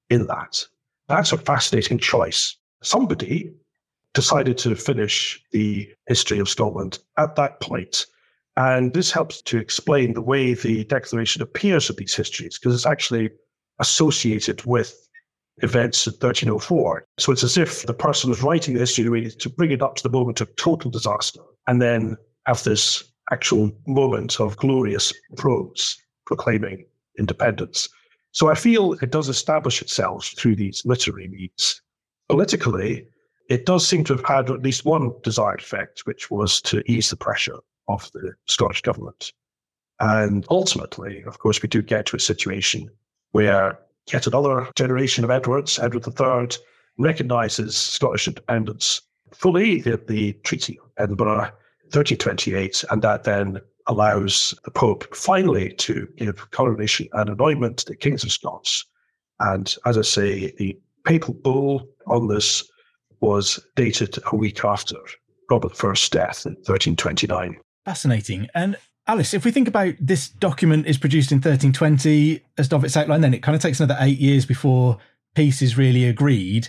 in 0.10 0.28
that. 0.28 0.66
That's 1.10 1.34
a 1.34 1.38
fascinating 1.38 1.98
choice. 1.98 2.56
Somebody 2.82 3.52
decided 4.14 4.58
to 4.60 4.76
finish 4.76 5.42
the 5.52 5.90
history 6.08 6.40
of 6.40 6.50
Scotland 6.50 7.00
at 7.18 7.36
that 7.36 7.60
point. 7.62 8.06
And 8.58 8.94
this 8.94 9.12
helps 9.12 9.42
to 9.44 9.58
explain 9.58 10.14
the 10.14 10.22
way 10.22 10.54
the 10.54 10.84
declaration 10.86 11.42
appears 11.42 11.90
in 11.90 11.96
these 11.96 12.14
histories, 12.14 12.60
because 12.60 12.76
it's 12.76 12.86
actually 12.86 13.30
associated 13.80 14.64
with 14.66 15.08
events 15.58 16.06
in 16.08 16.14
1304. 16.14 17.06
So 17.18 17.32
it's 17.32 17.44
as 17.44 17.58
if 17.58 17.86
the 17.86 17.94
person 17.94 18.30
who's 18.30 18.44
writing 18.44 18.74
the 18.74 18.82
history 18.82 19.32
to 19.32 19.50
bring 19.50 19.72
it 19.72 19.82
up 19.82 19.96
to 19.96 20.04
the 20.04 20.10
moment 20.10 20.42
of 20.42 20.54
total 20.56 20.92
disaster 20.92 21.42
and 21.68 21.82
then 21.82 22.18
have 22.46 22.64
this 22.64 23.04
actual 23.32 23.72
moment 23.88 24.40
of 24.40 24.58
glorious 24.58 25.14
prose 25.38 25.98
proclaiming 26.26 26.86
independence. 27.18 27.88
So 28.32 28.50
I 28.50 28.56
feel 28.56 28.94
it 28.94 29.12
does 29.12 29.30
establish 29.30 29.82
itself 29.82 30.34
through 30.38 30.56
these 30.56 30.84
literary 30.86 31.28
means. 31.28 31.82
Politically, 32.30 33.08
it 33.52 33.66
does 33.66 33.86
seem 33.86 34.06
to 34.06 34.16
have 34.16 34.24
had 34.24 34.50
at 34.50 34.64
least 34.64 34.86
one 34.86 35.12
desired 35.24 35.60
effect, 35.60 36.06
which 36.06 36.32
was 36.32 36.62
to 36.62 36.82
ease 36.90 37.10
the 37.10 37.18
pressure 37.18 37.58
of 37.90 38.10
the 38.14 38.32
Scottish 38.48 38.82
government. 38.82 39.34
And 40.00 40.46
ultimately, 40.50 41.22
of 41.24 41.40
course, 41.40 41.62
we 41.62 41.68
do 41.68 41.82
get 41.82 42.06
to 42.08 42.16
a 42.16 42.20
situation 42.20 42.90
where 43.32 43.78
yet 44.10 44.26
another 44.26 44.72
generation 44.78 45.26
of 45.26 45.32
Edwards, 45.32 45.80
Edward 45.80 46.08
III, 46.08 46.64
recognises 46.98 47.76
Scottish 47.76 48.30
independence 48.30 49.02
fully 49.34 49.82
at 49.86 50.08
the 50.08 50.32
Treaty 50.44 50.80
of 50.80 50.90
Edinburgh 50.98 51.52
1328, 51.92 52.86
and 52.90 53.02
that 53.02 53.26
then 53.26 53.60
allows 53.88 54.58
the 54.64 54.72
Pope 54.72 55.14
finally 55.14 55.74
to 55.74 56.08
give 56.16 56.50
coronation 56.52 57.10
and 57.12 57.28
anointment 57.28 57.80
to 57.80 57.86
the 57.88 57.98
kings 57.98 58.24
of 58.24 58.32
Scots. 58.32 58.86
And 59.42 59.76
as 59.86 59.98
I 59.98 60.04
say, 60.04 60.52
the 60.52 60.80
papal 61.04 61.34
bull 61.34 61.90
on 62.08 62.30
this 62.30 62.71
was 63.22 63.60
dated 63.76 64.18
a 64.32 64.36
week 64.36 64.66
after 64.66 64.98
Robert 65.50 65.74
I's 65.84 66.10
death 66.10 66.46
in 66.46 66.54
1329. 66.54 67.58
Fascinating. 67.86 68.48
And 68.54 68.78
Alice, 69.08 69.34
if 69.34 69.46
we 69.46 69.52
think 69.52 69.68
about 69.68 69.96
this 70.00 70.30
document 70.30 70.88
is 70.88 70.98
produced 70.98 71.32
in 71.32 71.38
1320, 71.38 72.44
as 72.58 72.70
Dauvit's 72.70 72.98
outlined, 72.98 73.24
then 73.24 73.34
it 73.34 73.44
kind 73.44 73.56
of 73.56 73.62
takes 73.62 73.80
another 73.80 73.98
eight 74.00 74.20
years 74.20 74.46
before 74.46 74.98
peace 75.36 75.62
is 75.62 75.78
really 75.78 76.06
agreed. 76.06 76.68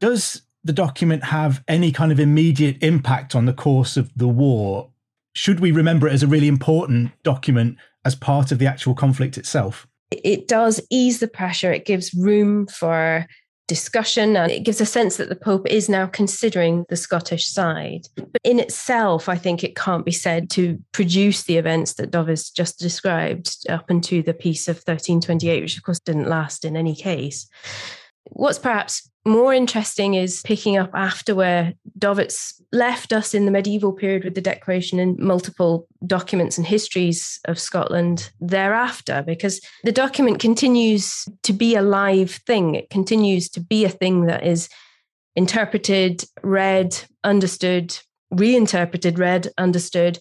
Does 0.00 0.42
the 0.64 0.72
document 0.72 1.24
have 1.24 1.62
any 1.68 1.92
kind 1.92 2.12
of 2.12 2.20
immediate 2.20 2.82
impact 2.82 3.34
on 3.34 3.46
the 3.46 3.52
course 3.52 3.96
of 3.96 4.10
the 4.16 4.28
war? 4.28 4.90
Should 5.34 5.60
we 5.60 5.70
remember 5.70 6.08
it 6.08 6.12
as 6.12 6.22
a 6.22 6.26
really 6.26 6.48
important 6.48 7.12
document 7.22 7.78
as 8.04 8.14
part 8.14 8.50
of 8.50 8.58
the 8.58 8.66
actual 8.66 8.94
conflict 8.94 9.38
itself? 9.38 9.86
It 10.10 10.48
does 10.48 10.80
ease 10.90 11.20
the 11.20 11.28
pressure. 11.28 11.72
It 11.72 11.84
gives 11.84 12.14
room 12.14 12.66
for 12.66 13.26
discussion 13.68 14.36
and 14.36 14.50
it 14.50 14.64
gives 14.64 14.80
a 14.80 14.86
sense 14.86 15.16
that 15.18 15.28
the 15.28 15.36
Pope 15.36 15.68
is 15.68 15.88
now 15.88 16.06
considering 16.06 16.84
the 16.88 16.96
Scottish 16.96 17.46
side. 17.46 18.08
But 18.16 18.40
in 18.42 18.58
itself, 18.58 19.28
I 19.28 19.36
think 19.36 19.62
it 19.62 19.76
can't 19.76 20.04
be 20.04 20.10
said 20.10 20.50
to 20.50 20.78
produce 20.92 21.44
the 21.44 21.58
events 21.58 21.92
that 21.94 22.10
Dauvit's 22.10 22.50
just 22.50 22.80
described 22.80 23.68
up 23.68 23.90
until 23.90 24.22
the 24.22 24.34
peace 24.34 24.66
of 24.66 24.76
1328, 24.76 25.62
which 25.62 25.76
of 25.76 25.84
course 25.84 26.00
didn't 26.00 26.28
last 26.28 26.64
in 26.64 26.76
any 26.76 26.96
case. 26.96 27.46
What's 28.30 28.58
perhaps 28.58 29.08
more 29.26 29.52
interesting 29.52 30.14
is 30.14 30.42
picking 30.42 30.76
up 30.76 30.90
after 30.94 31.34
where 31.34 31.74
Dauvit's 31.98 32.54
left 32.72 33.12
us 33.12 33.34
in 33.34 33.44
the 33.44 33.50
medieval 33.50 33.92
period 33.92 34.24
with 34.24 34.34
the 34.34 34.40
declaration 34.40 34.98
and 34.98 35.18
multiple 35.18 35.86
documents 36.06 36.56
and 36.56 36.66
histories 36.66 37.40
of 37.46 37.58
Scotland 37.58 38.30
thereafter, 38.40 39.22
because 39.26 39.60
the 39.84 39.92
document 39.92 40.38
continues 40.38 41.24
to 41.42 41.52
be 41.52 41.74
a 41.74 41.82
live 41.82 42.30
thing. 42.46 42.74
It 42.74 42.90
continues 42.90 43.48
to 43.50 43.60
be 43.60 43.84
a 43.84 43.90
thing 43.90 44.26
that 44.26 44.46
is 44.46 44.68
interpreted, 45.36 46.24
read, 46.42 46.96
understood, 47.24 47.98
reinterpreted, 48.30 49.18
read, 49.18 49.48
understood 49.58 50.18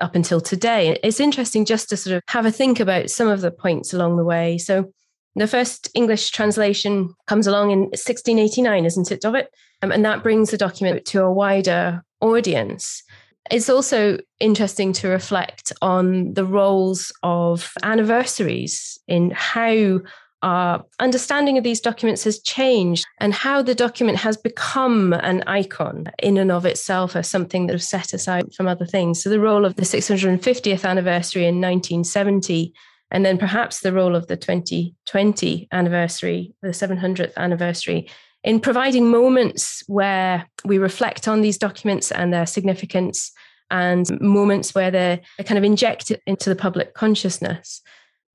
up 0.00 0.14
until 0.14 0.40
today. 0.40 0.98
It's 1.02 1.20
interesting 1.20 1.64
just 1.64 1.88
to 1.88 1.96
sort 1.96 2.16
of 2.16 2.22
have 2.28 2.46
a 2.46 2.52
think 2.52 2.78
about 2.78 3.10
some 3.10 3.28
of 3.28 3.40
the 3.40 3.50
points 3.50 3.92
along 3.92 4.16
the 4.16 4.24
way. 4.24 4.58
So 4.58 4.92
the 5.36 5.46
first 5.46 5.88
English 5.94 6.30
translation 6.30 7.14
comes 7.26 7.46
along 7.46 7.70
in 7.70 7.80
1689, 7.80 8.84
isn't 8.84 9.12
it, 9.12 9.22
Dauvit? 9.22 9.46
Um, 9.82 9.92
and 9.92 10.04
that 10.04 10.22
brings 10.22 10.50
the 10.50 10.58
document 10.58 11.04
to 11.06 11.22
a 11.22 11.32
wider 11.32 12.02
audience. 12.20 13.02
It's 13.50 13.70
also 13.70 14.18
interesting 14.40 14.92
to 14.94 15.08
reflect 15.08 15.72
on 15.80 16.34
the 16.34 16.44
roles 16.44 17.12
of 17.22 17.72
anniversaries 17.82 18.98
in 19.08 19.30
how 19.30 20.00
our 20.42 20.84
understanding 21.00 21.58
of 21.58 21.64
these 21.64 21.80
documents 21.80 22.24
has 22.24 22.40
changed 22.40 23.04
and 23.18 23.34
how 23.34 23.60
the 23.60 23.74
document 23.74 24.18
has 24.18 24.36
become 24.36 25.12
an 25.12 25.42
icon 25.46 26.06
in 26.22 26.36
and 26.36 26.52
of 26.52 26.64
itself 26.64 27.16
as 27.16 27.28
something 27.28 27.66
that 27.66 27.72
was 27.72 27.88
set 27.88 28.12
aside 28.12 28.52
from 28.54 28.68
other 28.68 28.86
things. 28.86 29.22
So, 29.22 29.30
the 29.30 29.40
role 29.40 29.64
of 29.64 29.74
the 29.76 29.82
650th 29.82 30.88
anniversary 30.88 31.42
in 31.42 31.60
1970 31.60 32.72
and 33.10 33.24
then 33.24 33.38
perhaps 33.38 33.80
the 33.80 33.92
role 33.92 34.14
of 34.14 34.26
the 34.26 34.36
2020 34.36 35.68
anniversary, 35.72 36.54
the 36.62 36.68
700th 36.68 37.36
anniversary, 37.36 38.08
in 38.44 38.60
providing 38.60 39.10
moments 39.10 39.82
where 39.86 40.46
we 40.64 40.78
reflect 40.78 41.26
on 41.26 41.40
these 41.40 41.58
documents 41.58 42.12
and 42.12 42.32
their 42.32 42.46
significance 42.46 43.32
and 43.70 44.20
moments 44.20 44.74
where 44.74 44.90
they're, 44.90 45.20
kind 45.44 45.58
of 45.58 45.64
injected 45.64 46.20
into 46.26 46.48
the 46.48 46.56
public 46.56 46.94
consciousness. 46.94 47.82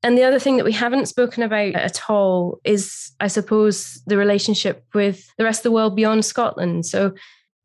And 0.04 0.18
the 0.18 0.24
other 0.24 0.40
thing 0.40 0.58
that 0.58 0.66
we 0.66 0.74
haven't 0.74 1.08
spoken 1.08 1.44
about 1.44 1.76
at 1.76 2.10
all 2.10 2.60
is, 2.66 3.12
I 3.20 3.28
suppose, 3.28 4.02
the 4.06 4.18
relationship 4.18 4.84
with 4.94 5.32
the 5.38 5.46
rest 5.46 5.60
of 5.60 5.64
the 5.64 5.72
world 5.72 5.96
beyond 5.96 6.26
Scotland. 6.26 6.86
So 6.86 7.14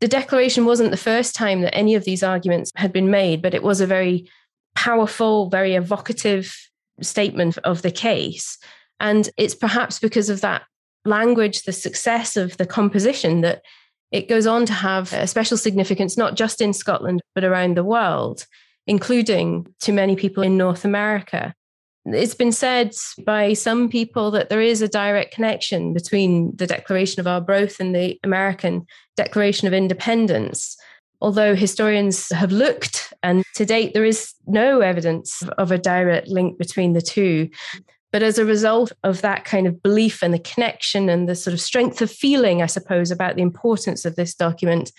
the 0.01 0.09
declaration 0.09 0.65
wasn't 0.65 0.93
the 0.93 0.97
first 0.97 1.35
time 1.35 1.63
that 1.63 1.75
any 1.75 1.97
of 1.97 2.05
these 2.05 2.23
arguments 2.23 2.71
had 2.77 2.93
been 2.93 3.11
made, 3.11 3.43
but 3.43 3.55
it 3.55 3.65
was 3.65 3.81
a 3.81 3.87
very 3.87 4.31
powerful, 4.77 5.51
very 5.51 5.75
evocative 5.75 6.57
statement 7.01 7.59
of 7.59 7.83
the 7.83 7.91
case. 7.91 8.59
And 9.01 9.29
it's 9.37 9.55
perhaps 9.55 9.99
because 9.99 10.29
of 10.29 10.41
that 10.41 10.63
language, 11.05 11.63
the 11.63 11.73
success 11.73 12.37
of 12.37 12.57
the 12.57 12.67
composition, 12.67 13.41
that 13.43 13.63
it 14.11 14.29
goes 14.29 14.47
on 14.47 14.67
to 14.67 14.73
have 14.73 15.13
a 15.13 15.27
special 15.27 15.57
significance, 15.57 16.17
not 16.17 16.35
just 16.35 16.61
in 16.61 16.73
Scotland, 16.73 17.21
but 17.35 17.45
around 17.45 17.77
the 17.77 17.85
world, 17.85 18.47
including 18.87 19.67
to 19.81 19.93
many 19.93 20.17
people 20.17 20.43
in 20.43 20.57
North 20.57 20.85
America. 20.85 21.55
It's 22.07 22.35
been 22.35 22.53
said 22.53 22.93
by 23.27 23.53
some 23.53 23.91
people 23.91 24.31
that 24.31 24.49
there 24.49 24.63
is 24.63 24.81
a 24.81 24.89
direct 24.89 25.35
connection 25.35 25.93
between 25.93 26.57
the 26.57 26.67
Declaration 26.67 27.21
of 27.21 27.27
Arbroath 27.27 27.81
and 27.81 27.95
the 27.95 28.19
American 28.25 28.87
Declaration 29.17 29.69
of 29.69 29.75
Independence 29.75 30.77
although 31.21 31.55
historians 31.55 32.31
have 32.31 32.53
looked, 32.53 33.13
and 33.23 33.45
to 33.55 33.65
date, 33.65 33.95
there 33.95 34.05
is 34.05 34.35
no 34.47 34.81
evidence 34.81 35.43
of 35.59 35.73
a 35.73 35.79
direct 35.79 36.29
link 36.29 36.59
between 36.59 36.93
the 36.93 37.03
two. 37.03 37.49
But 38.11 38.23
as 38.23 38.39
a 38.39 38.45
result 38.45 38.93
of 39.05 39.21
that 39.21 39.45
kind 39.45 39.67
of 39.67 39.83
belief 39.83 40.23
and 40.23 40.33
the 40.33 40.39
connection 40.39 41.11
and 41.11 41.29
the 41.29 41.35
sort 41.35 41.53
of 41.53 41.61
strength 41.61 42.01
of 42.01 42.11
feeling, 42.11 42.63
I 42.63 42.67
suppose, 42.67 43.11
about 43.11 43.37
the 43.37 43.43
importance 43.43 44.05
of 44.05 44.17
this 44.17 44.35
document, 44.35 44.93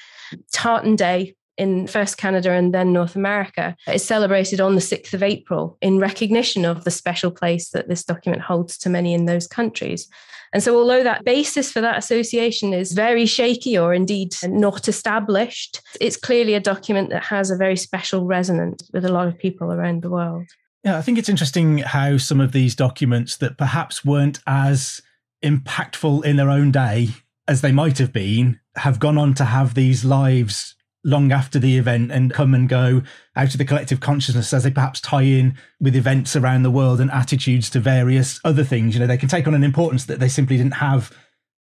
Tartan 0.54 0.96
Day 0.96 1.34
in 1.60 1.86
first 1.88 2.18
Canada 2.18 2.52
and 2.52 2.74
then 2.74 2.94
North 2.94 3.16
America 3.16 3.76
is 3.92 4.04
celebrated 4.04 4.62
on 4.62 4.76
the 4.76 4.82
6th 4.82 5.14
of 5.14 5.22
April 5.22 5.78
in 5.82 6.00
recognition 6.00 6.66
of 6.66 6.86
the 6.86 6.92
special 6.92 7.30
place 7.30 7.70
that 7.72 7.90
this 7.90 8.04
document 8.04 8.42
holds 8.42 8.78
to 8.80 8.90
many 8.90 9.14
in 9.14 9.26
those 9.26 9.46
countries. 9.46 10.08
And 10.52 10.64
so, 10.64 10.76
although 10.76 11.04
that 11.04 11.26
basis 11.26 11.72
for 11.72 11.82
that 11.82 11.98
association 11.98 12.74
is 12.74 12.94
very 12.94 13.28
shaky 13.28 13.78
or 13.78 13.94
indeed 13.94 14.34
not 14.44 14.88
established, 14.88 15.82
it's 16.02 16.18
clearly 16.18 16.56
a 16.56 16.60
document 16.60 17.12
that 17.12 17.24
has 17.26 17.52
a 17.52 17.58
very 17.58 17.76
special 17.76 18.26
resonance 18.26 18.90
with 18.92 19.06
a 19.06 19.12
lot 19.12 19.28
of 19.28 19.38
people 19.38 19.72
around 19.72 20.02
the 20.02 20.10
world. 20.10 20.48
Yeah, 20.84 20.98
I 20.98 21.02
think 21.02 21.18
it's 21.18 21.30
interesting 21.30 21.80
how 21.80 22.18
some 22.18 22.40
of 22.40 22.54
these 22.54 22.74
documents 22.74 23.38
that 23.38 23.58
perhaps 23.58 24.04
weren't 24.04 24.40
as 24.48 25.02
impactful 25.44 26.26
in 26.26 26.38
their 26.38 26.50
own 26.50 26.72
day 26.72 27.10
as 27.48 27.62
they 27.62 27.72
might 27.72 27.98
have 27.98 28.14
been 28.14 28.60
have 28.76 29.00
gone 29.00 29.18
on 29.18 29.34
to 29.36 29.46
have 29.46 29.74
these 29.74 30.06
lives 30.06 30.76
long 31.04 31.32
after 31.32 31.60
the 31.60 31.78
event 31.78 32.12
and 32.12 32.34
come 32.34 32.54
and 32.54 32.68
go 32.68 33.02
out 33.36 33.52
of 33.52 33.58
the 33.58 33.66
collective 33.66 34.00
consciousness 34.00 34.54
as 34.54 34.64
they 34.64 34.72
perhaps 34.72 35.00
tie 35.00 35.22
in 35.22 35.56
with 35.80 35.96
events 35.96 36.36
around 36.36 36.64
the 36.64 36.72
world 36.72 37.00
and 37.00 37.12
attitudes 37.12 37.70
to 37.70 37.80
various 37.80 38.40
other 38.44 38.64
things. 38.64 38.94
You 38.94 39.00
know, 39.00 39.08
they 39.08 39.18
can 39.18 39.30
take 39.30 39.48
on 39.48 39.56
an 39.56 39.64
importance 39.64 40.06
that 40.06 40.20
they 40.20 40.28
simply 40.28 40.58
didn't 40.58 40.74
have 40.74 41.16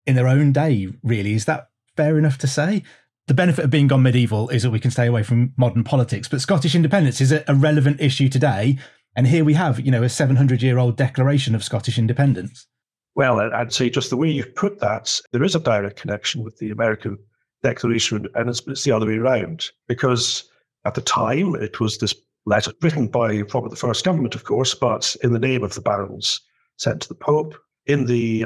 in 0.05 0.15
their 0.15 0.27
own 0.27 0.51
day, 0.51 0.87
really. 1.03 1.33
Is 1.33 1.45
that 1.45 1.69
fair 1.97 2.17
enough 2.17 2.37
to 2.39 2.47
say? 2.47 2.83
The 3.27 3.33
benefit 3.33 3.65
of 3.65 3.71
being 3.71 3.87
gone 3.87 4.03
medieval 4.03 4.49
is 4.49 4.63
that 4.63 4.71
we 4.71 4.79
can 4.79 4.91
stay 4.91 5.07
away 5.07 5.23
from 5.23 5.53
modern 5.57 5.83
politics, 5.83 6.27
but 6.27 6.41
Scottish 6.41 6.75
independence 6.75 7.19
is 7.19 7.31
a, 7.31 7.43
a 7.47 7.55
relevant 7.55 7.99
issue 7.99 8.29
today. 8.29 8.77
And 9.15 9.27
here 9.27 9.43
we 9.43 9.53
have, 9.53 9.79
you 9.79 9.91
know, 9.91 10.03
a 10.03 10.09
700 10.09 10.61
year 10.61 10.77
old 10.77 10.95
declaration 10.95 11.55
of 11.55 11.63
Scottish 11.63 11.97
independence. 11.97 12.67
Well, 13.15 13.39
I'd 13.39 13.73
say 13.73 13.89
just 13.89 14.09
the 14.09 14.17
way 14.17 14.29
you 14.29 14.45
put 14.45 14.79
that, 14.81 15.19
there 15.31 15.43
is 15.43 15.55
a 15.55 15.59
direct 15.59 15.99
connection 15.99 16.43
with 16.43 16.57
the 16.57 16.69
American 16.69 17.17
Declaration 17.65 18.17
Independence, 18.17 18.61
but 18.61 18.73
it's 18.73 18.83
the 18.83 18.91
other 18.91 19.07
way 19.07 19.17
around. 19.17 19.71
Because 19.87 20.47
at 20.85 20.93
the 20.93 21.01
time, 21.01 21.55
it 21.55 21.79
was 21.79 21.97
this 21.97 22.13
letter 22.45 22.71
written 22.81 23.07
by 23.07 23.41
Robert 23.53 23.69
the 23.69 23.75
First 23.75 24.05
government, 24.05 24.35
of 24.35 24.43
course, 24.43 24.75
but 24.75 25.15
in 25.23 25.33
the 25.33 25.39
name 25.39 25.63
of 25.63 25.73
the 25.73 25.81
barons 25.81 26.41
sent 26.77 27.01
to 27.01 27.07
the 27.07 27.15
Pope. 27.15 27.55
In 27.87 28.05
the 28.05 28.45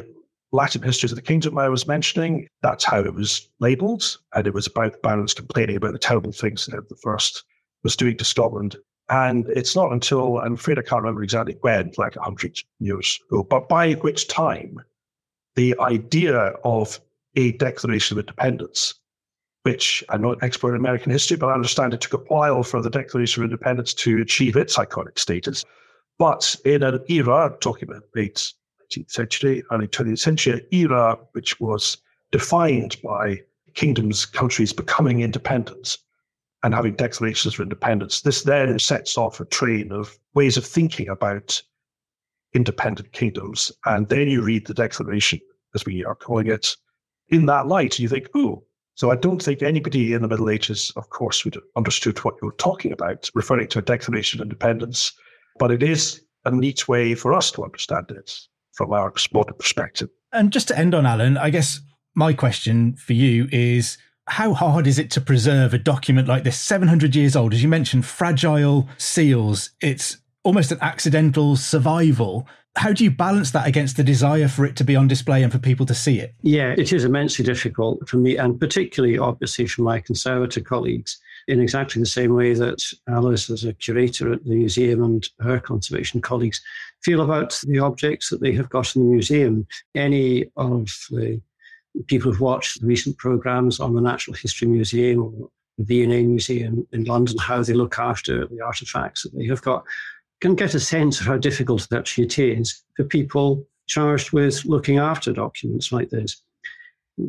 Latin 0.53 0.81
histories 0.81 1.11
of 1.11 1.17
the 1.17 1.21
kingdom 1.21 1.57
I 1.57 1.67
was 1.67 1.85
mentioning, 1.85 2.47
that's 2.61 2.85
how 2.85 3.01
it 3.01 3.13
was 3.13 3.49
labelled. 3.59 4.17
And 4.33 4.47
it 4.47 4.53
was 4.53 4.67
about 4.67 4.93
the 4.93 4.99
barons 4.99 5.33
complaining 5.33 5.75
about 5.75 5.91
the 5.91 5.99
terrible 5.99 6.31
things 6.31 6.65
that 6.67 6.87
the 6.87 6.95
first 6.95 7.43
was 7.83 7.97
doing 7.97 8.15
to 8.17 8.23
Scotland. 8.23 8.77
And 9.09 9.47
it's 9.49 9.75
not 9.75 9.91
until, 9.91 10.37
I'm 10.37 10.53
afraid 10.53 10.79
I 10.79 10.83
can't 10.83 11.01
remember 11.01 11.23
exactly 11.23 11.57
when, 11.61 11.91
like 11.97 12.15
100 12.15 12.57
years 12.79 13.19
ago, 13.29 13.43
but 13.43 13.67
by 13.67 13.93
which 13.93 14.29
time 14.29 14.77
the 15.55 15.75
idea 15.79 16.53
of 16.63 17.01
a 17.35 17.51
declaration 17.53 18.17
of 18.17 18.23
independence 18.23 18.93
which 19.69 20.03
I'm 20.09 20.23
not 20.23 20.37
an 20.37 20.43
expert 20.43 20.69
in 20.69 20.77
American 20.77 21.11
history, 21.11 21.37
but 21.37 21.49
I 21.49 21.53
understand 21.53 21.93
it 21.93 22.01
took 22.01 22.13
a 22.13 22.33
while 22.33 22.63
for 22.63 22.81
the 22.81 22.89
Declaration 22.89 23.43
of 23.43 23.51
Independence 23.51 23.93
to 23.95 24.19
achieve 24.19 24.55
its 24.55 24.77
iconic 24.77 25.19
status. 25.19 25.63
But 26.17 26.55
in 26.65 26.81
an 26.81 26.99
era, 27.07 27.55
talking 27.61 27.87
about 27.87 28.01
late 28.15 28.51
19th 28.91 29.11
century, 29.11 29.63
early 29.71 29.87
20th 29.87 30.17
century, 30.17 30.65
era 30.71 31.19
which 31.33 31.59
was 31.59 31.97
defined 32.31 32.97
by 33.03 33.41
kingdoms, 33.75 34.25
countries 34.25 34.73
becoming 34.73 35.21
independent 35.21 35.99
and 36.63 36.73
having 36.73 36.95
declarations 36.95 37.53
of 37.53 37.59
independence, 37.59 38.21
this 38.21 38.41
then 38.41 38.79
sets 38.79 39.19
off 39.19 39.39
a 39.39 39.45
train 39.45 39.91
of 39.91 40.17
ways 40.33 40.57
of 40.57 40.65
thinking 40.65 41.09
about 41.09 41.61
independent 42.53 43.11
kingdoms. 43.11 43.71
And 43.85 44.09
then 44.09 44.29
you 44.29 44.41
read 44.41 44.65
the 44.65 44.73
declaration, 44.73 45.39
as 45.75 45.85
we 45.85 46.03
are 46.03 46.15
calling 46.15 46.47
it, 46.47 46.75
in 47.29 47.45
that 47.45 47.67
light, 47.67 47.93
and 47.93 47.99
you 47.99 48.09
think, 48.09 48.29
oh, 48.33 48.63
so 48.99 49.11
I 49.11 49.15
don't 49.15 49.41
think 49.41 49.61
anybody 49.61 50.11
in 50.11 50.21
the 50.21 50.27
Middle 50.27 50.49
Ages, 50.49 50.91
of 50.97 51.09
course, 51.09 51.45
would 51.45 51.55
have 51.55 51.63
understood 51.77 52.17
what 52.25 52.35
you 52.41 52.47
were 52.47 52.55
talking 52.57 52.91
about, 52.91 53.29
referring 53.33 53.69
to 53.69 53.79
a 53.79 53.81
Declaration 53.81 54.41
of 54.41 54.43
Independence. 54.43 55.13
But 55.57 55.71
it 55.71 55.81
is 55.81 56.21
a 56.43 56.51
neat 56.51 56.85
way 56.89 57.15
for 57.15 57.33
us 57.33 57.49
to 57.51 57.63
understand 57.63 58.07
it 58.11 58.29
from 58.73 58.91
our 58.91 59.13
modern 59.33 59.55
perspective. 59.55 60.09
And 60.33 60.51
just 60.51 60.67
to 60.67 60.77
end 60.77 60.93
on, 60.93 61.05
Alan, 61.05 61.37
I 61.37 61.49
guess 61.49 61.79
my 62.13 62.33
question 62.33 62.97
for 62.97 63.13
you 63.13 63.47
is 63.53 63.97
how 64.27 64.53
hard 64.53 64.85
is 64.85 64.99
it 64.99 65.11
to 65.11 65.21
preserve 65.21 65.73
a 65.73 65.79
document 65.79 66.27
like 66.27 66.43
this, 66.43 66.59
700 66.59 67.15
years 67.15 67.37
old? 67.37 67.53
As 67.53 67.63
you 67.63 67.69
mentioned, 67.69 68.05
fragile 68.05 68.89
seals. 68.97 69.69
It's 69.79 70.17
almost 70.43 70.73
an 70.73 70.79
accidental 70.81 71.55
survival 71.55 72.49
how 72.75 72.93
do 72.93 73.03
you 73.03 73.11
balance 73.11 73.51
that 73.51 73.67
against 73.67 73.97
the 73.97 74.03
desire 74.03 74.47
for 74.47 74.65
it 74.65 74.75
to 74.77 74.83
be 74.83 74.95
on 74.95 75.07
display 75.07 75.43
and 75.43 75.51
for 75.51 75.59
people 75.59 75.85
to 75.85 75.93
see 75.93 76.19
it? 76.19 76.33
Yeah, 76.43 76.75
it 76.77 76.93
is 76.93 77.03
immensely 77.03 77.43
difficult 77.43 78.07
for 78.07 78.17
me, 78.17 78.37
and 78.37 78.59
particularly 78.59 79.17
obviously 79.17 79.67
for 79.67 79.81
my 79.81 79.99
conservator 79.99 80.61
colleagues, 80.61 81.19
in 81.47 81.59
exactly 81.59 81.99
the 81.99 82.05
same 82.05 82.35
way 82.35 82.53
that 82.53 82.79
Alice, 83.07 83.49
as 83.49 83.65
a 83.65 83.73
curator 83.73 84.31
at 84.31 84.43
the 84.45 84.55
museum, 84.55 85.03
and 85.03 85.27
her 85.39 85.59
conservation 85.59 86.21
colleagues 86.21 86.61
feel 87.01 87.21
about 87.21 87.59
the 87.67 87.79
objects 87.79 88.29
that 88.29 88.41
they 88.41 88.53
have 88.53 88.69
got 88.69 88.95
in 88.95 89.03
the 89.03 89.11
museum. 89.11 89.65
Any 89.95 90.45
of 90.55 90.89
the 91.09 91.41
people 92.07 92.31
who've 92.31 92.39
watched 92.39 92.81
the 92.81 92.87
recent 92.87 93.17
programs 93.17 93.79
on 93.79 93.95
the 93.95 94.01
Natural 94.01 94.35
History 94.35 94.67
Museum 94.67 95.23
or 95.23 95.49
the 95.79 95.85
V&A 95.85 96.23
Museum 96.23 96.87
in 96.91 97.05
London, 97.05 97.37
how 97.39 97.63
they 97.63 97.73
look 97.73 97.97
after 97.97 98.45
the 98.45 98.61
artifacts 98.61 99.23
that 99.23 99.35
they 99.35 99.45
have 99.45 99.61
got, 99.61 99.83
can 100.41 100.55
get 100.55 100.73
a 100.73 100.79
sense 100.79 101.19
of 101.19 101.27
how 101.27 101.37
difficult 101.37 101.87
it 101.91 101.95
actually 101.95 102.25
it 102.25 102.39
is 102.39 102.83
for 102.95 103.03
people 103.03 103.65
charged 103.87 104.31
with 104.31 104.63
looking 104.65 104.97
after 104.97 105.33
documents 105.33 105.91
like 105.91 106.09
this. 106.09 106.41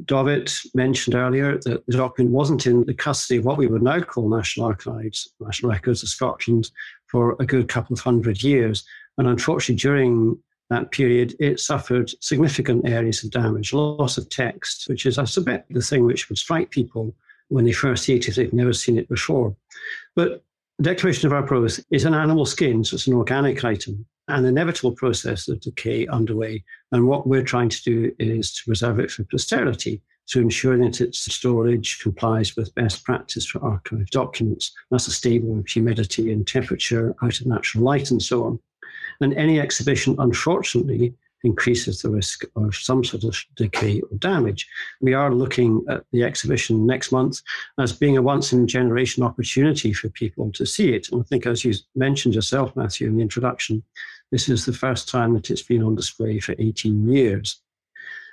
Dauvit 0.04 0.52
mentioned 0.74 1.16
earlier 1.16 1.58
that 1.64 1.84
the 1.86 1.96
document 1.96 2.32
wasn't 2.32 2.66
in 2.66 2.84
the 2.84 2.94
custody 2.94 3.38
of 3.38 3.44
what 3.44 3.58
we 3.58 3.66
would 3.66 3.82
now 3.82 4.00
call 4.00 4.28
National 4.28 4.66
Archives, 4.66 5.32
National 5.40 5.72
Records 5.72 6.02
of 6.02 6.08
Scotland, 6.08 6.70
for 7.06 7.36
a 7.40 7.46
good 7.46 7.68
couple 7.68 7.94
of 7.94 8.00
hundred 8.00 8.42
years. 8.42 8.84
And 9.18 9.26
unfortunately, 9.26 9.80
during 9.80 10.38
that 10.68 10.92
period, 10.92 11.34
it 11.40 11.58
suffered 11.58 12.12
significant 12.20 12.88
areas 12.88 13.24
of 13.24 13.32
damage, 13.32 13.72
loss 13.72 14.16
of 14.16 14.28
text, 14.28 14.84
which 14.88 15.06
is, 15.06 15.18
I 15.18 15.24
suspect, 15.24 15.72
the 15.72 15.82
thing 15.82 16.04
which 16.04 16.28
would 16.28 16.38
strike 16.38 16.70
people 16.70 17.14
when 17.48 17.64
they 17.64 17.72
first 17.72 18.04
see 18.04 18.14
it 18.14 18.28
if 18.28 18.36
they've 18.36 18.52
never 18.52 18.72
seen 18.72 18.96
it 18.96 19.08
before. 19.08 19.56
But 20.14 20.44
Declaration 20.80 21.26
of 21.26 21.34
Arbroath 21.34 21.78
is 21.90 22.06
an 22.06 22.14
animal 22.14 22.46
skin, 22.46 22.82
so 22.84 22.94
it's 22.94 23.06
an 23.06 23.12
organic 23.12 23.62
item, 23.64 24.06
an 24.28 24.46
inevitable 24.46 24.92
process 24.92 25.46
of 25.46 25.60
decay 25.60 26.06
underway. 26.06 26.64
And 26.90 27.06
what 27.06 27.26
we're 27.26 27.42
trying 27.42 27.68
to 27.68 27.82
do 27.82 28.14
is 28.18 28.54
to 28.54 28.64
preserve 28.64 28.98
it 28.98 29.10
for 29.10 29.24
posterity 29.24 30.00
to 30.28 30.40
ensure 30.40 30.78
that 30.78 31.02
its 31.02 31.30
storage 31.30 31.98
complies 31.98 32.56
with 32.56 32.74
best 32.74 33.04
practice 33.04 33.44
for 33.44 33.58
archived 33.58 34.08
documents. 34.08 34.72
That's 34.90 35.06
a 35.06 35.10
stable 35.10 35.62
humidity 35.68 36.32
and 36.32 36.46
temperature 36.46 37.14
out 37.22 37.40
of 37.40 37.46
natural 37.46 37.84
light 37.84 38.10
and 38.10 38.22
so 38.22 38.44
on. 38.44 38.58
And 39.20 39.34
any 39.34 39.60
exhibition, 39.60 40.16
unfortunately, 40.18 41.12
increases 41.44 42.02
the 42.02 42.10
risk 42.10 42.44
of 42.56 42.74
some 42.74 43.04
sort 43.04 43.24
of 43.24 43.36
decay 43.56 44.00
or 44.00 44.16
damage. 44.18 44.68
We 45.00 45.14
are 45.14 45.32
looking 45.32 45.84
at 45.88 46.04
the 46.12 46.24
exhibition 46.24 46.86
next 46.86 47.12
month 47.12 47.40
as 47.78 47.92
being 47.92 48.16
a 48.16 48.22
once 48.22 48.52
in 48.52 48.64
a 48.64 48.66
generation 48.66 49.22
opportunity 49.22 49.92
for 49.92 50.08
people 50.10 50.52
to 50.52 50.66
see 50.66 50.94
it. 50.94 51.10
And 51.10 51.22
I 51.22 51.24
think, 51.24 51.46
as 51.46 51.64
you 51.64 51.74
mentioned 51.94 52.34
yourself, 52.34 52.74
Matthew, 52.76 53.08
in 53.08 53.16
the 53.16 53.22
introduction, 53.22 53.82
this 54.30 54.48
is 54.48 54.64
the 54.64 54.72
first 54.72 55.08
time 55.08 55.34
that 55.34 55.50
it's 55.50 55.62
been 55.62 55.82
on 55.82 55.94
display 55.94 56.38
for 56.40 56.54
18 56.58 57.08
years. 57.08 57.60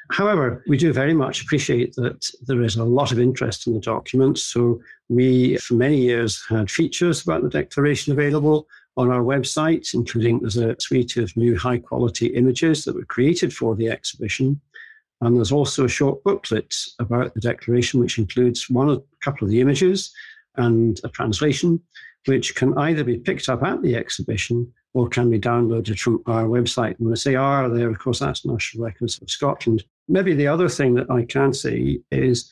However, 0.10 0.64
we 0.68 0.78
do 0.78 0.94
very 0.94 1.14
much 1.14 1.42
appreciate 1.42 1.94
that 1.96 2.30
there 2.46 2.62
is 2.62 2.78
a 2.78 2.84
lot 2.84 3.12
of 3.12 3.20
interest 3.20 3.68
in 3.68 3.74
the 3.74 3.80
documents. 3.80 4.42
So 4.42 4.80
we, 5.10 5.58
for 5.58 5.74
many 5.74 5.98
years, 5.98 6.44
had 6.48 6.72
features 6.72 7.24
about 7.24 7.44
the 7.44 7.50
declaration 7.50 8.14
available 8.14 8.68
on 8.98 9.12
our 9.12 9.22
website, 9.22 9.94
including 9.94 10.40
there's 10.40 10.58
a 10.58 10.76
suite 10.80 11.18
of 11.18 11.36
new 11.38 11.58
high 11.58 11.78
quality 11.78 12.28
images 12.28 12.84
that 12.84 12.96
were 12.96 13.06
created 13.06 13.54
for 13.54 13.76
the 13.76 13.90
exhibition. 13.90 14.60
And 15.22 15.38
there's 15.38 15.52
also 15.52 15.86
a 15.86 15.90
short 15.90 16.24
booklet 16.24 16.76
about 17.00 17.34
the 17.34 17.42
declaration, 17.42 18.00
which 18.00 18.18
includes 18.18 18.70
one 18.70 18.90
or 18.90 18.94
a 18.94 19.24
couple 19.24 19.46
of 19.46 19.52
the 19.52 19.62
images 19.62 20.12
and 20.56 21.00
a 21.04 21.10
translation, 21.10 21.80
which 22.26 22.56
can 22.56 22.78
either 22.78 23.04
be 23.04 23.18
picked 23.18 23.50
up 23.50 23.64
at 23.64 23.82
the 23.82 23.96
exhibition 23.96 24.72
or 24.94 25.08
can 25.08 25.30
be 25.30 25.40
downloaded 25.40 26.00
from 26.00 26.22
our 26.26 26.46
website. 26.46 26.98
And 26.98 27.06
when 27.08 27.14
I 27.14 27.16
say 27.16 27.36
are 27.36 27.70
there, 27.70 27.90
of 27.90 28.00
course, 28.00 28.20
that's 28.20 28.46
National 28.46 28.86
Records 28.86 29.20
of 29.22 29.30
Scotland. 29.30 29.84
Maybe 30.08 30.34
the 30.34 30.48
other 30.48 30.70
thing 30.70 30.96
that 30.96 31.10
I 31.10 31.24
can 31.24 31.54
say 31.54 32.00
is 32.12 32.50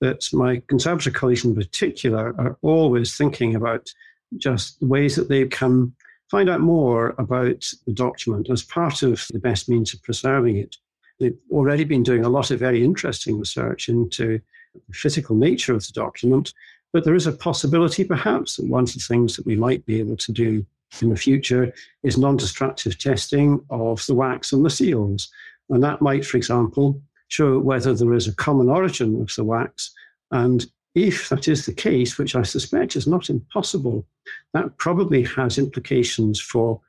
that 0.00 0.28
my 0.32 0.62
conservator 0.68 1.10
colleagues 1.10 1.44
in 1.44 1.56
particular 1.56 2.34
are 2.38 2.56
always 2.62 3.16
thinking 3.16 3.56
about 3.56 3.90
just 4.36 4.80
ways 4.82 5.16
that 5.16 5.28
they 5.28 5.46
can 5.46 5.94
find 6.30 6.50
out 6.50 6.60
more 6.60 7.14
about 7.18 7.64
the 7.86 7.92
document 7.92 8.50
as 8.50 8.62
part 8.62 9.02
of 9.02 9.26
the 9.32 9.38
best 9.38 9.68
means 9.68 9.94
of 9.94 10.02
preserving 10.02 10.58
it. 10.58 10.76
They've 11.18 11.38
already 11.50 11.84
been 11.84 12.02
doing 12.02 12.24
a 12.24 12.28
lot 12.28 12.50
of 12.50 12.60
very 12.60 12.84
interesting 12.84 13.38
research 13.38 13.88
into 13.88 14.40
the 14.74 14.92
physical 14.92 15.34
nature 15.34 15.74
of 15.74 15.84
the 15.86 15.92
document, 15.92 16.52
but 16.92 17.04
there 17.04 17.14
is 17.14 17.26
a 17.26 17.32
possibility 17.32 18.04
perhaps 18.04 18.56
that 18.56 18.66
one 18.66 18.84
of 18.84 18.92
the 18.92 19.00
things 19.00 19.36
that 19.36 19.46
we 19.46 19.56
might 19.56 19.84
be 19.86 19.98
able 19.98 20.16
to 20.16 20.32
do 20.32 20.64
in 21.02 21.10
the 21.10 21.16
future 21.16 21.72
is 22.02 22.16
non 22.16 22.36
destructive 22.36 22.98
testing 22.98 23.60
of 23.70 24.04
the 24.06 24.14
wax 24.14 24.52
and 24.52 24.64
the 24.64 24.70
seals. 24.70 25.28
And 25.70 25.82
that 25.82 26.00
might, 26.00 26.24
for 26.24 26.36
example, 26.36 27.00
show 27.28 27.58
whether 27.58 27.94
there 27.94 28.14
is 28.14 28.26
a 28.26 28.34
common 28.34 28.68
origin 28.68 29.20
of 29.20 29.34
the 29.34 29.44
wax 29.44 29.92
and 30.30 30.66
if 30.94 31.28
that 31.28 31.48
is 31.48 31.66
the 31.66 31.72
case, 31.72 32.18
which 32.18 32.34
I 32.34 32.42
suspect 32.42 32.96
is 32.96 33.06
not 33.06 33.30
impossible, 33.30 34.06
that 34.54 34.76
probably 34.78 35.22
has 35.24 35.58
implications 35.58 36.40
for 36.40 36.80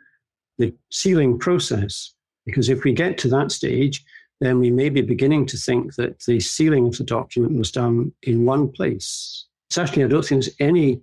the 0.57 0.73
sealing 0.89 1.37
process. 1.37 2.13
Because 2.45 2.69
if 2.69 2.83
we 2.83 2.93
get 2.93 3.17
to 3.19 3.27
that 3.29 3.51
stage, 3.51 4.03
then 4.39 4.59
we 4.59 4.71
may 4.71 4.89
be 4.89 5.01
beginning 5.01 5.45
to 5.47 5.57
think 5.57 5.95
that 5.95 6.19
the 6.25 6.39
sealing 6.39 6.87
of 6.87 6.97
the 6.97 7.03
document 7.03 7.57
was 7.57 7.71
done 7.71 8.11
in 8.23 8.45
one 8.45 8.71
place. 8.71 9.45
Certainly, 9.69 10.05
I 10.05 10.07
don't 10.07 10.25
think 10.25 10.43
there's 10.43 10.55
any 10.59 11.01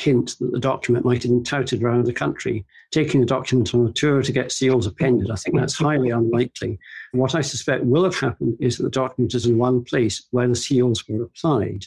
hint 0.00 0.36
that 0.38 0.52
the 0.52 0.60
document 0.60 1.04
might 1.04 1.22
have 1.22 1.30
been 1.30 1.44
touted 1.44 1.82
around 1.82 2.04
the 2.04 2.12
country, 2.12 2.64
taking 2.90 3.20
the 3.20 3.26
document 3.26 3.74
on 3.74 3.86
a 3.86 3.92
tour 3.92 4.22
to 4.22 4.32
get 4.32 4.52
seals 4.52 4.86
appended. 4.86 5.30
I 5.30 5.36
think 5.36 5.56
that's 5.56 5.76
highly 5.76 6.10
unlikely. 6.10 6.78
what 7.12 7.34
I 7.34 7.40
suspect 7.40 7.84
will 7.84 8.04
have 8.04 8.18
happened 8.18 8.56
is 8.60 8.76
that 8.76 8.84
the 8.84 8.90
document 8.90 9.34
is 9.34 9.46
in 9.46 9.58
one 9.58 9.84
place 9.84 10.26
where 10.30 10.48
the 10.48 10.56
seals 10.56 11.06
were 11.08 11.24
applied. 11.24 11.84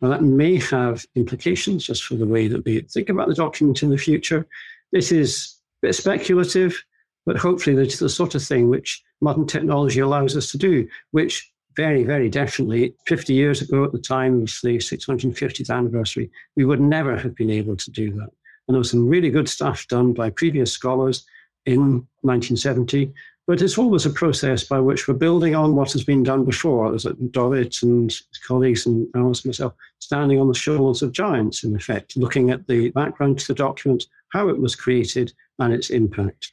Now, 0.00 0.08
that 0.08 0.22
may 0.22 0.56
have 0.56 1.04
implications 1.16 1.86
just 1.86 2.04
for 2.04 2.14
the 2.14 2.26
way 2.26 2.48
that 2.48 2.64
we 2.64 2.80
think 2.80 3.08
about 3.08 3.28
the 3.28 3.34
document 3.34 3.82
in 3.82 3.90
the 3.90 3.98
future. 3.98 4.46
This 4.92 5.10
is 5.10 5.56
a 5.82 5.88
bit 5.88 5.94
speculative, 5.94 6.82
but 7.26 7.36
hopefully 7.36 7.76
it's 7.82 7.98
the 7.98 8.08
sort 8.08 8.34
of 8.34 8.42
thing 8.42 8.68
which 8.68 9.02
modern 9.20 9.46
technology 9.46 10.00
allows 10.00 10.36
us 10.36 10.50
to 10.52 10.58
do, 10.58 10.88
which 11.10 11.50
very, 11.76 12.02
very 12.02 12.28
definitely 12.28 12.94
50 13.06 13.34
years 13.34 13.62
ago 13.62 13.84
at 13.84 13.92
the 13.92 14.00
time 14.00 14.42
of 14.42 14.52
the 14.62 14.78
650th 14.78 15.70
anniversary, 15.70 16.30
we 16.56 16.64
would 16.64 16.80
never 16.80 17.16
have 17.16 17.36
been 17.36 17.50
able 17.50 17.76
to 17.76 17.90
do 17.90 18.12
that. 18.14 18.30
And 18.66 18.74
there 18.74 18.78
was 18.78 18.90
some 18.90 19.08
really 19.08 19.30
good 19.30 19.48
stuff 19.48 19.86
done 19.86 20.12
by 20.12 20.30
previous 20.30 20.72
scholars 20.72 21.24
in 21.66 22.06
1970 22.22 23.12
but 23.48 23.62
it's 23.62 23.78
always 23.78 24.04
a 24.04 24.10
process 24.10 24.62
by 24.62 24.78
which 24.78 25.08
we're 25.08 25.14
building 25.14 25.54
on 25.54 25.74
what 25.74 25.90
has 25.92 26.04
been 26.04 26.22
done 26.22 26.44
before. 26.44 26.90
There's 26.90 27.04
Dauvit 27.04 27.82
and 27.82 28.14
colleagues 28.46 28.84
and 28.84 29.08
Alice 29.16 29.42
and 29.42 29.46
myself 29.46 29.72
standing 30.00 30.38
on 30.38 30.48
the 30.48 30.54
shoulders 30.54 31.00
of 31.00 31.12
giants, 31.12 31.64
in 31.64 31.74
effect, 31.74 32.14
looking 32.18 32.50
at 32.50 32.66
the 32.66 32.90
background 32.90 33.38
to 33.38 33.48
the 33.48 33.54
document, 33.54 34.04
how 34.34 34.50
it 34.50 34.60
was 34.60 34.76
created, 34.76 35.32
and 35.58 35.72
its 35.72 35.88
impact. 35.88 36.52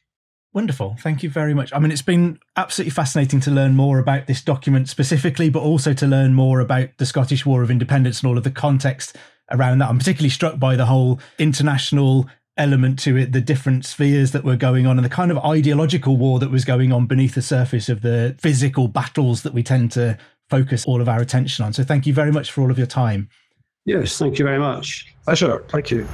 Wonderful. 0.53 0.95
Thank 1.01 1.21
you 1.21 1.29
very 1.29 1.53
much. 1.53 1.73
I 1.73 1.79
mean, 1.79 1.91
it's 1.91 2.01
been 2.01 2.39
absolutely 2.55 2.91
fascinating 2.91 3.41
to 3.41 3.51
learn 3.51 3.75
more 3.75 3.99
about 3.99 4.27
this 4.27 4.41
document 4.41 4.87
specifically, 4.87 5.49
but 5.49 5.63
also 5.63 5.93
to 5.93 6.07
learn 6.07 6.33
more 6.33 6.61
about 6.61 6.91
the 6.97 7.05
Scottish 7.05 7.45
War 7.45 7.61
of 7.61 7.69
Independence 7.69 8.21
and 8.21 8.29
all 8.29 8.37
of 8.37 8.45
the 8.45 8.51
context 8.51 9.17
around 9.51 9.79
that. 9.79 9.89
I'm 9.89 9.99
particularly 9.99 10.29
struck 10.29 10.59
by 10.59 10.77
the 10.77 10.85
whole 10.85 11.19
international 11.39 12.29
element 12.57 12.99
to 12.99 13.17
it, 13.17 13.31
the 13.31 13.41
different 13.41 13.85
spheres 13.85 14.31
that 14.31 14.43
were 14.43 14.55
going 14.55 14.87
on, 14.87 14.97
and 14.97 15.05
the 15.05 15.09
kind 15.09 15.31
of 15.31 15.37
ideological 15.39 16.17
war 16.17 16.39
that 16.39 16.51
was 16.51 16.65
going 16.65 16.91
on 16.91 17.05
beneath 17.05 17.35
the 17.35 17.41
surface 17.41 17.89
of 17.89 18.01
the 18.01 18.35
physical 18.39 18.87
battles 18.87 19.43
that 19.43 19.53
we 19.53 19.63
tend 19.63 19.91
to 19.91 20.17
focus 20.49 20.85
all 20.85 21.01
of 21.01 21.09
our 21.09 21.21
attention 21.21 21.65
on. 21.65 21.73
So, 21.73 21.83
thank 21.83 22.05
you 22.05 22.13
very 22.13 22.31
much 22.31 22.51
for 22.51 22.61
all 22.61 22.71
of 22.71 22.77
your 22.77 22.87
time. 22.87 23.29
Yes, 23.85 24.17
thank 24.17 24.39
you 24.39 24.45
very 24.45 24.59
much. 24.59 25.13
Pleasure. 25.25 25.63
Thank 25.67 25.91
you. 25.91 26.07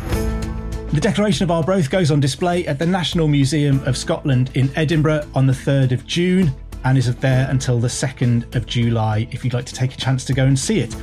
The 0.91 0.99
Declaration 0.99 1.45
of 1.45 1.51
Arbroath 1.51 1.89
goes 1.89 2.11
on 2.11 2.19
display 2.19 2.67
at 2.67 2.77
the 2.77 2.85
National 2.85 3.29
Museum 3.29 3.81
of 3.85 3.95
Scotland 3.95 4.51
in 4.55 4.69
Edinburgh 4.75 5.25
on 5.33 5.47
the 5.47 5.53
3rd 5.53 5.93
of 5.93 6.05
June 6.05 6.51
and 6.83 6.97
is 6.97 7.13
there 7.17 7.49
until 7.49 7.79
the 7.79 7.87
2nd 7.87 8.53
of 8.55 8.65
July 8.65 9.25
if 9.31 9.45
you'd 9.45 9.53
like 9.53 9.65
to 9.65 9.73
take 9.73 9.93
a 9.93 9.97
chance 9.97 10.25
to 10.25 10.33
go 10.33 10.45
and 10.45 10.59
see 10.59 10.79
it 10.79 10.93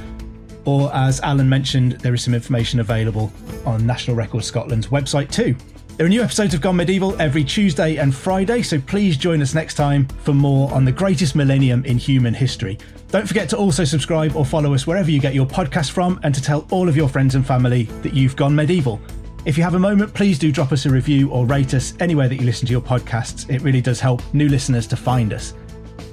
or 0.68 0.94
as 0.94 1.18
Alan 1.22 1.48
mentioned, 1.48 1.92
there 1.92 2.12
is 2.12 2.22
some 2.22 2.34
information 2.34 2.80
available 2.80 3.32
on 3.64 3.86
National 3.86 4.14
Records 4.14 4.46
Scotland's 4.46 4.88
website 4.88 5.30
too. 5.30 5.56
There 5.96 6.04
are 6.04 6.10
new 6.10 6.22
episodes 6.22 6.52
of 6.52 6.60
Gone 6.60 6.76
Medieval 6.76 7.18
every 7.18 7.42
Tuesday 7.42 7.96
and 7.96 8.14
Friday, 8.14 8.60
so 8.60 8.78
please 8.78 9.16
join 9.16 9.40
us 9.40 9.54
next 9.54 9.74
time 9.74 10.06
for 10.24 10.34
more 10.34 10.70
on 10.74 10.84
the 10.84 10.92
greatest 10.92 11.34
millennium 11.34 11.86
in 11.86 11.96
human 11.96 12.34
history. 12.34 12.76
Don't 13.08 13.26
forget 13.26 13.48
to 13.48 13.56
also 13.56 13.82
subscribe 13.84 14.36
or 14.36 14.44
follow 14.44 14.74
us 14.74 14.86
wherever 14.86 15.10
you 15.10 15.20
get 15.20 15.32
your 15.32 15.46
podcast 15.46 15.90
from 15.90 16.20
and 16.22 16.34
to 16.34 16.42
tell 16.42 16.66
all 16.70 16.86
of 16.86 16.98
your 16.98 17.08
friends 17.08 17.34
and 17.34 17.46
family 17.46 17.84
that 18.02 18.12
you've 18.12 18.36
gone 18.36 18.54
medieval. 18.54 19.00
If 19.46 19.56
you 19.56 19.64
have 19.64 19.74
a 19.74 19.78
moment, 19.78 20.12
please 20.12 20.38
do 20.38 20.52
drop 20.52 20.72
us 20.72 20.84
a 20.84 20.90
review 20.90 21.30
or 21.30 21.46
rate 21.46 21.72
us 21.72 21.94
anywhere 21.98 22.28
that 22.28 22.36
you 22.36 22.44
listen 22.44 22.66
to 22.66 22.72
your 22.72 22.82
podcasts. 22.82 23.48
It 23.48 23.62
really 23.62 23.80
does 23.80 24.00
help 24.00 24.22
new 24.34 24.50
listeners 24.50 24.86
to 24.88 24.96
find 24.96 25.32
us. 25.32 25.54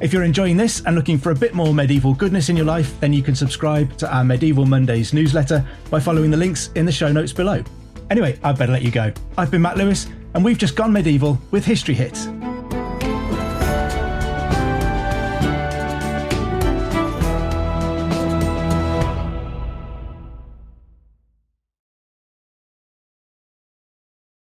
If 0.01 0.11
you're 0.11 0.23
enjoying 0.23 0.57
this 0.57 0.81
and 0.85 0.93
looking 0.95 1.17
for 1.17 1.31
a 1.31 1.35
bit 1.35 1.53
more 1.53 1.73
medieval 1.73 2.13
goodness 2.13 2.49
in 2.49 2.57
your 2.57 2.65
life, 2.65 2.99
then 2.99 3.13
you 3.13 3.23
can 3.23 3.33
subscribe 3.33 3.95
to 3.97 4.13
our 4.13 4.25
Medieval 4.25 4.65
Mondays 4.65 5.13
newsletter 5.13 5.65
by 5.89 6.01
following 6.01 6.29
the 6.29 6.37
links 6.37 6.69
in 6.75 6.85
the 6.85 6.91
show 6.91 7.11
notes 7.11 7.31
below. 7.31 7.63
Anyway, 8.09 8.37
I'd 8.43 8.57
better 8.57 8.73
let 8.73 8.81
you 8.81 8.91
go. 8.91 9.13
I've 9.37 9.51
been 9.51 9.61
Matt 9.61 9.77
Lewis, 9.77 10.07
and 10.33 10.43
we've 10.43 10.57
just 10.57 10.75
gone 10.75 10.91
medieval 10.91 11.39
with 11.51 11.63
History 11.63 11.95
Hits. 11.95 12.27